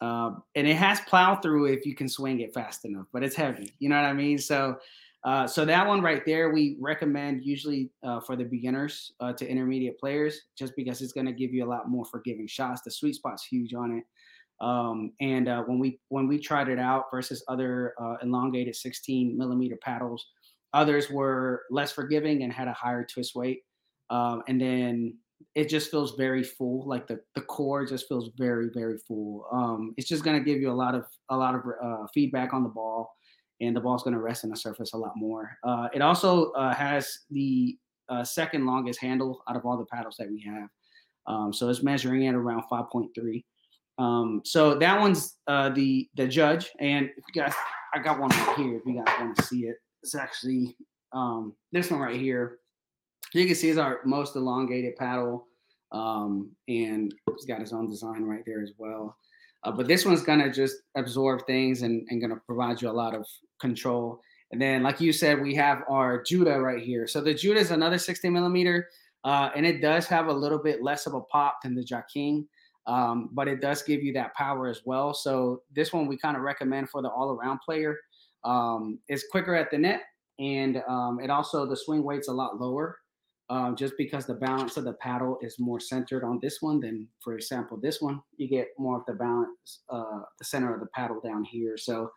Uh, 0.00 0.32
and 0.54 0.66
it 0.66 0.76
has 0.76 1.00
plow 1.00 1.36
through 1.36 1.66
if 1.66 1.86
you 1.86 1.94
can 1.94 2.08
swing 2.08 2.40
it 2.40 2.52
fast 2.52 2.84
enough, 2.84 3.06
but 3.12 3.22
it's 3.22 3.34
heavy. 3.34 3.72
You 3.78 3.88
know 3.88 3.96
what 3.96 4.04
I 4.04 4.12
mean? 4.12 4.36
So, 4.36 4.76
uh, 5.24 5.46
so 5.46 5.64
that 5.64 5.86
one 5.86 6.02
right 6.02 6.22
there, 6.26 6.50
we 6.50 6.76
recommend 6.80 7.44
usually 7.44 7.90
uh, 8.02 8.20
for 8.20 8.36
the 8.36 8.44
beginners 8.44 9.12
uh, 9.20 9.32
to 9.32 9.48
intermediate 9.48 9.98
players, 9.98 10.42
just 10.56 10.76
because 10.76 11.00
it's 11.00 11.12
going 11.12 11.26
to 11.26 11.32
give 11.32 11.54
you 11.54 11.64
a 11.64 11.68
lot 11.68 11.88
more 11.88 12.04
forgiving 12.04 12.46
shots. 12.46 12.82
The 12.82 12.90
sweet 12.90 13.14
spot's 13.14 13.44
huge 13.44 13.72
on 13.72 13.98
it. 13.98 14.04
Um, 14.64 15.12
and 15.20 15.48
uh, 15.48 15.62
when 15.62 15.78
we 15.78 15.98
when 16.08 16.28
we 16.28 16.38
tried 16.38 16.68
it 16.68 16.78
out 16.78 17.06
versus 17.10 17.44
other 17.48 17.94
uh, 18.00 18.16
elongated 18.22 18.74
16 18.74 19.36
millimeter 19.36 19.76
paddles, 19.82 20.26
others 20.72 21.10
were 21.10 21.62
less 21.70 21.92
forgiving 21.92 22.42
and 22.42 22.52
had 22.52 22.68
a 22.68 22.72
higher 22.72 23.04
twist 23.04 23.34
weight. 23.34 23.62
Um, 24.08 24.42
and 24.48 24.60
then 24.60 25.18
it 25.54 25.68
just 25.68 25.90
feels 25.90 26.16
very 26.16 26.42
full. 26.42 26.86
Like 26.86 27.06
the 27.06 27.20
the 27.34 27.40
core 27.42 27.86
just 27.86 28.08
feels 28.08 28.30
very 28.36 28.68
very 28.74 28.98
full. 28.98 29.46
Um, 29.52 29.94
it's 29.96 30.08
just 30.08 30.24
gonna 30.24 30.40
give 30.40 30.60
you 30.60 30.70
a 30.70 30.74
lot 30.74 30.94
of 30.94 31.06
a 31.30 31.36
lot 31.36 31.54
of 31.54 31.62
uh, 31.82 32.06
feedback 32.12 32.52
on 32.52 32.62
the 32.62 32.68
ball, 32.68 33.16
and 33.60 33.74
the 33.74 33.80
ball's 33.80 34.02
gonna 34.02 34.20
rest 34.20 34.44
on 34.44 34.50
the 34.50 34.56
surface 34.56 34.92
a 34.92 34.98
lot 34.98 35.12
more. 35.16 35.56
Uh, 35.64 35.88
it 35.94 36.02
also 36.02 36.52
uh, 36.52 36.74
has 36.74 37.20
the 37.30 37.76
uh, 38.08 38.22
second 38.22 38.66
longest 38.66 39.00
handle 39.00 39.42
out 39.48 39.56
of 39.56 39.64
all 39.64 39.76
the 39.76 39.86
paddles 39.86 40.16
that 40.18 40.30
we 40.30 40.42
have. 40.42 40.68
Um, 41.26 41.52
so 41.52 41.68
it's 41.68 41.82
measuring 41.82 42.28
at 42.28 42.34
around 42.34 42.62
5.3. 42.70 43.44
Um, 43.98 44.42
so 44.44 44.74
that 44.74 45.00
one's 45.00 45.38
uh, 45.46 45.70
the 45.70 46.08
the 46.16 46.28
judge, 46.28 46.70
and 46.80 47.06
if 47.16 47.24
you 47.34 47.42
guys, 47.42 47.54
I 47.94 47.98
got 48.00 48.20
one 48.20 48.28
right 48.28 48.56
here. 48.58 48.76
If 48.76 48.82
you 48.84 49.02
guys 49.02 49.14
want 49.18 49.36
to 49.36 49.42
see 49.42 49.60
it, 49.60 49.76
it's 50.02 50.14
actually 50.14 50.76
um, 51.14 51.54
this 51.72 51.90
one 51.90 52.00
right 52.00 52.20
here 52.20 52.58
you 53.32 53.46
can 53.46 53.54
see 53.54 53.68
is 53.68 53.78
our 53.78 54.00
most 54.04 54.36
elongated 54.36 54.96
paddle. 54.96 55.46
Um, 55.92 56.50
and 56.68 57.14
he's 57.30 57.46
got 57.46 57.60
his 57.60 57.72
own 57.72 57.88
design 57.88 58.24
right 58.24 58.42
there 58.46 58.62
as 58.62 58.72
well. 58.76 59.16
Uh, 59.64 59.72
but 59.72 59.88
this 59.88 60.04
one's 60.04 60.22
gonna 60.22 60.52
just 60.52 60.76
absorb 60.96 61.46
things 61.46 61.82
and, 61.82 62.06
and 62.10 62.20
gonna 62.20 62.40
provide 62.46 62.80
you 62.82 62.90
a 62.90 62.92
lot 62.92 63.14
of 63.14 63.26
control. 63.60 64.20
And 64.52 64.60
then, 64.60 64.82
like 64.82 65.00
you 65.00 65.12
said, 65.12 65.40
we 65.40 65.54
have 65.54 65.82
our 65.88 66.22
Judah 66.22 66.60
right 66.60 66.82
here. 66.82 67.06
So 67.06 67.20
the 67.20 67.34
Judah 67.34 67.60
is 67.60 67.72
another 67.72 67.98
60 67.98 68.30
millimeter, 68.30 68.88
uh, 69.24 69.50
and 69.56 69.66
it 69.66 69.80
does 69.80 70.06
have 70.06 70.28
a 70.28 70.32
little 70.32 70.58
bit 70.58 70.82
less 70.82 71.06
of 71.06 71.14
a 71.14 71.20
pop 71.22 71.58
than 71.62 71.74
the 71.74 71.82
Jaking, 71.82 72.46
um, 72.86 73.30
but 73.32 73.48
it 73.48 73.60
does 73.60 73.82
give 73.82 74.02
you 74.02 74.12
that 74.12 74.34
power 74.34 74.68
as 74.68 74.82
well. 74.84 75.14
So 75.14 75.62
this 75.74 75.92
one 75.92 76.06
we 76.06 76.16
kind 76.16 76.36
of 76.36 76.42
recommend 76.42 76.90
for 76.90 77.02
the 77.02 77.08
all-around 77.08 77.58
player. 77.64 77.96
Um, 78.44 79.00
it's 79.08 79.24
quicker 79.32 79.56
at 79.56 79.72
the 79.72 79.78
net, 79.78 80.02
and 80.38 80.80
um, 80.88 81.18
it 81.20 81.30
also 81.30 81.66
the 81.66 81.76
swing 81.76 82.04
weight's 82.04 82.28
a 82.28 82.32
lot 82.32 82.60
lower 82.60 82.98
um, 83.48 83.76
just 83.76 83.94
because 83.96 84.26
the 84.26 84.34
balance 84.34 84.76
of 84.76 84.84
the 84.84 84.94
paddle 84.94 85.38
is 85.40 85.58
more 85.58 85.78
centered 85.78 86.24
on 86.24 86.40
this 86.42 86.60
one 86.60 86.80
than, 86.80 87.06
for 87.22 87.34
example, 87.34 87.78
this 87.80 88.00
one. 88.00 88.20
You 88.36 88.48
get 88.48 88.68
more 88.78 88.98
of 88.98 89.06
the 89.06 89.14
balance, 89.14 89.80
uh, 89.88 90.22
the 90.38 90.44
center 90.44 90.74
of 90.74 90.80
the 90.80 90.86
paddle 90.86 91.20
down 91.20 91.44
here. 91.44 91.76
So 91.76 92.10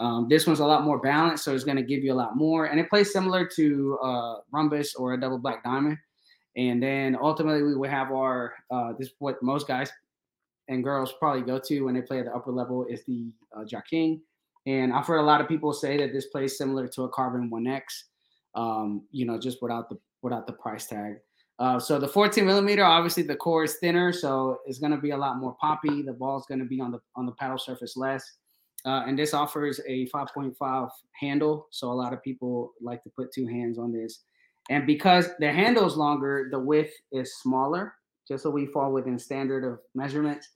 um, 0.00 0.26
this 0.28 0.46
one's 0.46 0.60
a 0.60 0.66
lot 0.66 0.84
more 0.84 0.98
balanced, 0.98 1.44
so 1.44 1.54
it's 1.54 1.64
going 1.64 1.76
to 1.76 1.82
give 1.82 2.02
you 2.02 2.12
a 2.12 2.14
lot 2.14 2.36
more. 2.36 2.66
And 2.66 2.80
it 2.80 2.90
plays 2.90 3.12
similar 3.12 3.46
to 3.54 3.98
uh, 4.02 4.34
Ronbus 4.52 4.88
or 4.98 5.14
a 5.14 5.20
double 5.20 5.38
black 5.38 5.62
diamond. 5.62 5.98
And 6.56 6.82
then 6.82 7.16
ultimately, 7.20 7.62
we 7.62 7.76
will 7.76 7.90
have 7.90 8.10
our 8.10 8.54
uh, 8.70 8.92
this 8.98 9.10
what 9.18 9.42
most 9.42 9.66
guys 9.66 9.90
and 10.68 10.82
girls 10.82 11.12
probably 11.18 11.42
go 11.42 11.58
to 11.58 11.80
when 11.82 11.94
they 11.94 12.02
play 12.02 12.20
at 12.20 12.26
the 12.26 12.34
upper 12.34 12.52
level 12.52 12.86
is 12.88 13.04
the 13.04 13.32
uh, 13.56 13.64
King. 13.88 14.22
And 14.66 14.92
I've 14.92 15.06
heard 15.06 15.18
a 15.18 15.22
lot 15.22 15.40
of 15.40 15.48
people 15.48 15.72
say 15.72 15.98
that 15.98 16.12
this 16.12 16.26
plays 16.26 16.56
similar 16.56 16.88
to 16.88 17.02
a 17.02 17.10
CRBN 17.10 17.50
1X, 17.50 17.82
um, 18.54 19.02
you 19.10 19.26
know, 19.26 19.38
just 19.38 19.60
without 19.60 19.88
the 19.88 19.98
without 20.24 20.46
the 20.46 20.54
price 20.54 20.86
tag. 20.86 21.18
Uh, 21.60 21.78
so 21.78 22.00
the 22.00 22.08
14 22.08 22.44
millimeter, 22.44 22.82
obviously 22.82 23.22
the 23.22 23.36
core 23.36 23.62
is 23.62 23.76
thinner, 23.76 24.12
so 24.12 24.58
it's 24.66 24.80
going 24.80 24.90
to 24.90 24.98
be 24.98 25.10
a 25.10 25.16
lot 25.16 25.36
more 25.36 25.56
poppy. 25.60 26.02
The 26.02 26.12
ball 26.12 26.38
is 26.38 26.46
going 26.48 26.58
to 26.58 26.64
be 26.64 26.80
on 26.80 26.90
the 26.90 26.98
on 27.14 27.26
the 27.26 27.32
paddle 27.32 27.58
surface 27.58 27.96
less, 27.96 28.24
uh, 28.84 29.04
and 29.06 29.16
this 29.16 29.34
offers 29.34 29.80
a 29.86 30.08
5.5 30.08 30.88
handle. 31.20 31.68
So 31.70 31.92
a 31.92 31.94
lot 31.94 32.12
of 32.12 32.20
people 32.24 32.72
like 32.80 33.04
to 33.04 33.10
put 33.10 33.32
two 33.32 33.46
hands 33.46 33.78
on 33.78 33.92
this, 33.92 34.24
and 34.68 34.84
because 34.84 35.28
the 35.38 35.52
handle 35.52 35.86
is 35.86 35.96
longer, 35.96 36.48
the 36.50 36.58
width 36.58 36.92
is 37.12 37.36
smaller, 37.36 37.94
just 38.26 38.42
so 38.42 38.50
we 38.50 38.66
fall 38.66 38.92
within 38.92 39.16
standard 39.16 39.62
of 39.62 39.78
measurements. 39.94 40.48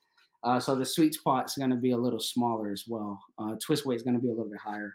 Uh, 0.42 0.58
so 0.58 0.74
the 0.74 0.84
sweet 0.84 1.14
spot 1.14 1.46
is 1.46 1.54
going 1.54 1.70
to 1.70 1.76
be 1.76 1.92
a 1.92 1.96
little 1.96 2.20
smaller 2.20 2.72
as 2.72 2.84
well. 2.88 3.20
Uh, 3.38 3.54
twist 3.64 3.86
weight 3.86 3.96
is 3.96 4.02
going 4.02 4.14
to 4.14 4.22
be 4.22 4.28
a 4.28 4.32
little 4.32 4.50
bit 4.50 4.60
higher. 4.60 4.94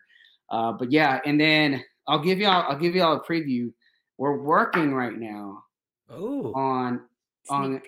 Uh, 0.50 0.72
but 0.72 0.92
yeah, 0.92 1.20
and 1.26 1.40
then 1.40 1.84
I'll 2.10 2.20
give 2.20 2.40
y'all 2.40 2.66
I'll 2.68 2.78
give 2.78 2.94
y'all 2.94 3.16
a 3.16 3.24
preview 3.24 3.72
we're 4.18 4.38
working 4.38 4.94
right 4.94 5.18
now 5.18 5.64
oh. 6.10 6.54
on 6.54 7.02
on 7.50 7.82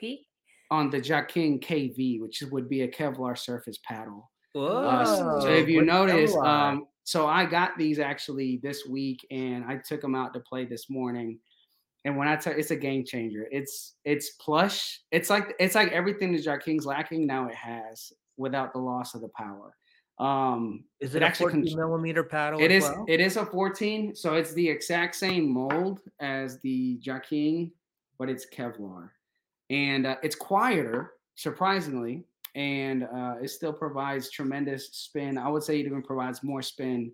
on 0.72 0.90
the 0.90 1.00
Jakin 1.00 1.60
KV, 1.60 2.20
which 2.20 2.42
would 2.52 2.68
be 2.68 2.82
a 2.82 2.88
Kevlar 2.88 3.38
surface 3.38 3.78
paddle. 3.84 4.32
Uh, 4.56 5.42
so 5.42 5.50
if 5.50 5.68
you 5.68 5.82
notice, 5.82 6.36
um, 6.38 6.88
so 7.04 7.28
I 7.28 7.46
got 7.46 7.78
these 7.78 8.00
actually 8.00 8.60
this 8.64 8.86
week, 8.88 9.26
and 9.30 9.66
I 9.66 9.78
took 9.78 10.02
them 10.02 10.16
out 10.16 10.34
to 10.34 10.40
play 10.40 10.66
this 10.66 10.90
morning. 10.90 11.40
And 12.06 12.18
when 12.18 12.28
I 12.28 12.36
tell 12.36 12.54
it's 12.54 12.72
a 12.72 12.76
game 12.76 13.04
changer. 13.04 13.48
It's 13.52 13.96
it's 14.06 14.32
plush. 14.40 15.02
It's 15.12 15.30
like 15.30 15.56
it's 15.60 15.76
like 15.76 15.92
everything 15.92 16.34
that 16.34 16.44
Jack 16.44 16.64
King's 16.64 16.86
lacking 16.86 17.26
now 17.26 17.48
it 17.48 17.56
has 17.56 18.14
without 18.38 18.74
the 18.74 18.80
loss 18.80 19.16
of 19.16 19.22
the 19.22 19.30
power. 19.30 19.76
Um, 20.18 20.86
is 21.00 21.14
it, 21.14 21.22
it 21.22 21.26
actually 21.26 21.52
14 21.52 21.76
millimeter 21.76 22.24
paddle? 22.24 22.62
It 22.62 22.72
is. 22.72 22.84
Well? 22.84 23.06
It 23.08 23.20
is 23.20 23.38
a 23.38 23.46
14, 23.46 24.16
so 24.16 24.36
it's 24.36 24.54
the 24.54 24.68
exact 24.68 25.16
same 25.16 25.50
mold 25.50 26.00
as 26.20 26.60
the 26.62 26.98
Jaking, 27.02 27.72
but 28.18 28.30
it's 28.30 28.46
Kevlar, 28.46 29.10
and 29.70 30.08
uh, 30.08 30.16
it's 30.24 30.36
quieter, 30.36 31.14
surprisingly, 31.36 32.24
and 32.56 33.04
uh, 33.04 33.36
it 33.42 33.50
still 33.50 33.74
provides 33.74 34.30
tremendous 34.30 34.90
spin. 34.94 35.38
I 35.38 35.50
would 35.50 35.64
say 35.64 35.80
it 35.80 35.86
even 35.86 36.02
provides 36.02 36.44
more 36.44 36.62
spin 36.62 37.12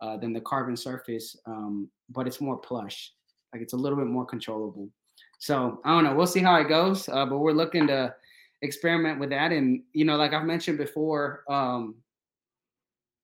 uh, 0.00 0.16
than 0.16 0.32
the 0.32 0.40
carbon 0.40 0.76
surface, 0.76 1.36
um, 1.46 1.90
but 2.08 2.26
it's 2.26 2.40
more 2.40 2.56
plush. 2.56 3.12
Like 3.52 3.62
it's 3.62 3.74
a 3.74 3.76
little 3.76 3.98
bit 3.98 4.06
more 4.06 4.24
controllable. 4.24 4.88
So 5.38 5.80
I 5.84 5.90
don't 5.90 6.04
know. 6.04 6.14
We'll 6.14 6.26
see 6.26 6.40
how 6.40 6.56
it 6.56 6.68
goes, 6.68 7.08
uh, 7.08 7.26
but 7.26 7.38
we're 7.38 7.52
looking 7.52 7.86
to 7.88 8.14
experiment 8.62 9.20
with 9.20 9.30
that. 9.30 9.52
And 9.52 9.82
you 9.92 10.04
know, 10.04 10.16
like 10.16 10.32
I've 10.32 10.44
mentioned 10.44 10.78
before, 10.78 11.44
um, 11.48 11.96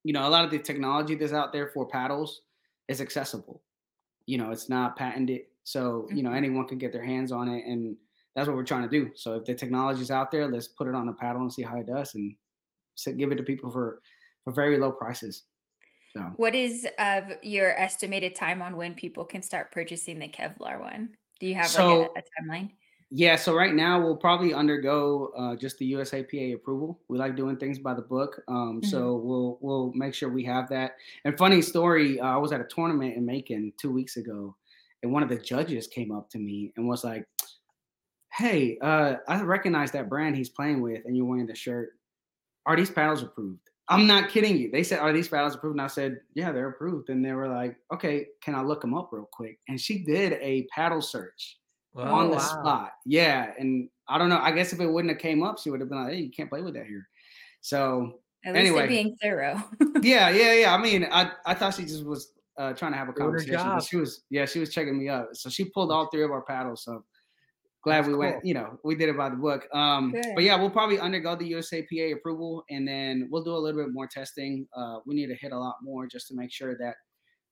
you 0.05 0.13
know, 0.13 0.29
a 0.29 0.31
lot 0.31 0.45
of 0.45 0.51
the 0.53 0.59
technology 0.61 1.17
that's 1.17 1.33
out 1.33 1.53
there 1.53 1.69
for 1.69 1.87
paddles 1.87 2.43
is 2.89 3.01
accessible. 3.01 3.65
You 4.27 4.39
know, 4.39 4.51
it's 4.53 4.69
not 4.69 4.97
patented, 4.97 5.43
so 5.65 6.09
you 6.13 6.23
know 6.23 6.33
Mhm. 6.33 6.35
anyone 6.35 6.67
can 6.69 6.79
get 6.79 6.93
their 6.93 7.05
hands 7.05 7.33
on 7.33 7.49
it, 7.49 7.67
and 7.67 7.97
that's 8.35 8.49
what 8.49 8.57
we're 8.57 8.65
trying 8.65 8.89
to 8.89 9.01
do. 9.01 9.13
So 9.17 9.37
if 9.37 9.45
the 9.45 9.55
technology's 9.55 10.11
out 10.11 10.31
there, 10.31 10.49
let's 10.49 10.69
put 10.69 10.89
it 10.89 10.95
on 10.95 11.09
a 11.09 11.15
paddle 11.15 11.43
and 11.43 11.53
see 11.53 11.63
how 11.63 11.79
it 11.79 11.87
does, 11.87 12.15
and 12.15 12.37
so 12.97 13.13
give 13.13 13.33
it 13.33 13.37
to 13.37 13.45
people 13.45 13.71
for 13.71 14.03
for 14.45 14.53
very 14.53 14.79
low 14.79 14.93
prices. 14.93 15.45
So 16.15 16.37
What 16.37 16.55
is 16.55 16.87
of 16.99 17.33
your 17.43 17.71
estimated 17.79 18.35
time 18.35 18.61
on 18.61 18.77
when 18.77 18.95
people 18.95 19.25
can 19.25 19.43
start 19.43 19.71
purchasing 19.73 20.19
the 20.19 20.29
Kevlar 20.29 20.81
one? 20.81 21.17
Do 21.39 21.47
you 21.47 21.55
have 21.55 21.75
like 21.75 21.89
a, 21.91 22.07
a 22.17 22.23
timeline? 22.43 22.77
Yeah, 23.11 23.37
so 23.37 23.55
right 23.55 23.75
now 23.75 24.01
we'll 24.03 24.17
probably 24.17 24.55
undergo 24.55 25.27
uh, 25.37 25.55
just 25.57 25.79
the 25.79 25.93
USAPA 25.93 26.55
approval. 26.55 27.01
We 27.09 27.19
like 27.19 27.37
doing 27.37 27.57
things 27.59 27.79
by 27.79 27.95
the 27.95 28.03
book, 28.03 28.43
um, 28.49 28.83
Mhm. 28.83 28.83
so 28.83 29.17
we'll 29.17 29.59
we'll 29.61 29.93
make 29.93 30.15
sure 30.15 30.29
we 30.31 30.45
have 30.45 30.69
that. 30.71 30.97
And 31.25 31.37
funny 31.39 31.63
story, 31.63 32.19
uh, 32.19 32.27
I 32.27 32.37
was 32.39 32.51
at 32.53 32.61
a 32.61 32.65
tournament 32.65 33.15
in 33.17 33.25
Macon 33.25 33.73
two 33.77 33.93
weeks 33.93 34.17
ago, 34.17 34.57
and 35.03 35.13
one 35.13 35.23
of 35.23 35.29
the 35.29 35.39
judges 35.39 35.87
came 35.87 36.11
up 36.11 36.29
to 36.31 36.39
me 36.39 36.73
and 36.77 36.89
was 36.89 37.05
like, 37.05 37.29
"Hey, 38.33 38.79
uh, 38.79 39.17
I 39.29 39.43
recognize 39.43 39.93
that 39.93 40.09
brand 40.09 40.37
he's 40.37 40.49
playing 40.51 40.81
with, 40.83 41.05
and 41.05 41.17
you're 41.17 41.27
wearing 41.27 41.47
the 41.47 41.55
shirt. 41.55 41.99
Are 42.67 42.77
these 42.77 42.91
paddles 42.91 43.23
approved?" 43.23 43.71
I'm 43.89 44.07
not 44.07 44.31
kidding 44.31 44.57
you. 44.59 44.71
They 44.71 44.85
said, 44.85 45.01
"Are 45.01 45.13
these 45.13 45.29
paddles 45.29 45.55
approved?" 45.57 45.75
And 45.77 45.83
I 45.83 45.89
said, 45.89 46.23
"Yeah, 46.35 46.53
they're 46.53 46.69
approved." 46.71 47.11
And 47.11 47.25
they 47.25 47.33
were 47.35 47.49
like, 47.49 47.79
"Okay, 47.93 48.29
can 48.43 48.55
I 48.55 48.63
look 48.63 48.81
them 48.83 48.95
up 48.95 49.11
real 49.13 49.29
quick?" 49.33 49.61
And 49.69 49.81
she 49.81 50.05
did 50.05 50.35
a 50.35 50.65
paddle 50.75 51.03
search 51.03 51.59
Oh, 51.97 52.03
on 52.03 52.31
the 52.31 52.37
wow. 52.37 52.39
spot. 52.39 52.93
Yeah, 53.07 53.53
and 53.59 53.89
I 54.09 54.19
don't 54.19 54.29
know. 54.29 54.39
I 54.41 54.51
guess 54.53 54.73
if 54.73 54.81
it 54.81 54.87
wouldn't 54.87 55.13
have 55.13 55.21
came 55.21 55.43
up, 55.43 55.59
she 55.59 55.71
would 55.71 55.81
have 55.81 55.89
been 55.89 56.03
like, 56.03 56.13
"Hey, 56.13 56.21
you 56.21 56.31
can't 56.31 56.51
play 56.51 56.61
with 56.61 56.75
that 56.75 56.87
here." 56.87 57.09
So 57.61 58.19
At 58.45 58.55
least 58.55 58.67
Anyway. 58.67 58.89
being 58.89 59.17
thorough. 59.23 59.63
yeah, 60.03 60.29
yeah, 60.29 60.53
yeah. 60.55 60.75
I 60.75 60.79
mean, 60.79 61.07
I 61.11 61.31
I 61.47 61.55
thought 61.55 61.75
she 61.75 61.85
just 61.85 62.05
was 62.05 62.33
uh, 62.59 62.73
trying 62.73 62.93
to 62.93 62.99
have 62.99 63.09
a 63.09 63.13
conversation. 63.13 63.57
but. 63.57 63.85
She 63.85 63.97
was, 63.97 64.25
yeah, 64.31 64.45
she 64.45 64.59
was 64.61 64.71
checking 64.71 64.99
me 64.99 65.09
out. 65.09 65.37
So 65.37 65.49
she 65.51 65.65
pulled 65.67 65.91
all 65.91 66.09
three 66.11 66.23
of 66.23 66.31
our 66.31 66.43
paddles. 66.43 66.85
So 66.85 67.05
glad 67.83 67.99
That's 67.99 68.09
we 68.09 68.15
went. 68.17 68.45
You 68.45 68.55
know, 68.55 68.79
we 68.85 68.95
did 68.97 69.09
it 69.09 69.17
by 69.17 69.29
the 69.31 69.37
book. 69.37 69.67
Um, 69.73 70.13
Good. 70.13 70.27
but 70.35 70.45
yeah, 70.45 70.57
we'll 70.57 70.71
probably 70.71 70.99
undergo 70.99 71.37
the 71.37 71.53
USAPA 71.53 72.15
approval, 72.17 72.65
and 72.71 72.87
then 72.87 73.29
we'll 73.31 73.45
do 73.45 73.55
a 73.55 73.59
little 73.59 73.83
bit 73.83 73.93
more 73.93 74.07
testing. 74.07 74.67
Uh, 74.77 74.99
we 75.07 75.15
need 75.15 75.29
to 75.29 75.37
hit 75.37 75.53
a 75.53 75.59
lot 75.59 75.77
more 75.83 76.07
just 76.07 76.29
to 76.29 76.35
make 76.35 76.53
sure 76.53 76.77
that 76.79 76.97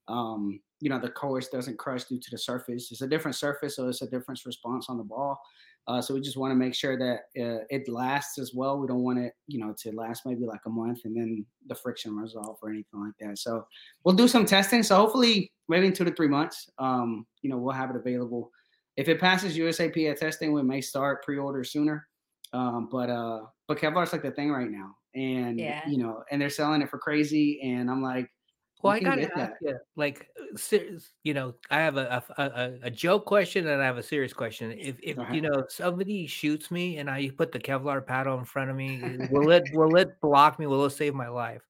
um, 0.09 0.61
you 0.81 0.91
know 0.91 0.99
the 0.99 1.11
course 1.11 1.49
doesn't 1.49 1.79
crush 1.79 2.05
due 2.05 2.19
to 2.21 2.31
the 2.31 2.39
surface. 2.39 2.91
It's 2.91 3.03
a 3.03 3.07
different 3.07 3.37
surface, 3.37 3.77
so 3.77 3.89
it's 3.89 4.03
a 4.03 4.11
different 4.11 4.41
response 4.45 4.87
on 4.89 4.99
the 4.99 5.05
ball. 5.05 5.41
Uh, 5.89 6.01
so 6.01 6.15
we 6.15 6.21
just 6.21 6.37
want 6.37 6.53
to 6.53 6.55
make 6.57 6.75
sure 6.75 6.97
that 6.97 7.23
uh, 7.43 7.65
it 7.69 7.89
lasts 7.89 8.39
as 8.39 8.53
well. 8.55 8.79
We 8.79 8.87
don't 8.87 9.03
want 9.03 9.19
it, 9.19 9.33
you 9.49 9.59
know, 9.59 9.75
to 9.79 9.91
last 9.91 10.25
maybe 10.25 10.45
like 10.45 10.61
a 10.67 10.71
month 10.71 11.01
and 11.05 11.17
then 11.17 11.45
the 11.67 11.75
friction 11.75 12.15
resolve 12.17 12.57
or 12.63 12.71
anything 12.71 13.01
like 13.01 13.15
that. 13.19 13.39
So 13.39 13.67
we'll 14.05 14.15
do 14.15 14.29
some 14.29 14.47
testing. 14.47 14.85
So 14.85 14.95
hopefully, 14.95 15.51
maybe 15.69 15.89
in 15.89 15.93
two 15.93 16.05
to 16.05 16.15
three 16.15 16.29
months, 16.29 16.71
um, 16.79 17.27
you 17.43 17.51
know, 17.51 17.57
we'll 17.57 17.75
have 17.75 17.91
it 17.91 17.97
available. 17.97 18.53
If 18.97 19.09
it 19.09 19.19
passes 19.21 19.59
USAPA 19.59 20.17
testing, 20.17 20.53
we 20.53 20.63
may 20.63 20.81
start 20.81 21.25
pre-order 21.25 21.65
sooner. 21.65 22.07
Um, 22.53 22.89
but 22.91 23.09
uh, 23.11 23.41
but 23.67 23.79
Kevlar's 23.79 24.13
like 24.13 24.23
the 24.23 24.31
thing 24.31 24.53
right 24.53 24.71
now, 24.71 24.95
and 25.15 25.59
Yeah. 25.59 25.89
you 25.89 25.99
know, 25.99 26.23
and 26.31 26.41
they're 26.41 26.51
selling 26.51 26.83
it 26.83 26.91
for 26.91 26.99
crazy. 26.99 27.61
And 27.63 27.91
I'm 27.91 28.03
like, 28.03 28.31
Well, 28.83 28.93
I 28.93 29.01
gotta 29.01 29.23
ask 29.23 29.33
that. 29.35 29.57
you, 29.61 29.79
like, 29.95 30.29
uh, 30.41 30.79
you 31.23 31.35
know, 31.35 31.55
I 31.71 31.81
have 31.81 31.97
a, 31.97 32.23
a, 32.37 32.43
a, 32.43 32.73
a 32.85 32.91
joke 32.91 33.27
question 33.27 33.69
and 33.69 33.81
I 33.81 33.87
have 33.87 33.97
a 33.97 34.03
serious 34.03 34.33
question. 34.33 34.73
If, 34.73 34.97
if 35.03 35.17
Go 35.17 35.27
you 35.33 35.41
know, 35.41 35.61
if 35.61 35.71
somebody 35.71 36.27
shoots 36.27 36.71
me 36.71 36.99
and 36.99 37.09
I 37.09 37.31
put 37.31 37.53
the 37.53 37.61
Kevlar 37.61 38.05
paddle 38.05 38.39
in 38.39 38.45
front 38.45 38.71
of 38.71 38.77
me, 38.77 39.17
will 39.31 39.51
it, 39.51 39.65
will 39.73 39.95
it 39.97 40.21
block 40.21 40.59
me? 40.59 40.67
Will 40.67 40.85
it 40.85 40.91
save 40.91 41.15
my 41.15 41.29
life? 41.29 41.63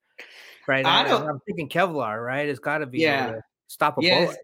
Right. 0.67 0.87
I 0.87 1.01
I, 1.01 1.05
don't. 1.05 1.29
I'm 1.29 1.41
thinking 1.41 1.69
Kevlar, 1.69 2.25
right? 2.25 2.49
It's 2.49 2.61
got 2.61 2.79
to 2.79 2.87
be 2.87 3.01
Yeah, 3.01 3.41
stop 3.67 3.99
a 3.99 4.03
yes. 4.03 4.25
bullet. 4.25 4.39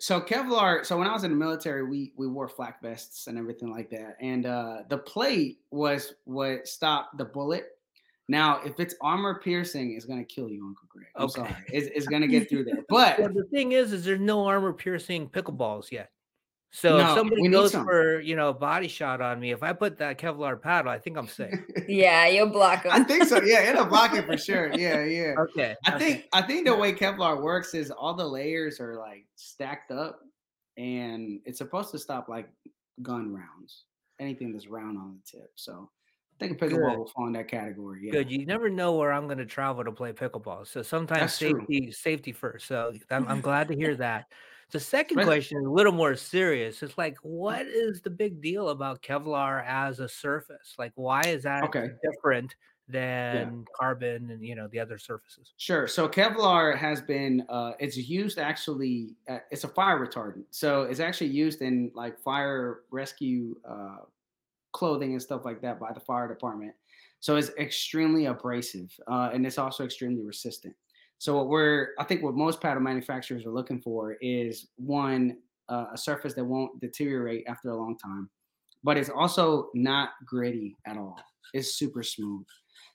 So 0.00 0.20
Kevlar. 0.20 0.84
So 0.84 0.98
when 0.98 1.08
I 1.08 1.12
was 1.12 1.24
in 1.24 1.30
the 1.30 1.36
military, 1.36 1.84
we 1.84 2.12
we 2.16 2.28
wore 2.28 2.48
flak 2.48 2.82
vests 2.82 3.26
and 3.26 3.38
everything 3.38 3.70
like 3.70 3.90
that. 3.90 4.16
And 4.20 4.46
uh, 4.46 4.82
the 4.88 4.98
plate 4.98 5.60
was 5.70 6.14
what 6.24 6.68
stopped 6.68 7.16
the 7.18 7.24
bullet. 7.24 7.73
Now, 8.28 8.60
if 8.64 8.80
it's 8.80 8.94
armor 9.02 9.40
piercing, 9.42 9.92
it's 9.94 10.06
gonna 10.06 10.24
kill 10.24 10.48
you, 10.48 10.64
Uncle 10.66 10.86
Greg. 10.88 11.08
I'm 11.16 11.24
Okay. 11.24 11.32
sorry. 11.42 11.54
It's, 11.68 11.88
it's 11.94 12.06
gonna 12.06 12.26
get 12.26 12.48
through 12.48 12.64
there. 12.64 12.82
But 12.88 13.18
Well, 13.18 13.28
the 13.32 13.44
thing 13.44 13.72
is, 13.72 13.92
is 13.92 14.04
there's 14.04 14.20
no 14.20 14.46
armor 14.46 14.72
piercing 14.72 15.28
pickleballs 15.28 15.90
yet. 15.90 16.10
So 16.74 16.98
if 16.98 17.08
somebody 17.10 17.46
goes 17.48 17.70
some. 17.70 17.84
for, 17.84 18.18
you 18.18 18.34
know, 18.34 18.48
a 18.48 18.52
body 18.52 18.88
shot 18.88 19.20
on 19.20 19.38
me, 19.38 19.52
if 19.52 19.62
I 19.62 19.72
put 19.72 19.96
that 19.98 20.18
Kevlar 20.18 20.60
paddle, 20.60 20.90
I 20.90 20.98
think 20.98 21.16
I'm 21.16 21.28
safe. 21.28 21.54
yeah, 21.86 22.26
you'll 22.26 22.48
block 22.48 22.82
them. 22.82 22.90
I 22.92 23.04
think 23.04 23.26
so. 23.26 23.40
Yeah, 23.42 23.70
it'll 23.70 23.84
block 23.84 24.12
it 24.14 24.26
for 24.26 24.36
sure. 24.36 24.72
Yeah, 24.76 25.04
yeah. 25.04 25.34
Okay. 25.38 25.76
I 25.86 25.94
okay. 25.94 25.98
think 25.98 26.24
I 26.32 26.42
think 26.42 26.66
the 26.66 26.74
way 26.74 26.92
Kevlar 26.92 27.40
works 27.40 27.74
is 27.74 27.92
all 27.92 28.12
the 28.14 28.26
layers 28.26 28.80
are 28.80 28.96
like 28.98 29.24
stacked 29.36 29.92
up, 29.92 30.18
and 30.76 31.38
it's 31.44 31.58
supposed 31.58 31.92
to 31.92 31.98
stop 31.98 32.28
like 32.28 32.48
gun 33.02 33.32
rounds, 33.32 33.84
anything 34.18 34.52
that's 34.52 34.66
round 34.66 34.98
on 34.98 35.16
the 35.16 35.38
tip. 35.38 35.52
So 35.54 35.88
I 36.40 36.46
think 36.46 36.60
a 36.60 36.64
pickleball 36.64 36.96
will 36.98 37.06
fall 37.06 37.26
in 37.26 37.32
that 37.34 37.48
category. 37.48 38.00
Yeah, 38.06 38.12
Good. 38.12 38.30
You 38.30 38.44
never 38.44 38.68
know 38.68 38.96
where 38.96 39.12
I'm 39.12 39.26
going 39.26 39.38
to 39.38 39.46
travel 39.46 39.84
to 39.84 39.92
play 39.92 40.12
pickleball. 40.12 40.66
So 40.66 40.82
sometimes 40.82 41.20
that's 41.20 41.38
true. 41.38 41.66
safety, 41.66 41.92
safety 41.92 42.32
first. 42.32 42.66
So 42.66 42.92
I'm, 43.10 43.26
I'm 43.28 43.40
glad 43.42 43.68
to 43.68 43.76
hear 43.76 43.96
that. 43.96 44.26
The 44.72 44.80
second 44.80 45.18
Right. 45.18 45.24
question 45.24 45.58
is 45.58 45.66
a 45.66 45.70
little 45.70 45.92
more 45.92 46.16
serious. 46.16 46.82
It's 46.82 46.98
like, 46.98 47.16
what 47.22 47.66
is 47.66 48.00
the 48.02 48.10
big 48.10 48.40
deal 48.40 48.70
about 48.70 49.02
Kevlar 49.02 49.64
as 49.64 50.00
a 50.00 50.08
surface? 50.08 50.74
Like, 50.78 50.92
why 50.96 51.26
is 51.28 51.44
that 51.44 51.66
Okay. 51.66 51.88
different 52.02 52.56
Yeah. 53.30 53.50
than 53.50 53.64
carbon 53.80 54.30
and 54.30 54.44
you 54.44 54.54
know 54.54 54.68
the 54.68 54.80
other 54.80 54.98
surfaces? 54.98 55.54
Sure. 55.56 55.86
So 55.86 56.08
Kevlar 56.08 56.76
has 56.76 57.00
been 57.00 57.46
uh, 57.48 57.72
it's 57.78 57.96
used 57.96 58.38
actually 58.38 59.16
uh, 59.28 59.38
it's 59.50 59.64
a 59.64 59.68
fire 59.68 60.04
retardant. 60.04 60.44
So 60.50 60.82
it's 60.82 61.00
actually 61.00 61.30
used 61.30 61.62
in 61.62 61.92
like 61.94 62.18
fire 62.20 62.80
rescue 62.90 63.54
uh, 63.64 63.98
clothing 64.74 65.12
and 65.12 65.22
stuff 65.22 65.44
like 65.44 65.62
that 65.62 65.80
by 65.80 65.92
the 65.92 66.00
fire 66.00 66.28
department. 66.28 66.72
So 67.20 67.36
it's 67.36 67.50
extremely 67.58 68.26
abrasive 68.26 68.90
uh, 69.10 69.30
and 69.32 69.46
it's 69.46 69.56
also 69.56 69.84
extremely 69.84 70.22
resistant. 70.22 70.74
So 71.18 71.36
what 71.36 71.48
we're 71.48 71.90
I 71.98 72.04
think 72.04 72.22
what 72.22 72.34
most 72.34 72.60
paddle 72.60 72.82
manufacturers 72.82 73.46
are 73.46 73.50
looking 73.50 73.80
for 73.80 74.16
is 74.20 74.68
one 74.76 75.38
uh, 75.70 75.86
a 75.94 75.96
surface 75.96 76.34
that 76.34 76.44
won't 76.44 76.78
deteriorate 76.80 77.44
after 77.48 77.70
a 77.70 77.76
long 77.76 77.96
time, 77.96 78.28
but 78.82 78.98
it's 78.98 79.08
also 79.08 79.70
not 79.74 80.10
gritty 80.26 80.76
at 80.86 80.98
all. 80.98 81.18
It's 81.54 81.76
super 81.76 82.02
smooth. 82.02 82.44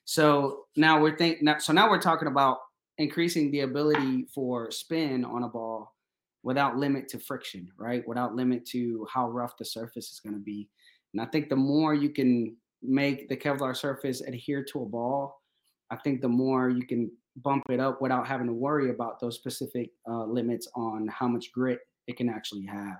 So 0.04 0.66
now 0.76 1.00
we're 1.00 1.16
thinking. 1.16 1.48
So 1.58 1.72
now 1.72 1.90
we're 1.90 2.00
talking 2.00 2.28
about 2.28 2.58
increasing 2.98 3.50
the 3.50 3.60
ability 3.60 4.26
for 4.32 4.70
spin 4.70 5.24
on 5.24 5.42
a 5.42 5.48
ball 5.48 5.94
without 6.42 6.76
limit 6.76 7.08
to 7.08 7.18
friction, 7.18 7.70
right? 7.78 8.06
Without 8.06 8.34
limit 8.34 8.66
to 8.66 9.06
how 9.12 9.28
rough 9.28 9.56
the 9.58 9.64
surface 9.64 10.10
is 10.12 10.20
going 10.20 10.34
to 10.34 10.40
be. 10.40 10.68
And 11.12 11.20
I 11.20 11.26
think 11.26 11.48
the 11.48 11.56
more 11.56 11.94
you 11.94 12.10
can 12.10 12.56
make 12.82 13.28
the 13.28 13.36
Kevlar 13.36 13.76
surface 13.76 14.20
adhere 14.20 14.64
to 14.72 14.82
a 14.82 14.86
ball, 14.86 15.42
I 15.90 15.96
think 15.96 16.20
the 16.20 16.28
more 16.28 16.68
you 16.68 16.86
can 16.86 17.10
bump 17.36 17.64
it 17.70 17.80
up 17.80 18.00
without 18.00 18.26
having 18.26 18.46
to 18.46 18.52
worry 18.52 18.90
about 18.90 19.20
those 19.20 19.36
specific 19.36 19.90
uh, 20.08 20.24
limits 20.24 20.68
on 20.74 21.08
how 21.08 21.28
much 21.28 21.52
grit 21.52 21.80
it 22.06 22.16
can 22.16 22.28
actually 22.28 22.66
have. 22.66 22.96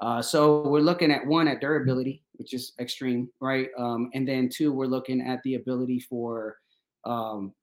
Uh, 0.00 0.20
so 0.20 0.68
we're 0.68 0.80
looking 0.80 1.10
at 1.10 1.26
one 1.26 1.48
at 1.48 1.60
durability, 1.60 2.22
which 2.34 2.52
is 2.52 2.72
extreme, 2.78 3.28
right? 3.40 3.68
Um, 3.78 4.10
and 4.12 4.28
then 4.28 4.48
two, 4.48 4.72
we're 4.72 4.86
looking 4.86 5.22
at 5.22 5.42
the 5.42 5.54
ability 5.54 6.00
for, 6.00 6.56
um, 7.04 7.54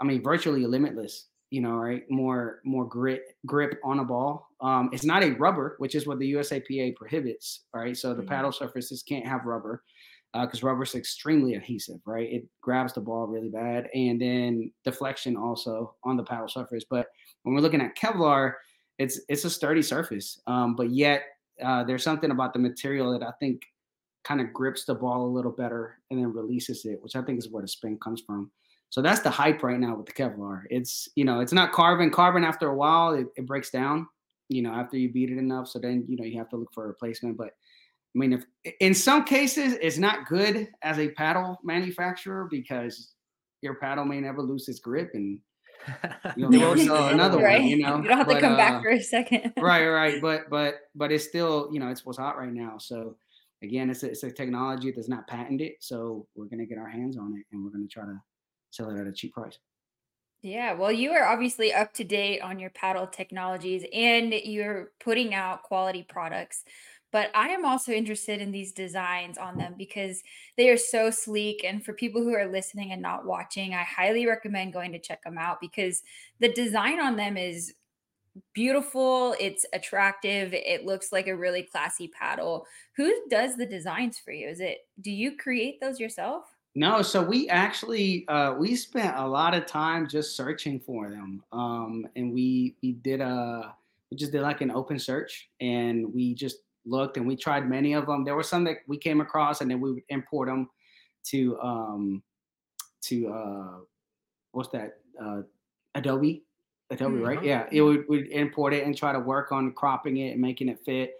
I 0.00 0.04
mean, 0.04 0.22
virtually 0.22 0.64
limitless. 0.64 1.28
You 1.52 1.60
know, 1.60 1.76
right? 1.76 2.02
More 2.10 2.62
more 2.64 2.86
grit 2.86 3.24
grip 3.44 3.78
on 3.84 3.98
a 3.98 4.04
ball. 4.04 4.48
Um, 4.62 4.88
it's 4.90 5.04
not 5.04 5.22
a 5.22 5.32
rubber, 5.32 5.74
which 5.78 5.94
is 5.94 6.06
what 6.06 6.18
the 6.18 6.32
USAPA 6.32 6.96
prohibits, 6.96 7.66
right? 7.74 7.94
So 7.94 8.14
the 8.14 8.22
Mhm. 8.22 8.28
paddle 8.28 8.52
surfaces 8.52 9.02
can't 9.02 9.26
have 9.26 9.44
rubber 9.44 9.84
because 10.32 10.62
rubber 10.62 10.84
is 10.84 10.94
extremely 10.94 11.54
adhesive, 11.54 12.00
right? 12.06 12.32
It 12.32 12.48
grabs 12.62 12.94
the 12.94 13.02
ball 13.02 13.26
really 13.26 13.50
bad, 13.50 13.90
and 13.94 14.18
then 14.18 14.72
deflection 14.82 15.36
also 15.36 15.94
on 16.04 16.16
the 16.16 16.24
paddle 16.24 16.48
surface. 16.48 16.84
But 16.88 17.08
when 17.42 17.54
we're 17.54 17.60
looking 17.60 17.82
at 17.82 17.96
Kevlar, 17.98 18.54
it's 18.98 19.20
it's 19.28 19.44
a 19.44 19.50
sturdy 19.50 19.82
surface, 19.82 20.40
um, 20.46 20.74
but 20.74 20.88
yet 20.90 21.24
uh, 21.60 21.84
there's 21.84 22.02
something 22.02 22.30
about 22.30 22.54
the 22.54 22.58
material 22.60 23.12
that 23.12 23.22
I 23.22 23.32
think 23.40 23.60
kind 24.24 24.40
of 24.40 24.52
grips 24.54 24.86
the 24.86 24.94
ball 24.94 25.26
a 25.26 25.34
little 25.36 25.52
better 25.52 25.98
and 26.10 26.18
then 26.18 26.32
releases 26.32 26.86
it, 26.86 27.02
which 27.02 27.14
I 27.16 27.22
think 27.22 27.38
is 27.38 27.50
where 27.50 27.62
the 27.62 27.68
spin 27.68 27.98
comes 27.98 28.22
from. 28.22 28.50
So 28.92 29.00
that's 29.00 29.20
the 29.20 29.30
hype 29.30 29.62
right 29.62 29.80
now 29.80 29.96
with 29.96 30.04
the 30.04 30.12
Kevlar. 30.12 30.64
It's 30.68 31.08
you 31.14 31.24
know 31.24 31.40
it's 31.40 31.54
not 31.54 31.72
carbon. 31.72 32.10
Carbon 32.10 32.44
after 32.44 32.68
a 32.68 32.74
while 32.76 33.14
it, 33.14 33.26
it 33.36 33.46
breaks 33.46 33.70
down. 33.70 34.06
You 34.50 34.60
know 34.60 34.70
after 34.72 34.98
you 34.98 35.10
beat 35.10 35.30
it 35.30 35.38
enough, 35.38 35.68
so 35.68 35.78
then 35.78 36.04
you 36.06 36.16
know 36.18 36.24
you 36.24 36.36
have 36.36 36.50
to 36.50 36.56
look 36.56 36.74
for 36.74 36.84
a 36.84 36.88
replacement. 36.88 37.38
But 37.38 37.46
I 38.14 38.18
mean, 38.18 38.34
if 38.34 38.44
in 38.80 38.92
some 38.92 39.24
cases 39.24 39.78
it's 39.80 39.96
not 39.96 40.26
good 40.26 40.68
as 40.82 40.98
a 40.98 41.08
paddle 41.12 41.58
manufacturer 41.64 42.46
because 42.50 43.14
your 43.62 43.76
paddle 43.76 44.04
may 44.04 44.20
never 44.20 44.42
lose 44.42 44.68
its 44.68 44.78
grip 44.78 45.12
and 45.14 45.38
you'll 46.36 46.50
They 46.50 46.58
never 46.58 46.76
sell 46.76 47.08
another 47.08 47.38
it. 47.46 47.60
one. 47.60 47.64
You 47.64 47.78
know, 47.78 47.96
You 47.96 48.08
don't 48.08 48.18
have 48.18 48.28
to 48.28 48.40
come 48.40 48.52
uh, 48.52 48.56
back 48.58 48.82
for 48.82 48.90
a 48.90 49.00
second. 49.00 49.54
right, 49.58 49.88
right. 49.88 50.20
But 50.20 50.50
but 50.50 50.80
but 50.94 51.10
it's 51.10 51.24
still 51.26 51.70
you 51.72 51.80
know 51.80 51.88
it's 51.88 52.04
what's 52.04 52.18
hot 52.18 52.36
right 52.36 52.52
now. 52.52 52.76
So 52.76 53.16
again, 53.62 53.88
it's 53.88 54.02
a, 54.02 54.10
it's 54.10 54.22
a 54.22 54.30
technology 54.30 54.90
that's 54.90 55.08
not 55.08 55.26
patented, 55.28 55.72
so 55.80 56.26
we're 56.36 56.44
gonna 56.44 56.66
get 56.66 56.76
our 56.76 56.90
hands 56.90 57.16
on 57.16 57.34
it 57.38 57.46
and 57.52 57.64
we're 57.64 57.70
gonna 57.70 57.86
try 57.86 58.04
to 58.04 58.20
sell 58.72 58.90
it 58.90 59.00
at 59.00 59.06
a 59.06 59.12
cheap 59.12 59.34
price. 59.34 59.58
Yeah, 60.42 60.72
well, 60.72 60.90
you 60.90 61.12
are 61.12 61.24
obviously 61.24 61.72
up 61.72 61.94
to 61.94 62.04
date 62.04 62.40
on 62.40 62.58
your 62.58 62.70
paddle 62.70 63.06
technologies 63.06 63.84
and 63.92 64.32
you're 64.32 64.90
putting 64.98 65.34
out 65.34 65.62
quality 65.62 66.02
products. 66.02 66.64
But 67.12 67.30
I 67.34 67.50
am 67.50 67.64
also 67.64 67.92
interested 67.92 68.40
in 68.40 68.50
these 68.50 68.72
designs 68.72 69.38
on 69.38 69.58
them 69.58 69.74
because 69.78 70.22
they 70.56 70.70
are 70.70 70.78
so 70.78 71.10
sleek. 71.10 71.62
And 71.62 71.84
for 71.84 71.92
people 71.92 72.22
who 72.22 72.34
are 72.34 72.50
listening 72.50 72.90
and 72.90 73.02
not 73.02 73.26
watching, 73.26 73.74
I 73.74 73.82
highly 73.82 74.26
recommend 74.26 74.72
going 74.72 74.92
to 74.92 74.98
check 74.98 75.22
them 75.22 75.38
out 75.38 75.60
because 75.60 76.02
the 76.40 76.50
design 76.52 76.98
on 76.98 77.16
them 77.16 77.36
is 77.36 77.74
beautiful. 78.54 79.36
It's 79.38 79.66
attractive. 79.72 80.54
It 80.54 80.86
looks 80.86 81.12
like 81.12 81.28
a 81.28 81.36
really 81.36 81.62
classy 81.62 82.08
paddle. 82.08 82.66
Who 82.96 83.14
does 83.28 83.56
the 83.56 83.66
designs 83.66 84.18
for 84.18 84.32
you? 84.32 84.48
Is 84.48 84.60
it, 84.60 84.78
do 85.00 85.10
you 85.10 85.36
create 85.36 85.80
those 85.80 86.00
yourself? 86.00 86.51
No, 86.74 87.02
so 87.02 87.22
we 87.22 87.48
actually 87.50 88.26
uh, 88.28 88.54
we 88.58 88.76
spent 88.76 89.14
a 89.16 89.26
lot 89.26 89.54
of 89.54 89.66
time 89.66 90.08
just 90.08 90.36
searching 90.36 90.80
for 90.80 91.10
them, 91.10 91.42
um, 91.52 92.06
and 92.16 92.32
we 92.32 92.76
we 92.82 92.92
did 92.92 93.20
a 93.20 93.74
we 94.10 94.16
just 94.16 94.32
did 94.32 94.40
like 94.40 94.62
an 94.62 94.70
open 94.70 94.98
search, 94.98 95.50
and 95.60 96.12
we 96.14 96.34
just 96.34 96.58
looked 96.86 97.16
and 97.16 97.26
we 97.26 97.36
tried 97.36 97.68
many 97.68 97.92
of 97.92 98.06
them. 98.06 98.24
There 98.24 98.34
were 98.34 98.42
some 98.42 98.64
that 98.64 98.78
we 98.86 98.96
came 98.96 99.20
across, 99.20 99.60
and 99.60 99.70
then 99.70 99.80
we 99.80 99.92
would 99.92 100.02
import 100.08 100.48
them 100.48 100.70
to 101.24 101.60
um, 101.60 102.22
to 103.02 103.28
uh, 103.28 103.76
what's 104.52 104.70
that 104.70 104.98
uh, 105.22 105.42
Adobe 105.94 106.42
Adobe, 106.92 107.16
mm-hmm. 107.16 107.24
right? 107.24 107.42
Yeah, 107.42 107.66
it 107.70 107.82
would 107.82 108.04
we'd 108.08 108.28
import 108.28 108.74
it 108.74 108.86
and 108.86 108.96
try 108.96 109.12
to 109.12 109.20
work 109.20 109.52
on 109.52 109.72
cropping 109.72 110.18
it 110.18 110.32
and 110.32 110.40
making 110.40 110.68
it 110.68 110.80
fit. 110.84 111.16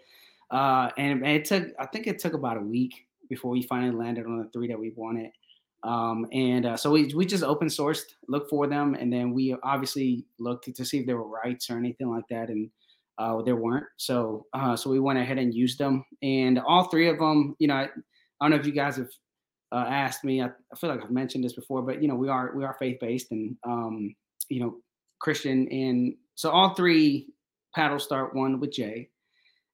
Uh, 0.51 0.89
and, 0.97 1.23
and 1.23 1.35
it 1.35 1.45
took 1.45 1.67
I 1.79 1.85
think 1.85 2.07
it 2.07 2.19
took 2.19 2.33
about 2.33 2.57
a 2.57 2.61
week 2.61 3.07
before 3.29 3.51
we 3.51 3.63
finally 3.63 3.95
landed 3.95 4.25
on 4.25 4.37
the 4.37 4.49
three 4.49 4.67
that 4.67 4.79
we 4.79 4.91
wanted. 4.95 5.31
Um, 5.83 6.27
and 6.31 6.65
uh, 6.65 6.77
so 6.77 6.91
we, 6.91 7.13
we 7.13 7.25
just 7.25 7.43
open 7.43 7.67
sourced, 7.67 8.03
look 8.29 8.49
for 8.49 8.67
them, 8.67 8.95
and 8.95 9.11
then 9.11 9.33
we 9.33 9.55
obviously 9.63 10.25
looked 10.39 10.73
to 10.73 10.85
see 10.85 10.99
if 10.99 11.05
there 11.05 11.17
were 11.17 11.27
rights 11.27 11.69
or 11.69 11.77
anything 11.77 12.09
like 12.09 12.23
that, 12.29 12.49
and 12.49 12.69
uh, 13.17 13.41
there 13.41 13.57
weren't. 13.57 13.85
So 13.97 14.45
uh, 14.53 14.75
so 14.75 14.89
we 14.89 14.99
went 14.99 15.19
ahead 15.19 15.37
and 15.37 15.53
used 15.53 15.77
them, 15.77 16.05
and 16.21 16.59
all 16.59 16.85
three 16.85 17.09
of 17.09 17.19
them. 17.19 17.55
You 17.59 17.67
know, 17.67 17.75
I, 17.75 17.83
I 17.83 17.89
don't 18.41 18.51
know 18.51 18.57
if 18.57 18.65
you 18.65 18.71
guys 18.71 18.95
have 18.95 19.09
uh, 19.73 19.85
asked 19.87 20.23
me. 20.23 20.41
I, 20.41 20.45
I, 20.45 20.75
feel 20.77 20.89
like 20.89 21.03
I've 21.03 21.11
mentioned 21.11 21.43
this 21.43 21.53
before, 21.53 21.81
but 21.81 22.01
you 22.01 22.07
know, 22.07 22.15
we 22.15 22.29
are 22.29 22.55
we 22.55 22.63
are 22.63 22.75
faith 22.79 22.97
based 23.01 23.31
and 23.31 23.57
um, 23.65 24.15
you 24.47 24.61
know 24.61 24.77
Christian, 25.19 25.67
and 25.69 26.15
so 26.35 26.49
all 26.49 26.75
three 26.75 27.27
paddles 27.75 28.05
start 28.05 28.33
one 28.33 28.61
with 28.61 28.71
J, 28.71 29.09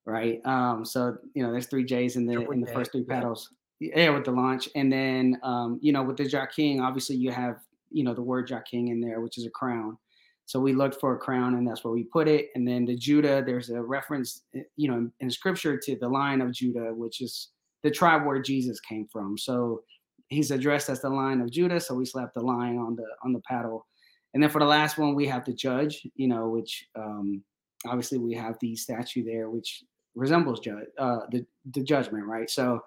right? 0.08 0.44
Um, 0.44 0.86
so 0.86 1.18
you 1.36 1.44
know, 1.44 1.52
there's 1.52 1.68
three 1.68 1.86
J's 1.86 2.16
in 2.16 2.26
the 2.26 2.50
in 2.50 2.62
the 2.62 2.74
first 2.74 2.94
three 2.94 3.04
paddles 3.04 3.50
yeah, 3.80 4.10
with 4.10 4.26
the 4.26 4.32
launch, 4.32 4.70
and 4.76 4.92
then 4.92 5.40
um, 5.44 5.80
you 5.82 5.92
know 5.92 6.04
with 6.04 6.18
the 6.18 6.28
Jah 6.28 6.48
King, 6.54 6.82
obviously 6.82 7.16
you 7.16 7.32
have 7.32 7.60
you 7.92 8.04
know 8.04 8.14
the 8.14 8.22
word 8.22 8.48
Jah 8.48 8.64
King 8.70 8.90
in 8.90 9.00
there, 9.00 9.22
which 9.22 9.38
is 9.38 9.46
a 9.46 9.52
crown. 9.52 9.98
So 10.46 10.60
we 10.60 10.74
looked 10.74 11.00
for 11.00 11.14
a 11.14 11.20
crown, 11.20 11.56
and 11.56 11.68
that's 11.68 11.84
where 11.84 11.94
we 11.94 12.06
put 12.06 12.28
it. 12.28 12.50
And 12.56 12.68
then 12.68 12.84
the 12.84 12.96
Judah, 12.96 13.44
there's 13.46 13.70
a 13.70 13.80
reference, 13.82 14.46
eh, 14.56 14.62
you 14.78 14.90
know, 14.90 14.98
in, 14.98 15.12
in 15.20 15.30
Scripture 15.30 15.78
to 15.78 15.96
the 15.96 16.10
line 16.10 16.42
of 16.42 16.52
Judah, 16.52 16.92
which 16.92 17.22
is 17.22 17.50
the 17.84 17.92
tribe 17.92 18.26
where 18.26 18.42
Jesus 18.42 18.80
came 18.80 19.08
from. 19.12 19.38
So 19.38 19.84
he's 20.30 20.50
addressed 20.50 20.90
as 20.90 21.02
the 21.02 21.10
lion 21.10 21.42
of 21.42 21.52
Judah. 21.52 21.80
So 21.80 21.94
we 21.94 22.06
slapped 22.06 22.34
the 22.34 22.42
line 22.42 22.78
on 22.78 22.96
the 22.96 23.06
on 23.24 23.32
the 23.32 23.42
paddle. 23.42 23.86
And 24.34 24.42
then 24.42 24.50
for 24.50 24.60
the 24.60 24.66
last 24.66 24.98
one, 24.98 25.16
we 25.16 25.28
have 25.28 25.46
the 25.46 25.54
judge, 25.54 26.06
you 26.16 26.28
know, 26.28 26.50
which 26.50 26.88
um, 26.96 27.44
obviously 27.86 28.18
we 28.18 28.34
have 28.34 28.56
the 28.60 28.76
statue 28.76 29.24
there, 29.24 29.50
which 29.50 29.84
resembles 30.16 30.60
judge, 30.62 30.86
uh, 30.98 31.20
the 31.32 31.46
the 31.74 31.84
judgment, 31.84 32.26
right? 32.26 32.50
So 32.50 32.80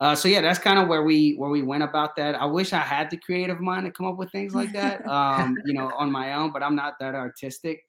uh, 0.00 0.14
so 0.14 0.28
yeah, 0.28 0.40
that's 0.40 0.58
kind 0.58 0.78
of 0.78 0.88
where 0.88 1.02
we 1.02 1.34
where 1.34 1.50
we 1.50 1.62
went 1.62 1.82
about 1.82 2.16
that. 2.16 2.34
I 2.34 2.46
wish 2.46 2.72
I 2.72 2.78
had 2.78 3.10
the 3.10 3.18
creative 3.18 3.60
mind 3.60 3.84
to 3.84 3.92
come 3.92 4.06
up 4.06 4.16
with 4.16 4.32
things 4.32 4.54
like 4.54 4.72
that, 4.72 5.06
um, 5.08 5.56
you 5.66 5.74
know, 5.74 5.92
on 5.96 6.10
my 6.10 6.32
own, 6.34 6.52
but 6.52 6.62
I'm 6.62 6.74
not 6.74 6.94
that 7.00 7.14
artistic. 7.14 7.84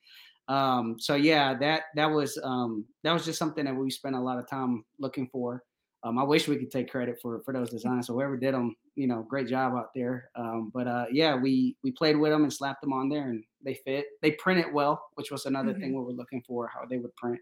Um, 0.49 0.97
so 0.99 1.15
yeah, 1.15 1.57
that 1.59 1.83
that 1.95 2.07
was 2.07 2.37
um, 2.43 2.85
that 3.03 3.13
was 3.13 3.23
just 3.23 3.39
something 3.39 3.63
that 3.63 3.75
we 3.75 3.89
spent 3.89 4.15
a 4.15 4.19
lot 4.19 4.39
of 4.39 4.49
time 4.49 4.83
looking 4.99 5.29
for. 5.31 5.63
Um, 6.03 6.17
I 6.17 6.23
wish 6.23 6.47
we 6.47 6.57
could 6.57 6.71
take 6.71 6.91
credit 6.91 7.17
for 7.21 7.41
for 7.45 7.53
those 7.53 7.69
designs. 7.69 8.07
So 8.07 8.13
whoever 8.13 8.35
did 8.35 8.55
them, 8.55 8.75
you 8.95 9.07
know, 9.07 9.21
great 9.21 9.47
job 9.47 9.73
out 9.73 9.91
there. 9.95 10.31
Um, 10.35 10.69
but 10.73 10.87
uh, 10.87 11.05
yeah, 11.13 11.35
we 11.35 11.77
we 11.81 11.91
played 11.91 12.17
with 12.17 12.33
them 12.33 12.43
and 12.43 12.51
slapped 12.51 12.81
them 12.81 12.91
on 12.91 13.07
there, 13.07 13.29
and 13.29 13.41
they 13.63 13.75
fit. 13.85 14.07
They 14.21 14.31
print 14.31 14.59
it 14.59 14.73
well, 14.73 15.01
which 15.13 15.31
was 15.31 15.45
another 15.45 15.71
mm-hmm. 15.71 15.81
thing 15.81 15.95
we 15.95 16.03
were 16.03 16.11
looking 16.11 16.43
for, 16.45 16.67
how 16.67 16.85
they 16.89 16.97
would 16.97 17.15
print. 17.15 17.39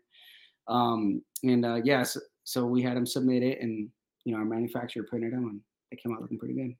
Um, 0.67 1.23
and 1.41 1.65
uh, 1.65 1.75
yes, 1.75 1.85
yeah, 1.85 2.03
so, 2.03 2.19
so 2.43 2.65
we 2.65 2.83
had 2.83 2.95
them 2.95 3.07
submit 3.07 3.41
it, 3.41 3.61
and 3.61 3.89
you 4.25 4.33
know, 4.33 4.39
our 4.39 4.45
manufacturer 4.45 5.03
printed 5.03 5.33
them 5.33 5.45
and 5.45 5.61
they 5.91 5.97
came 5.97 6.13
out 6.13 6.21
looking 6.21 6.39
pretty 6.39 6.55
good. 6.55 6.75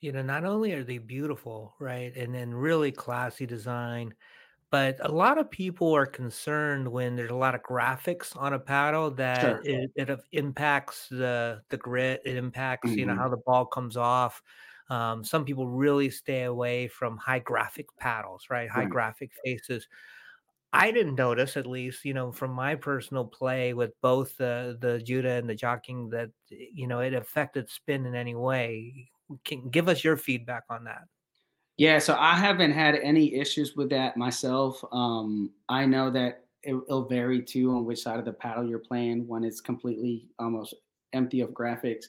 You 0.00 0.12
know, 0.12 0.22
not 0.22 0.44
only 0.44 0.72
are 0.72 0.84
they 0.84 0.98
beautiful, 0.98 1.74
right, 1.80 2.14
and 2.16 2.34
then 2.34 2.52
really 2.52 2.92
classy 2.92 3.46
design, 3.46 4.14
but 4.70 4.98
a 5.00 5.10
lot 5.10 5.38
of 5.38 5.50
people 5.50 5.94
are 5.94 6.06
concerned 6.06 6.90
when 6.90 7.16
there's 7.16 7.30
a 7.30 7.36
lot 7.36 7.54
of 7.54 7.62
graphics 7.62 8.36
on 8.36 8.52
a 8.52 8.58
paddle 8.58 9.10
that 9.12 9.40
sure. 9.40 9.60
it, 9.64 9.90
it 9.94 10.20
impacts 10.32 11.08
the 11.08 11.62
the 11.70 11.76
grit, 11.76 12.20
it 12.24 12.36
impacts 12.36 12.90
mm-hmm. 12.90 12.98
you 12.98 13.06
know 13.06 13.12
mm-hmm. 13.12 13.22
how 13.22 13.28
the 13.28 13.38
ball 13.38 13.64
comes 13.64 13.96
off. 13.96 14.42
Um, 14.90 15.24
some 15.24 15.44
people 15.44 15.66
really 15.66 16.10
stay 16.10 16.44
away 16.44 16.88
from 16.88 17.16
high 17.16 17.40
graphic 17.40 17.86
paddles, 17.98 18.46
right? 18.50 18.68
High 18.68 18.80
right. 18.80 18.90
graphic 18.90 19.30
faces. 19.44 19.88
I 20.72 20.90
didn't 20.90 21.14
notice, 21.14 21.56
at 21.56 21.66
least, 21.66 22.04
you 22.04 22.12
know, 22.12 22.32
from 22.32 22.50
my 22.50 22.74
personal 22.74 23.24
play 23.24 23.72
with 23.72 23.92
both 24.02 24.36
the 24.36 24.76
the 24.80 24.98
Judah 24.98 25.32
and 25.32 25.48
the 25.48 25.54
Jah 25.54 25.80
King, 25.82 26.10
that 26.10 26.30
you 26.50 26.86
know 26.86 27.00
it 27.00 27.14
affected 27.14 27.70
spin 27.70 28.06
in 28.06 28.14
any 28.14 28.34
way. 28.34 29.08
Can 29.44 29.70
give 29.70 29.88
us 29.88 30.04
your 30.04 30.16
feedback 30.16 30.64
on 30.70 30.84
that. 30.84 31.02
Yeah, 31.76 31.98
so 31.98 32.16
I 32.18 32.34
haven't 32.34 32.72
had 32.72 32.94
any 32.96 33.34
issues 33.34 33.76
with 33.76 33.90
that 33.90 34.16
myself. 34.16 34.82
Um, 34.92 35.50
I 35.68 35.84
know 35.84 36.10
that 36.10 36.44
it, 36.62 36.74
will 36.88 37.04
vary 37.04 37.42
too 37.42 37.70
on 37.70 37.84
which 37.84 38.02
side 38.02 38.18
of 38.18 38.24
the 38.24 38.32
paddle 38.32 38.66
you're 38.66 38.78
playing 38.78 39.26
when 39.28 39.44
it's 39.44 39.60
completely 39.60 40.26
almost 40.38 40.74
empty 41.12 41.40
of 41.40 41.50
graphics. 41.50 42.06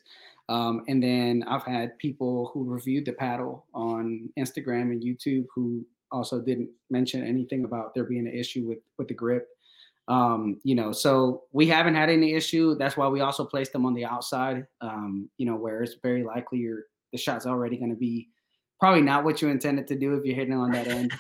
Um, 0.49 0.83
and 0.87 1.03
then 1.03 1.43
I've 1.47 1.63
had 1.63 1.97
people 1.97 2.49
who 2.53 2.63
reviewed 2.63 3.05
the 3.05 3.11
paddle 3.11 3.65
on 3.73 4.29
Instagram 4.39 4.91
and 4.91 5.03
YouTube 5.03 5.45
who 5.53 5.85
also 6.11 6.41
didn't 6.41 6.69
mention 6.89 7.25
anything 7.25 7.65
about 7.65 7.93
there 7.93 8.03
being 8.03 8.27
an 8.27 8.33
issue 8.33 8.67
with 8.67 8.79
with 8.97 9.07
the 9.07 9.13
grip. 9.13 9.47
Um, 10.07 10.59
you 10.63 10.73
know, 10.73 10.93
so 10.93 11.43
we 11.51 11.67
haven't 11.67 11.95
had 11.95 12.09
any 12.09 12.33
issue. 12.33 12.75
That's 12.75 12.95
why 12.95 13.07
we 13.07 13.19
also 13.19 13.43
placed 13.43 13.73
them 13.73 13.85
on 13.85 13.93
the 13.93 14.05
outside. 14.05 14.65
Um, 14.79 15.29
you 15.37 15.45
know, 15.45 15.55
where 15.55 15.83
it's 15.83 15.95
very 16.01 16.23
likely 16.23 16.59
your 16.59 16.83
the 17.11 17.17
shot's 17.17 17.45
already 17.45 17.77
going 17.77 17.89
to 17.89 17.97
be 17.97 18.29
probably 18.79 19.01
not 19.01 19.23
what 19.23 19.41
you 19.41 19.49
intended 19.49 19.87
to 19.87 19.95
do 19.95 20.13
if 20.13 20.23
you're 20.23 20.35
hitting 20.35 20.53
on 20.53 20.71
that 20.71 20.87
end. 20.87 21.11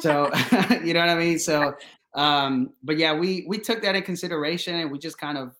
so 0.00 0.30
you 0.84 0.92
know 0.92 1.00
what 1.00 1.08
I 1.08 1.14
mean. 1.14 1.38
So, 1.38 1.74
um, 2.14 2.72
but 2.82 2.98
yeah, 2.98 3.14
we 3.14 3.46
we 3.48 3.58
took 3.58 3.82
that 3.82 3.94
in 3.94 4.02
consideration 4.02 4.74
and 4.74 4.90
we 4.90 4.98
just 4.98 5.18
kind 5.18 5.38
of, 5.38 5.54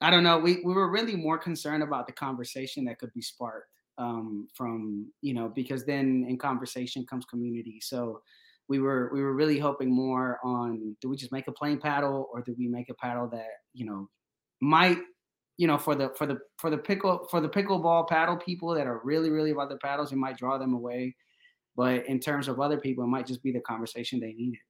I 0.00 0.10
don't 0.10 0.22
know, 0.22 0.38
we 0.38 0.60
we 0.64 0.72
were 0.72 0.90
really 0.90 1.16
more 1.16 1.38
concerned 1.38 1.82
about 1.82 2.06
the 2.06 2.12
conversation 2.12 2.84
that 2.86 2.98
could 2.98 3.12
be 3.12 3.22
sparked 3.22 3.79
um, 3.98 4.48
from 4.54 5.10
you 5.20 5.34
know 5.34 5.48
because 5.54 5.84
then 5.84 6.24
in 6.28 6.38
conversation 6.38 7.04
comes 7.06 7.24
community 7.24 7.78
so 7.82 8.20
we 8.68 8.78
were 8.78 9.10
we 9.12 9.22
were 9.22 9.34
really 9.34 9.58
hoping 9.58 9.92
more 9.92 10.38
on 10.44 10.96
do 11.00 11.08
we 11.08 11.16
just 11.16 11.32
make 11.32 11.48
a 11.48 11.52
plain 11.52 11.78
paddle 11.78 12.28
or 12.32 12.40
do 12.40 12.54
we 12.58 12.68
make 12.68 12.88
a 12.88 12.94
paddle 12.94 13.28
that 13.28 13.48
you 13.74 13.84
know 13.84 14.08
might 14.60 14.98
you 15.56 15.66
know 15.66 15.76
for 15.76 15.94
the 15.94 16.10
for 16.16 16.26
the 16.26 16.38
for 16.58 16.70
the 16.70 16.78
pickle 16.78 17.26
for 17.30 17.40
the 17.40 17.48
pickleball 17.48 18.08
paddle 18.08 18.36
people 18.36 18.74
that 18.74 18.86
are 18.86 19.00
really 19.04 19.30
really 19.30 19.50
about 19.50 19.68
the 19.68 19.76
paddles 19.78 20.12
it 20.12 20.16
might 20.16 20.38
draw 20.38 20.56
them 20.56 20.74
away 20.74 21.14
but 21.76 22.06
in 22.06 22.18
terms 22.18 22.48
of 22.48 22.60
other 22.60 22.78
people 22.78 23.04
it 23.04 23.08
might 23.08 23.26
just 23.26 23.42
be 23.42 23.52
the 23.52 23.60
conversation 23.60 24.20
they 24.20 24.32
needed 24.32 24.60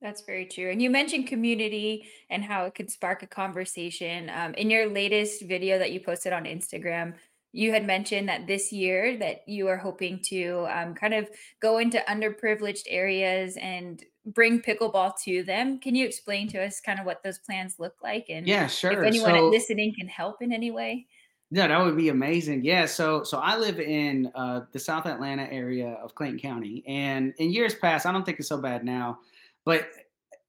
that's 0.00 0.22
very 0.22 0.46
true. 0.46 0.70
And 0.70 0.80
you 0.80 0.90
mentioned 0.90 1.26
community 1.26 2.06
and 2.30 2.44
how 2.44 2.64
it 2.66 2.74
could 2.74 2.90
spark 2.90 3.22
a 3.22 3.26
conversation. 3.26 4.30
Um, 4.30 4.54
in 4.54 4.70
your 4.70 4.88
latest 4.88 5.42
video 5.42 5.78
that 5.78 5.90
you 5.90 6.00
posted 6.00 6.32
on 6.32 6.44
Instagram, 6.44 7.14
you 7.58 7.72
had 7.72 7.84
mentioned 7.84 8.28
that 8.28 8.46
this 8.46 8.72
year 8.72 9.16
that 9.18 9.42
you 9.48 9.66
are 9.66 9.76
hoping 9.76 10.20
to 10.22 10.64
um, 10.70 10.94
kind 10.94 11.12
of 11.12 11.28
go 11.60 11.78
into 11.78 11.98
underprivileged 12.08 12.84
areas 12.86 13.56
and 13.60 14.04
bring 14.26 14.62
pickleball 14.62 15.12
to 15.24 15.42
them. 15.42 15.80
Can 15.80 15.96
you 15.96 16.06
explain 16.06 16.46
to 16.50 16.64
us 16.64 16.80
kind 16.80 17.00
of 17.00 17.04
what 17.04 17.24
those 17.24 17.40
plans 17.40 17.74
look 17.80 17.96
like 18.00 18.26
and 18.28 18.46
yeah, 18.46 18.68
sure. 18.68 18.92
If 18.92 19.04
anyone 19.04 19.34
so, 19.34 19.48
listening 19.48 19.92
can 19.98 20.06
help 20.06 20.40
in 20.40 20.52
any 20.52 20.70
way? 20.70 21.08
Yeah, 21.50 21.66
that 21.66 21.84
would 21.84 21.96
be 21.96 22.10
amazing. 22.10 22.64
Yeah, 22.64 22.86
so 22.86 23.24
so 23.24 23.38
I 23.38 23.58
live 23.58 23.80
in 23.80 24.30
uh, 24.36 24.60
the 24.70 24.78
South 24.78 25.06
Atlanta 25.06 25.52
area 25.52 25.98
of 26.00 26.14
Clayton 26.14 26.38
County, 26.38 26.84
and 26.86 27.34
in 27.38 27.50
years 27.50 27.74
past, 27.74 28.06
I 28.06 28.12
don't 28.12 28.24
think 28.24 28.38
it's 28.38 28.48
so 28.48 28.58
bad 28.58 28.84
now, 28.84 29.18
but 29.64 29.88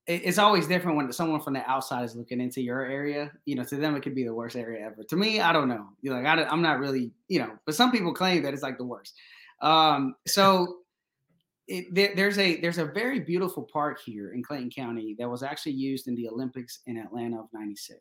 it's 0.10 0.39
always 0.39 0.68
different 0.68 0.97
when 0.97 1.14
someone 1.14 1.39
from 1.39 1.53
the 1.53 1.70
outside 1.70 2.03
is 2.03 2.16
looking 2.16 2.41
into 2.41 2.62
your 2.62 2.82
area. 2.82 3.32
You 3.45 3.55
know, 3.55 3.64
to 3.66 3.76
them 3.76 3.95
it 3.95 4.01
could 4.01 4.16
be 4.16 4.24
the 4.24 4.34
worst 4.34 4.55
area 4.55 4.86
ever. 4.86 5.03
To 5.03 5.16
me, 5.16 5.39
I 5.39 5.53
don't 5.53 5.70
know. 5.70 5.88
You're 6.01 6.16
like 6.16 6.26
I 6.26 6.51
am 6.51 6.62
not 6.64 6.80
really, 6.80 7.12
you 7.28 7.39
know, 7.39 7.51
but 7.66 7.76
some 7.76 7.91
people 7.91 8.14
claim 8.14 8.41
that 8.43 8.53
it's 8.53 8.64
like 8.64 8.78
the 8.78 8.86
worst. 8.86 9.14
Um, 9.62 10.16
so 10.28 10.78
it, 11.68 11.93
there, 11.93 12.14
there's 12.16 12.39
a 12.39 12.60
there's 12.60 12.80
a 12.80 12.86
very 12.86 13.20
beautiful 13.20 13.70
park 13.72 13.99
here 14.03 14.34
in 14.34 14.41
Clayton 14.43 14.72
County 14.72 15.16
that 15.20 15.30
was 15.30 15.43
actually 15.43 15.74
used 15.74 16.07
in 16.07 16.16
the 16.16 16.28
Olympics 16.28 16.80
in 16.88 16.97
Atlanta 16.97 17.39
of 17.41 17.47
'96. 17.53 17.99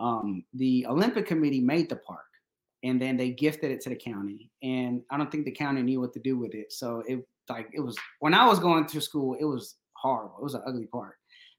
um, 0.00 0.44
the 0.54 0.86
Olympic 0.86 1.26
Committee 1.26 1.60
made 1.60 1.88
the 1.88 1.96
park, 1.96 2.24
and 2.84 3.00
then 3.00 3.16
they 3.16 3.30
gifted 3.30 3.70
it 3.70 3.80
to 3.82 3.90
the 3.90 3.96
county. 3.96 4.50
And 4.62 5.02
I 5.10 5.18
don't 5.18 5.30
think 5.30 5.44
the 5.44 5.50
county 5.50 5.82
knew 5.82 6.00
what 6.00 6.12
to 6.14 6.20
do 6.20 6.38
with 6.38 6.54
it. 6.54 6.72
So 6.72 7.02
it 7.06 7.26
like 7.48 7.68
it 7.74 7.80
was 7.80 7.98
when 8.20 8.34
I 8.34 8.46
was 8.46 8.58
going 8.58 8.86
to 8.86 9.00
school, 9.00 9.36
it 9.38 9.44
was 9.44 9.76
horrible. 10.00 10.36
It 10.38 10.44
was 10.44 10.54
an 10.54 10.62
ugly 10.66 10.86
park. 10.86 11.16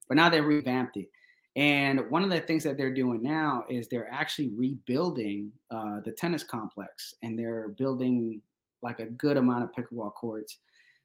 But 0.08 0.16
now 0.16 0.30
they 0.30 0.42
revamped 0.42 0.98
it. 0.98 1.08
And 1.56 2.10
one 2.10 2.24
of 2.24 2.30
the 2.30 2.40
things 2.40 2.64
that 2.64 2.78
they're 2.78 2.94
doing 2.94 3.22
now 3.22 3.66
is 3.70 3.88
they're 3.88 4.12
actually 4.12 4.50
rebuilding 4.56 5.52
uh, 5.72 6.00
the 6.06 6.12
tennis 6.12 6.44
complex, 6.44 7.14
and 7.22 7.38
they're 7.38 7.70
building 7.70 8.42
like 8.82 9.00
a 9.00 9.08
good 9.08 9.38
amount 9.38 9.64
of 9.64 9.72
pickleball 9.72 10.14
courts. 10.14 10.60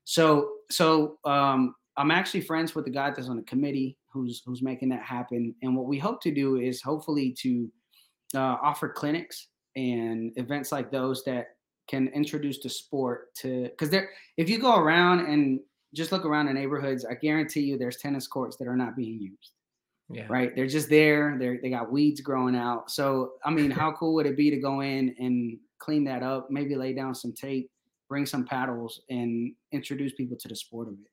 So, 0.05 0.51
so 0.71 1.19
um, 1.25 1.75
I'm 1.97 2.11
actually 2.11 2.43
friends 2.43 2.75
with 2.75 2.85
the 2.85 2.91
guy 2.91 3.11
that's 3.11 3.29
on 3.29 3.37
the 3.37 3.43
committee 3.43 3.97
who's 4.13 4.43
who's 4.45 4.63
making 4.63 4.91
that 4.91 5.03
happen. 5.03 5.55
And 5.63 5.77
what 5.77 5.87
we 5.87 5.99
hope 5.99 6.21
to 6.23 6.31
do 6.31 6.57
is 6.57 6.83
hopefully 6.83 7.35
to 7.41 7.71
uh, 8.35 8.57
offer 8.63 8.89
clinics 8.89 9.49
and 9.77 10.33
events 10.37 10.73
like 10.73 10.91
those 10.91 11.25
that 11.25 11.49
can 11.89 12.09
introduce 12.09 12.61
the 12.61 12.69
sport 12.69 13.35
to 13.35 13.65
because 13.65 13.91
there 13.91 14.11
if 14.37 14.49
you 14.49 14.59
go 14.59 14.77
around 14.77 15.27
and 15.27 15.61
just 15.95 16.13
look 16.13 16.25
around 16.25 16.47
the 16.47 16.53
neighborhoods, 16.53 17.05
I 17.05 17.15
guarantee 17.15 17.61
you 17.61 17.79
there's 17.79 17.97
tennis 17.97 18.27
courts 18.27 18.57
that 18.59 18.69
are 18.69 18.77
not 18.77 18.97
being 18.97 19.21
used. 19.21 19.53
Yeah. 20.11 20.27
Right. 20.29 20.55
They're 20.55 20.67
just 20.67 20.91
there. 20.91 21.37
They're 21.39 21.59
they 21.63 21.71
got 21.71 21.91
weeds 21.91 22.21
growing 22.21 22.55
out. 22.55 22.91
So 22.91 23.33
I 23.45 23.51
mean, 23.51 23.71
how 23.71 23.93
cool 23.99 24.15
would 24.15 24.27
it 24.27 24.37
be 24.37 24.51
to 24.51 24.59
go 24.59 24.81
in 24.81 25.15
and 25.19 25.59
clean 25.79 26.05
that 26.05 26.23
up, 26.23 26.51
maybe 26.51 26.77
lay 26.77 26.93
down 26.93 27.15
some 27.15 27.33
tape, 27.33 27.71
bring 28.09 28.27
some 28.27 28.45
paddles, 28.45 29.01
and 29.11 29.53
introduce 29.73 30.13
people 30.13 30.37
to 30.41 30.49
the 30.49 30.57
sport 30.57 30.89
of 30.89 30.95
it. 30.95 31.11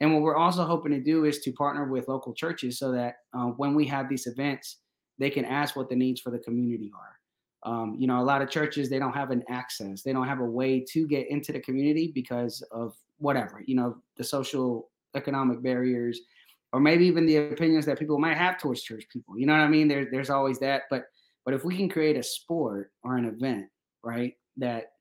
And 0.00 0.12
what 0.12 0.22
we're 0.22 0.36
also 0.36 0.64
hoping 0.64 0.92
to 0.92 1.00
do 1.00 1.24
is 1.24 1.40
to 1.40 1.52
partner 1.52 1.84
with 1.84 2.08
local 2.08 2.34
churches 2.34 2.78
so 2.78 2.92
that 2.92 3.16
uh, 3.36 3.46
when 3.46 3.74
we 3.74 3.86
have 3.86 4.08
these 4.08 4.26
events, 4.26 4.78
they 5.18 5.30
can 5.30 5.44
ask 5.46 5.74
what 5.74 5.88
the 5.88 5.96
needs 5.96 6.20
for 6.20 6.30
the 6.30 6.38
community 6.38 6.92
are. 6.94 7.70
Um, 7.70 7.96
you 7.98 8.06
know, 8.06 8.20
a 8.20 8.22
lot 8.22 8.42
of 8.42 8.50
churches 8.50 8.88
they 8.88 8.98
don't 8.98 9.14
have 9.14 9.30
an 9.30 9.42
access, 9.48 10.02
they 10.02 10.12
don't 10.12 10.28
have 10.28 10.40
a 10.40 10.44
way 10.44 10.84
to 10.92 11.06
get 11.06 11.28
into 11.30 11.52
the 11.52 11.60
community 11.60 12.12
because 12.14 12.62
of 12.70 12.94
whatever, 13.18 13.62
you 13.66 13.74
know, 13.74 13.96
the 14.16 14.24
social 14.24 14.90
economic 15.14 15.62
barriers, 15.62 16.20
or 16.72 16.80
maybe 16.80 17.06
even 17.06 17.26
the 17.26 17.36
opinions 17.36 17.86
that 17.86 17.98
people 17.98 18.18
might 18.18 18.36
have 18.36 18.58
towards 18.58 18.82
church 18.82 19.04
people. 19.10 19.38
You 19.38 19.46
know 19.46 19.52
what 19.54 19.62
I 19.62 19.68
mean? 19.68 19.88
There's 19.88 20.08
there's 20.10 20.30
always 20.30 20.58
that, 20.60 20.82
but 20.90 21.06
but 21.44 21.54
if 21.54 21.64
we 21.64 21.76
can 21.76 21.88
create 21.88 22.16
a 22.16 22.22
sport 22.22 22.92
or 23.04 23.16
an 23.16 23.24
event, 23.24 23.66
right, 24.02 24.34
that 24.56 24.92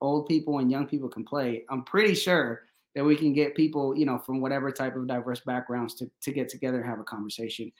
old 0.00 0.26
people 0.26 0.58
and 0.58 0.70
young 0.70 0.86
people 0.86 1.08
can 1.08 1.24
play, 1.24 1.64
I'm 1.70 1.84
pretty 1.84 2.14
sure 2.14 2.62
that 2.94 3.04
we 3.04 3.16
can 3.16 3.32
get 3.32 3.54
people, 3.54 3.96
you 3.96 4.06
know, 4.06 4.18
from 4.18 4.40
whatever 4.40 4.72
type 4.72 4.96
of 4.96 5.06
diverse 5.06 5.40
backgrounds 5.40 5.94
to, 5.94 6.10
to 6.22 6.32
get 6.32 6.48
together 6.48 6.80
and 6.80 6.88
have 6.88 6.98
a 6.98 7.04
conversation. 7.04 7.70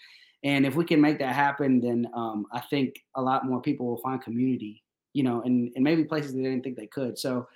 And 0.44 0.64
if 0.64 0.76
we 0.76 0.84
can 0.84 1.00
make 1.00 1.18
that 1.18 1.34
happen, 1.34 1.80
then 1.80 2.06
um, 2.14 2.46
I 2.52 2.60
think 2.60 3.02
a 3.16 3.22
lot 3.22 3.44
more 3.44 3.60
people 3.60 3.86
will 3.86 3.96
find 3.96 4.22
community, 4.22 4.84
you 5.12 5.24
know, 5.24 5.42
and, 5.42 5.72
and 5.74 5.82
maybe 5.82 6.04
places 6.04 6.34
they 6.34 6.42
didn't 6.42 6.62
think 6.62 6.76
they 6.76 6.86
could. 6.86 7.18
So, 7.18 7.48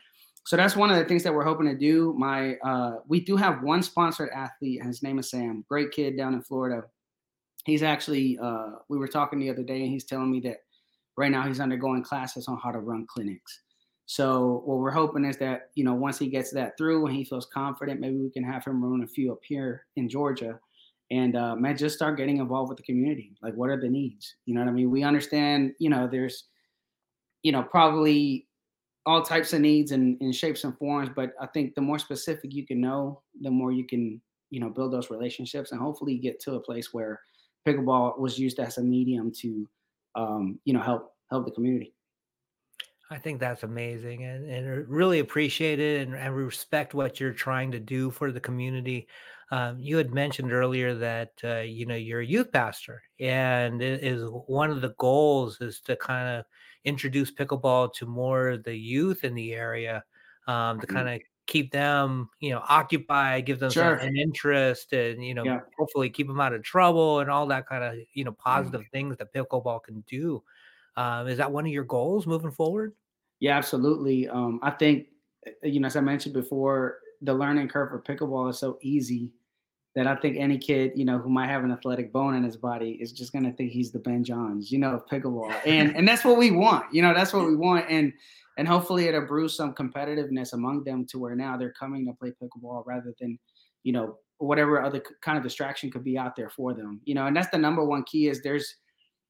so 0.45 0.57
that's 0.57 0.76
one 0.76 0.90
of 0.90 0.97
the 0.97 1.05
things 1.05 1.22
that 1.22 1.32
we're 1.32 1.45
hoping 1.45 1.66
to 1.66 1.76
do. 1.76 2.14
My, 2.18 2.57
uh, 2.57 2.97
we 3.07 3.20
do 3.20 3.36
have 3.36 3.62
one 3.62 3.82
sponsored 3.82 4.30
athlete, 4.30 4.80
and 4.80 4.88
his 4.88 5.03
name 5.03 5.18
is 5.18 5.30
Sam, 5.30 5.64
great 5.68 5.93
kid 5.93 6.16
down 6.16 6.34
in 6.34 6.43
Florida. 6.43 6.84
He's 7.64 7.82
actually, 7.82 8.38
uh, 8.43 8.72
we 8.88 8.99
were 8.99 9.07
talking 9.07 9.38
the 9.38 9.51
other 9.51 9.62
day, 9.62 9.82
and 9.82 9.90
he's 9.90 10.05
telling 10.05 10.30
me 10.30 10.40
that 10.40 10.59
right 11.16 11.30
now 11.30 11.47
he's 11.47 11.61
undergoing 11.61 12.03
classes 12.03 12.49
on 12.49 12.59
how 12.59 12.72
to 12.72 12.80
run 12.80 13.07
clinics. 13.07 13.61
So 14.07 14.62
what 14.64 14.78
we're 14.78 14.90
hoping 14.90 15.24
is 15.24 15.36
that 15.38 15.70
you 15.74 15.84
know 15.84 15.95
once 15.95 16.18
he 16.18 16.28
gets 16.28 16.51
that 16.51 16.76
through 16.76 17.07
and 17.07 17.16
he 17.16 17.24
feels 17.24 17.47
confident, 17.47 18.01
maybe 18.01 18.16
we 18.16 18.30
can 18.30 18.45
have 18.45 18.64
him 18.64 18.84
run 18.84 19.03
a 19.05 19.07
few 19.07 19.32
up 19.32 19.38
here 19.43 19.86
in 19.97 20.09
Georgia, 20.09 20.59
and 21.11 21.36
uh, 21.36 21.55
man, 21.55 21.76
just 21.76 21.97
start 21.97 22.16
getting 22.16 22.38
involved 22.38 22.68
with 22.68 22.78
the 22.78 22.84
community. 22.84 23.32
Like, 23.43 23.55
what 23.55 23.70
are 23.70 23.80
the 23.80 23.88
needs? 23.88 24.34
You 24.45 24.55
know 24.55 24.61
what 24.61 24.68
I 24.68 24.72
mean? 24.72 24.90
We 24.90 25.05
understand. 25.05 25.72
You 25.78 25.90
know, 25.90 26.09
there's, 26.11 26.45
you 27.43 27.53
know, 27.53 27.62
probably 27.62 28.49
all 29.05 29.22
types 29.22 29.53
of 29.53 29.61
needs 29.61 29.92
and 29.92 30.20
in 30.20 30.32
shapes 30.32 30.64
and 30.64 30.76
forms, 30.78 31.11
but 31.14 31.32
I 31.40 31.46
think 31.46 31.74
the 31.74 31.80
more 31.80 31.98
specific 31.98 32.55
you 32.55 32.66
can 32.66 32.80
know, 32.80 33.22
the 33.40 33.50
more 33.50 33.72
you 33.72 33.86
can 33.86 34.20
you 34.50 34.61
know 34.61 34.70
build 34.70 34.92
those 34.92 35.11
relationships 35.11 35.72
and 35.72 35.80
hopefully 35.80 36.18
get 36.18 36.38
to 36.40 36.55
a 36.55 36.61
place 36.61 36.92
where 36.92 37.20
pickleball 37.66 38.18
was 38.18 38.38
used 38.38 38.59
as 38.61 38.78
a 38.78 38.82
medium 38.82 39.32
to 39.40 39.68
um, 40.14 40.61
you 40.64 40.74
know 40.74 40.80
help 40.80 41.14
help 41.30 41.46
the 41.46 41.53
community. 41.53 41.94
I 43.11 43.18
think 43.18 43.40
that's 43.40 43.62
amazing 43.62 44.24
and, 44.24 44.48
and 44.48 44.88
really 44.88 45.18
appreciate 45.18 45.80
it 45.80 46.07
and, 46.07 46.16
and 46.16 46.34
respect 46.34 46.94
what 46.94 47.20
you're 47.20 47.34
trying 47.34 47.70
to 47.72 47.80
do 47.80 48.11
for 48.11 48.32
the 48.32 48.40
community. 48.40 49.07
Um, 49.50 49.78
you 49.78 49.98
had 49.98 50.14
mentioned 50.14 50.50
earlier 50.50 50.94
that 50.94 51.32
uh, 51.44 51.59
you 51.59 51.84
know 51.84 51.94
you're 51.94 52.20
a 52.20 52.26
youth 52.26 52.53
pastor, 52.53 53.03
and 53.20 53.82
it 53.82 54.03
is 54.03 54.22
one 54.46 54.70
of 54.70 54.80
the 54.80 54.94
goals 54.98 55.61
is 55.61 55.80
to 55.82 55.96
kind 55.96 56.38
of 56.38 56.44
introduce 56.85 57.30
pickleball 57.30 57.93
to 57.95 58.07
more 58.07 58.49
of 58.49 58.64
the 58.64 58.76
youth 58.76 59.24
in 59.24 59.35
the 59.35 59.53
area, 59.55 60.03
um, 60.47 60.80
to 60.80 60.87
mm-hmm. 60.87 60.97
kind 60.97 61.09
of 61.09 61.20
keep 61.47 61.72
them 61.72 62.28
you 62.41 62.51
know 62.51 62.62
occupied, 62.68 63.47
give 63.47 63.59
them 63.59 63.70
sure. 63.70 63.95
an 63.95 64.16
interest, 64.16 64.93
and 64.93 65.24
you 65.24 65.35
know 65.35 65.45
yeah. 65.45 65.61
hopefully 65.78 66.11
keep 66.11 66.26
them 66.26 66.41
out 66.41 66.53
of 66.53 66.62
trouble 66.62 67.20
and 67.20 67.30
all 67.30 67.47
that 67.47 67.68
kind 67.68 67.85
of 67.85 67.95
you 68.14 68.24
know 68.24 68.33
positive 68.33 68.80
mm-hmm. 68.80 68.91
things 68.97 69.16
that 69.18 69.33
pickleball 69.33 69.83
can 69.83 70.03
do. 70.07 70.43
Um, 70.97 71.28
is 71.28 71.39
that 71.39 71.51
one 71.51 71.66
of 71.66 71.72
your 71.72 71.85
goals 71.85 72.26
moving 72.26 72.51
forward? 72.51 72.95
Yeah, 73.41 73.57
absolutely. 73.57 74.28
Um, 74.28 74.61
I 74.62 74.70
think, 74.70 75.09
eh, 75.47 75.51
you 75.64 75.80
know, 75.80 75.87
as 75.87 75.97
I 75.97 76.01
mentioned 76.01 76.35
before, 76.35 76.99
the 77.22 77.35
learning 77.35 77.68
curve 77.68 77.89
for 77.89 78.01
pickleball 78.01 78.51
is 78.51 78.59
so 78.59 78.78
easy 78.83 79.33
that 79.95 80.07
I 80.07 80.16
think 80.16 80.36
any 80.38 80.59
kid, 80.59 80.93
you 80.95 81.05
know, 81.05 81.18
who 81.18 81.28
might 81.28 81.49
have 81.49 81.64
an 81.64 81.72
athletic 81.72 82.12
bone 82.12 82.34
in 82.34 82.43
his 82.43 82.57
body 82.57 82.93
is 83.01 83.12
just 83.12 83.32
gonna 83.32 83.53
think 83.53 83.72
he's 83.72 83.93
the 83.93 83.99
Ben 83.99 84.24
Johns, 84.24 84.72
you 84.72 84.78
know, 84.78 84.95
of 84.95 85.07
pickleball. 85.07 85.55
And 85.66 85.95
and 85.97 86.09
that's 86.09 86.24
what 86.24 86.38
we 86.38 86.51
want, 86.51 86.86
you 86.93 87.03
know, 87.03 87.12
that's 87.14 87.32
what 87.32 87.47
we 87.47 87.57
want. 87.57 87.86
And 87.88 88.12
and 88.59 88.66
hopefully 88.66 89.07
it'll 89.07 89.26
brew 89.26 89.49
some 89.49 89.74
competitiveness 89.74 90.53
among 90.53 90.84
them 90.84 91.07
to 91.11 91.18
where 91.18 91.34
now 91.34 91.57
they're 91.57 91.72
coming 91.72 92.07
to 92.07 92.12
play 92.12 92.32
pickleball 92.43 92.84
rather 92.86 93.14
than, 93.20 93.38
you 93.82 93.93
know, 93.93 94.18
whatever 94.38 94.82
other 94.82 95.03
kind 95.22 95.38
of 95.38 95.45
distraction 95.45 95.90
could 95.90 96.05
be 96.05 96.18
out 96.18 96.36
there 96.36 96.51
for 96.51 96.74
them. 96.74 97.01
You 97.05 97.14
know, 97.14 97.26
and 97.26 97.36
that's 97.36 97.51
the 97.51 97.59
number 97.59 97.84
one 97.84 98.05
key 98.05 98.28
is 98.28 98.43
there's 98.43 98.76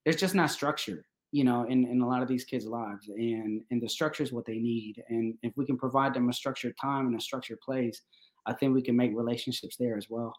there's 0.04 0.16
just 0.16 0.34
not 0.34 0.50
structure 0.50 1.04
you 1.32 1.44
know, 1.44 1.64
in, 1.64 1.86
in 1.86 2.02
a 2.02 2.06
lot 2.06 2.20
of 2.20 2.28
these 2.28 2.44
kids' 2.44 2.66
lives. 2.66 3.08
And 3.08 3.62
and 3.70 3.82
the 3.82 3.88
structure 3.88 4.22
is 4.22 4.32
what 4.32 4.44
they 4.44 4.58
need. 4.58 5.02
And 5.08 5.34
if 5.42 5.56
we 5.56 5.66
can 5.66 5.78
provide 5.78 6.14
them 6.14 6.28
a 6.28 6.32
structured 6.32 6.74
time 6.80 7.06
and 7.06 7.16
a 7.16 7.20
structured 7.20 7.60
place, 7.60 8.02
I 8.46 8.52
think 8.52 8.74
we 8.74 8.82
can 8.82 8.96
make 8.96 9.12
relationships 9.14 9.76
there 9.78 9.96
as 9.96 10.08
well. 10.08 10.32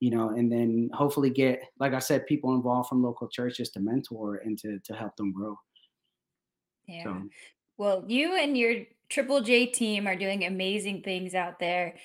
You 0.00 0.10
know, 0.10 0.30
and 0.30 0.50
then 0.50 0.90
hopefully 0.94 1.30
get, 1.30 1.62
like 1.78 1.92
I 1.92 1.98
said, 1.98 2.26
people 2.26 2.54
involved 2.54 2.88
from 2.88 3.02
local 3.02 3.28
churches 3.28 3.68
to 3.70 3.80
mentor 3.80 4.36
and 4.36 4.58
to 4.58 4.78
to 4.78 4.94
help 4.94 5.16
them 5.16 5.32
grow. 5.32 5.58
Yeah. 6.86 7.04
So, 7.04 7.22
well, 7.76 8.04
you 8.08 8.36
and 8.36 8.56
your 8.56 8.84
Triple 9.08 9.40
J 9.42 9.66
team 9.66 10.06
are 10.06 10.16
doing 10.16 10.44
amazing 10.44 11.02
things 11.02 11.34
out 11.34 11.58
there. 11.58 11.96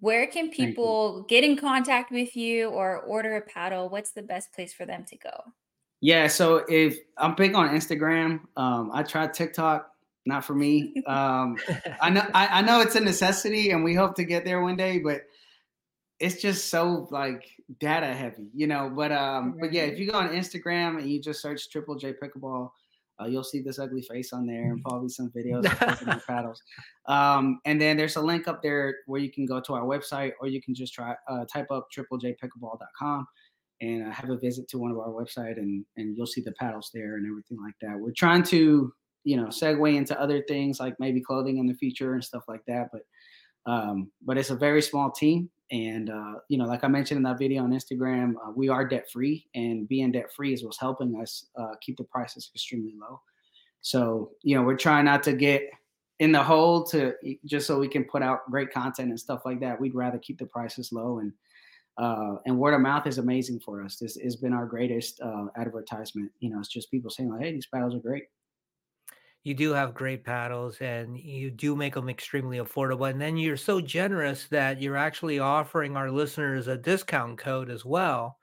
Where 0.00 0.26
can 0.26 0.50
people 0.50 1.22
get 1.28 1.44
in 1.44 1.56
contact 1.56 2.10
with 2.10 2.36
you 2.36 2.68
or 2.68 2.98
order 3.00 3.36
a 3.36 3.40
paddle? 3.40 3.88
What's 3.88 4.12
the 4.12 4.22
best 4.22 4.52
place 4.52 4.72
for 4.72 4.86
them 4.86 5.04
to 5.08 5.16
go? 5.16 5.52
Yeah, 6.00 6.26
so 6.26 6.64
if 6.68 6.98
I'm 7.16 7.34
big 7.34 7.54
on 7.54 7.70
Instagram, 7.70 8.40
um, 8.56 8.90
I 8.92 9.02
tried 9.02 9.32
TikTok, 9.32 9.90
not 10.26 10.44
for 10.44 10.54
me. 10.54 10.94
Um, 11.06 11.56
I 12.00 12.10
know 12.10 12.26
I, 12.34 12.46
I, 12.58 12.62
know 12.62 12.80
it's 12.80 12.94
a 12.94 13.00
necessity, 13.00 13.70
and 13.70 13.84
we 13.84 13.94
hope 13.94 14.14
to 14.16 14.24
get 14.24 14.44
there 14.44 14.60
one 14.60 14.76
day, 14.76 14.98
but 14.98 15.22
it's 16.24 16.40
just 16.40 16.70
so 16.70 17.06
like 17.10 17.44
data 17.80 18.06
heavy, 18.06 18.48
you 18.54 18.66
know. 18.66 18.90
But 18.94 19.12
um, 19.12 19.56
but 19.60 19.72
yeah, 19.72 19.82
if 19.82 19.98
you 19.98 20.10
go 20.10 20.18
on 20.18 20.30
Instagram 20.30 20.98
and 20.98 21.10
you 21.10 21.20
just 21.20 21.42
search 21.42 21.68
Triple 21.68 21.96
J 21.96 22.14
Pickleball, 22.14 22.70
uh, 23.20 23.26
you'll 23.26 23.44
see 23.44 23.60
this 23.60 23.78
ugly 23.78 24.00
face 24.00 24.32
on 24.32 24.46
there 24.46 24.72
and 24.72 24.82
probably 24.82 25.10
some 25.10 25.30
videos 25.36 25.64
of 25.66 26.26
paddles. 26.26 26.62
Um, 27.06 27.60
and 27.66 27.78
then 27.78 27.98
there's 27.98 28.16
a 28.16 28.22
link 28.22 28.48
up 28.48 28.62
there 28.62 28.96
where 29.06 29.20
you 29.20 29.30
can 29.30 29.44
go 29.44 29.60
to 29.60 29.74
our 29.74 29.82
website, 29.82 30.32
or 30.40 30.48
you 30.48 30.62
can 30.62 30.74
just 30.74 30.94
try 30.94 31.14
uh, 31.28 31.44
type 31.44 31.70
up 31.70 31.88
triplejpickleball.com 31.94 33.26
and 33.82 34.08
uh, 34.08 34.10
have 34.10 34.30
a 34.30 34.38
visit 34.38 34.66
to 34.68 34.78
one 34.78 34.90
of 34.90 34.98
our 34.98 35.10
website 35.10 35.58
and 35.58 35.84
and 35.98 36.16
you'll 36.16 36.26
see 36.26 36.40
the 36.40 36.52
paddles 36.52 36.90
there 36.94 37.16
and 37.16 37.26
everything 37.26 37.58
like 37.62 37.74
that. 37.82 37.98
We're 37.98 38.12
trying 38.12 38.44
to 38.44 38.90
you 39.24 39.36
know 39.36 39.48
segue 39.48 39.94
into 39.94 40.18
other 40.18 40.42
things 40.48 40.80
like 40.80 40.94
maybe 40.98 41.20
clothing 41.20 41.58
in 41.58 41.66
the 41.66 41.74
future 41.74 42.14
and 42.14 42.24
stuff 42.24 42.44
like 42.48 42.64
that, 42.66 42.88
but 42.92 43.02
um, 43.66 44.10
but 44.22 44.36
it's 44.36 44.50
a 44.50 44.56
very 44.56 44.82
small 44.82 45.10
team 45.10 45.50
and 45.70 46.10
uh, 46.10 46.34
you 46.48 46.58
know 46.58 46.66
like 46.66 46.84
i 46.84 46.88
mentioned 46.88 47.16
in 47.16 47.22
that 47.22 47.38
video 47.38 47.62
on 47.62 47.72
instagram 47.72 48.34
uh, 48.46 48.50
we 48.54 48.68
are 48.68 48.86
debt 48.86 49.10
free 49.10 49.46
and 49.54 49.88
being 49.88 50.12
debt 50.12 50.32
free 50.32 50.52
is 50.52 50.62
what's 50.62 50.78
helping 50.78 51.18
us 51.20 51.46
uh, 51.56 51.74
keep 51.80 51.96
the 51.96 52.04
prices 52.04 52.50
extremely 52.54 52.94
low 53.00 53.20
so 53.80 54.30
you 54.42 54.54
know 54.54 54.62
we're 54.62 54.76
trying 54.76 55.04
not 55.04 55.22
to 55.22 55.32
get 55.32 55.62
in 56.20 56.30
the 56.30 56.42
hole 56.42 56.84
to 56.84 57.14
just 57.44 57.66
so 57.66 57.78
we 57.78 57.88
can 57.88 58.04
put 58.04 58.22
out 58.22 58.48
great 58.50 58.70
content 58.70 59.08
and 59.08 59.18
stuff 59.18 59.42
like 59.44 59.60
that 59.60 59.80
we'd 59.80 59.94
rather 59.94 60.18
keep 60.18 60.38
the 60.38 60.46
prices 60.46 60.92
low 60.92 61.18
and 61.18 61.32
uh, 61.96 62.36
and 62.46 62.58
word 62.58 62.74
of 62.74 62.80
mouth 62.80 63.06
is 63.06 63.18
amazing 63.18 63.60
for 63.60 63.82
us. 63.82 63.96
This 63.96 64.16
has 64.16 64.36
been 64.36 64.52
our 64.52 64.66
greatest 64.66 65.20
uh, 65.20 65.46
advertisement. 65.56 66.30
You 66.40 66.50
know, 66.50 66.58
it's 66.58 66.68
just 66.68 66.90
people 66.90 67.10
saying 67.10 67.30
like, 67.30 67.42
"Hey, 67.42 67.52
these 67.52 67.66
paddles 67.66 67.94
are 67.94 68.00
great." 68.00 68.24
You 69.44 69.54
do 69.54 69.72
have 69.72 69.94
great 69.94 70.24
paddles, 70.24 70.78
and 70.80 71.18
you 71.18 71.50
do 71.50 71.76
make 71.76 71.94
them 71.94 72.08
extremely 72.08 72.58
affordable. 72.58 73.10
And 73.10 73.20
then 73.20 73.36
you're 73.36 73.56
so 73.58 73.80
generous 73.80 74.48
that 74.48 74.80
you're 74.80 74.96
actually 74.96 75.38
offering 75.38 75.96
our 75.96 76.10
listeners 76.10 76.66
a 76.66 76.78
discount 76.78 77.38
code 77.38 77.70
as 77.70 77.84
well. 77.84 78.38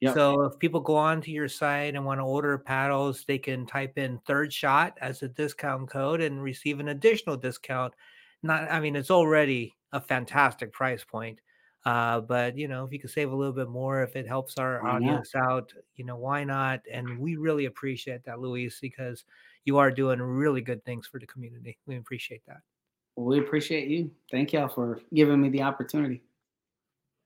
Yep. 0.00 0.14
So 0.14 0.42
if 0.42 0.58
people 0.58 0.80
go 0.80 0.96
onto 0.96 1.30
your 1.30 1.48
site 1.48 1.94
and 1.94 2.04
want 2.04 2.20
to 2.20 2.24
order 2.24 2.58
paddles, 2.58 3.24
they 3.26 3.38
can 3.38 3.66
type 3.66 3.98
in 3.98 4.18
third 4.20 4.52
shot 4.52 4.96
as 5.00 5.22
a 5.22 5.28
discount 5.28 5.90
code 5.90 6.20
and 6.20 6.42
receive 6.42 6.78
an 6.80 6.88
additional 6.88 7.36
discount. 7.36 7.94
Not, 8.42 8.70
I 8.70 8.80
mean, 8.80 8.96
it's 8.96 9.10
already 9.10 9.74
a 9.92 10.00
fantastic 10.00 10.72
price 10.72 11.04
point. 11.04 11.40
Uh, 11.84 12.20
but 12.20 12.56
you 12.56 12.66
know, 12.66 12.84
if 12.84 12.92
you 12.92 12.98
could 12.98 13.10
save 13.10 13.30
a 13.30 13.36
little 13.36 13.52
bit 13.52 13.68
more, 13.68 14.02
if 14.02 14.16
it 14.16 14.26
helps 14.26 14.56
our 14.56 14.82
Why 14.82 14.92
not? 14.92 14.96
audience 14.96 15.34
out, 15.34 15.72
you 15.96 16.04
know, 16.04 16.16
why 16.16 16.44
not? 16.44 16.80
And 16.90 17.18
we 17.18 17.36
really 17.36 17.66
appreciate 17.66 18.24
that, 18.24 18.40
Luis, 18.40 18.80
because 18.80 19.24
you 19.64 19.78
are 19.78 19.90
doing 19.90 20.20
really 20.20 20.60
good 20.60 20.84
things 20.84 21.06
for 21.06 21.18
the 21.18 21.26
community. 21.26 21.78
We 21.86 21.96
appreciate 21.96 22.42
that. 22.46 22.60
Well, 23.16 23.26
we 23.26 23.38
appreciate 23.38 23.88
you. 23.88 24.10
Thank 24.30 24.52
y'all 24.52 24.68
for 24.68 25.00
giving 25.12 25.40
me 25.40 25.48
the 25.48 25.62
opportunity. 25.62 26.22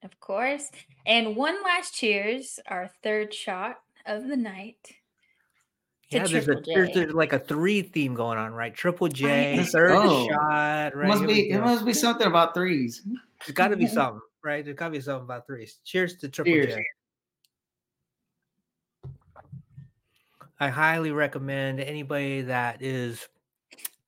Of 0.03 0.19
course. 0.21 0.71
And 1.07 1.35
one 1.35 1.63
last 1.63 1.95
cheers, 1.95 2.61
our 2.69 2.91
third 3.03 3.35
shot 3.35 3.77
of 4.07 4.29
the 4.29 4.37
night. 4.37 4.95
Yeah, 6.11 6.27
there's 6.27 6.49
a 6.49 6.55
there's, 6.65 6.91
there's 6.95 7.13
like 7.13 7.35
a 7.35 7.39
three 7.39 7.83
theme 7.83 8.15
going 8.15 8.39
on, 8.39 8.53
right? 8.53 8.75
Triple 8.75 9.09
J, 9.09 9.57
Let's 9.59 9.73
third 9.73 9.89
go. 9.89 10.29
shot, 10.29 10.93
It 10.93 10.97
right? 10.97 11.09
must 11.09 11.21
Here 11.21 11.29
be. 11.29 11.51
It 11.51 11.61
must 11.61 11.85
be 11.85 11.93
something 11.93 12.27
about 12.27 12.55
threes. 12.55 13.03
There's 13.45 13.55
got 13.55 13.69
to 13.69 13.77
be 13.77 13.87
something, 13.89 14.21
right? 14.43 14.65
There's 14.65 14.77
got 14.77 14.87
to 14.87 14.93
be 14.93 15.01
something 15.01 15.25
about 15.25 15.47
threes. 15.47 15.81
Cheers 15.85 16.17
to 16.19 16.29
Triple 16.31 16.53
Cheers. 16.53 16.75
J. 16.77 16.85
I 20.61 20.69
highly 20.69 21.13
recommend 21.13 21.81
anybody 21.81 22.43
that 22.43 22.83
is 22.83 23.29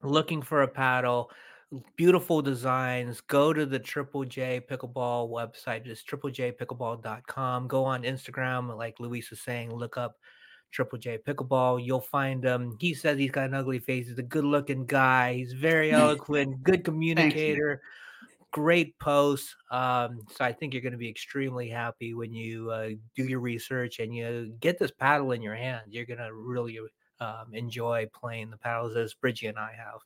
looking 0.02 0.42
for 0.42 0.62
a 0.62 0.68
paddle, 0.68 1.30
beautiful 1.96 2.42
designs, 2.42 3.20
go 3.20 3.52
to 3.52 3.64
the 3.64 3.78
Triple 3.78 4.24
J 4.24 4.60
Pickleball 4.60 5.30
website, 5.30 5.84
just 5.84 6.08
triplejpickleball.com. 6.08 7.68
Go 7.68 7.84
on 7.84 8.02
Instagram, 8.02 8.76
like 8.76 8.98
Luis 8.98 9.30
is 9.30 9.40
saying, 9.40 9.72
look 9.72 9.96
up 9.96 10.18
Triple 10.72 10.98
J 10.98 11.18
Pickleball. 11.18 11.84
You'll 11.84 12.00
find 12.00 12.44
him. 12.44 12.76
He 12.80 12.94
says 12.94 13.18
he's 13.18 13.30
got 13.30 13.48
an 13.48 13.54
ugly 13.54 13.78
face. 13.78 14.08
He's 14.08 14.18
a 14.18 14.22
good 14.22 14.44
looking 14.44 14.86
guy. 14.86 15.34
He's 15.34 15.52
very 15.52 15.90
eloquent, 15.92 16.62
good 16.64 16.84
communicator 16.84 17.80
great 18.50 18.98
posts. 18.98 19.54
Um, 19.70 20.20
so 20.30 20.44
I 20.44 20.52
think 20.52 20.72
you're 20.72 20.82
going 20.82 20.92
to 20.92 20.98
be 20.98 21.08
extremely 21.08 21.68
happy 21.68 22.14
when 22.14 22.32
you 22.32 22.70
uh, 22.70 22.90
do 23.14 23.24
your 23.24 23.40
research 23.40 23.98
and 23.98 24.14
you 24.14 24.54
get 24.60 24.78
this 24.78 24.90
paddle 24.90 25.32
in 25.32 25.42
your 25.42 25.54
hand. 25.54 25.82
You're 25.88 26.06
going 26.06 26.18
to 26.18 26.34
really 26.34 26.78
um, 27.20 27.46
enjoy 27.52 28.08
playing 28.12 28.50
the 28.50 28.56
paddles 28.56 28.96
as 28.96 29.14
Bridgie 29.14 29.46
and 29.46 29.58
I 29.58 29.72
have. 29.76 30.00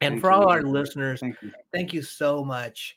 And 0.00 0.14
Thank 0.14 0.20
for 0.22 0.30
you. 0.30 0.36
all 0.36 0.48
our 0.48 0.62
listeners, 0.62 1.20
Thank 1.20 1.36
you. 1.42 1.52
thank 1.72 1.92
you 1.92 2.02
so 2.02 2.44
much 2.44 2.96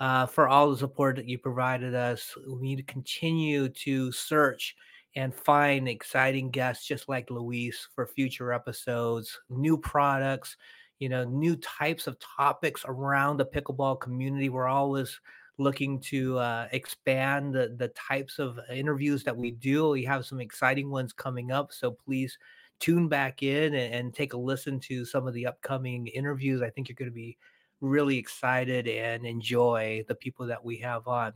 uh, 0.00 0.26
for 0.26 0.48
all 0.48 0.70
the 0.70 0.78
support 0.78 1.16
that 1.16 1.28
you 1.28 1.38
provided 1.38 1.94
us. 1.94 2.34
We 2.46 2.68
need 2.68 2.76
to 2.76 2.82
continue 2.92 3.68
to 3.68 4.12
search 4.12 4.76
and 5.16 5.34
find 5.34 5.88
exciting 5.88 6.50
guests 6.50 6.86
just 6.86 7.08
like 7.08 7.30
Luis 7.30 7.88
for 7.94 8.06
future 8.06 8.52
episodes, 8.52 9.38
new 9.50 9.76
products, 9.76 10.56
you 10.98 11.08
know, 11.08 11.24
new 11.24 11.56
types 11.56 12.06
of 12.06 12.18
topics 12.18 12.84
around 12.86 13.36
the 13.36 13.46
pickleball 13.46 14.00
community. 14.00 14.48
We're 14.48 14.66
always 14.66 15.20
looking 15.58 16.00
to 16.00 16.38
uh, 16.38 16.68
expand 16.72 17.54
the, 17.54 17.74
the 17.76 17.88
types 17.88 18.38
of 18.38 18.58
interviews 18.72 19.24
that 19.24 19.36
we 19.36 19.50
do. 19.50 19.90
We 19.90 20.04
have 20.04 20.24
some 20.24 20.40
exciting 20.40 20.90
ones 20.90 21.12
coming 21.12 21.50
up. 21.50 21.72
So 21.72 21.90
please 21.90 22.38
tune 22.78 23.08
back 23.08 23.42
in 23.42 23.74
and, 23.74 23.94
and 23.94 24.14
take 24.14 24.32
a 24.32 24.38
listen 24.38 24.78
to 24.80 25.04
some 25.04 25.26
of 25.26 25.34
the 25.34 25.46
upcoming 25.46 26.06
interviews. 26.08 26.62
I 26.62 26.70
think 26.70 26.88
you're 26.88 26.96
going 26.96 27.10
to 27.10 27.14
be 27.14 27.36
really 27.80 28.18
excited 28.18 28.88
and 28.88 29.24
enjoy 29.24 30.04
the 30.08 30.14
people 30.14 30.46
that 30.46 30.64
we 30.64 30.78
have 30.78 31.06
on. 31.06 31.32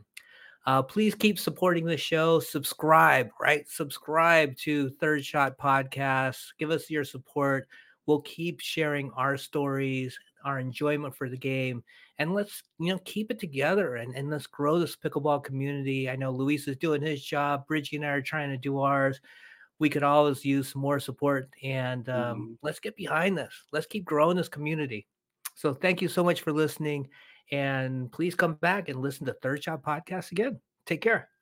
Uh, 0.65 0.81
please 0.81 1.13
keep 1.13 1.37
supporting 1.37 1.85
the 1.85 1.97
show. 1.97 2.39
Subscribe, 2.39 3.29
right? 3.39 3.67
Subscribe 3.67 4.55
to 4.57 4.89
Third 4.91 5.25
Shot 5.25 5.57
Podcast. 5.57 6.53
Give 6.57 6.71
us 6.71 6.89
your 6.89 7.03
support. 7.03 7.67
We'll 8.05 8.21
keep 8.21 8.59
sharing 8.59 9.11
our 9.11 9.37
stories, 9.37 10.17
our 10.43 10.59
enjoyment 10.59 11.15
for 11.15 11.29
the 11.29 11.37
game, 11.37 11.83
and 12.19 12.33
let's 12.33 12.61
you 12.79 12.91
know 12.91 12.99
keep 13.05 13.31
it 13.31 13.39
together 13.39 13.95
and, 13.95 14.13
and 14.15 14.29
let's 14.29 14.47
grow 14.47 14.79
this 14.79 14.95
pickleball 14.95 15.43
community. 15.43 16.09
I 16.09 16.15
know 16.15 16.31
Luis 16.31 16.67
is 16.67 16.77
doing 16.77 17.01
his 17.01 17.23
job. 17.23 17.65
Bridgie 17.67 17.95
and 17.95 18.05
I 18.05 18.09
are 18.09 18.21
trying 18.21 18.49
to 18.49 18.57
do 18.57 18.79
ours. 18.79 19.19
We 19.79 19.89
could 19.89 20.03
always 20.03 20.45
use 20.45 20.71
some 20.71 20.81
more 20.81 20.99
support, 20.99 21.49
and 21.63 22.07
um, 22.09 22.39
Mhm. 22.39 22.57
let's 22.61 22.79
get 22.79 22.95
behind 22.95 23.37
this. 23.37 23.53
Let's 23.71 23.87
keep 23.87 24.05
growing 24.05 24.37
this 24.37 24.49
community. 24.49 25.07
So 25.55 25.73
thank 25.73 26.01
you 26.01 26.07
so 26.07 26.23
much 26.23 26.41
for 26.41 26.51
listening. 26.51 27.09
And 27.51 28.11
please 28.11 28.35
come 28.35 28.55
back 28.55 28.89
and 28.89 29.01
listen 29.01 29.25
to 29.27 29.33
Third 29.33 29.63
Shot 29.63 29.83
Podcast 29.83 30.31
again. 30.31 30.59
Take 30.85 31.01
care. 31.01 31.32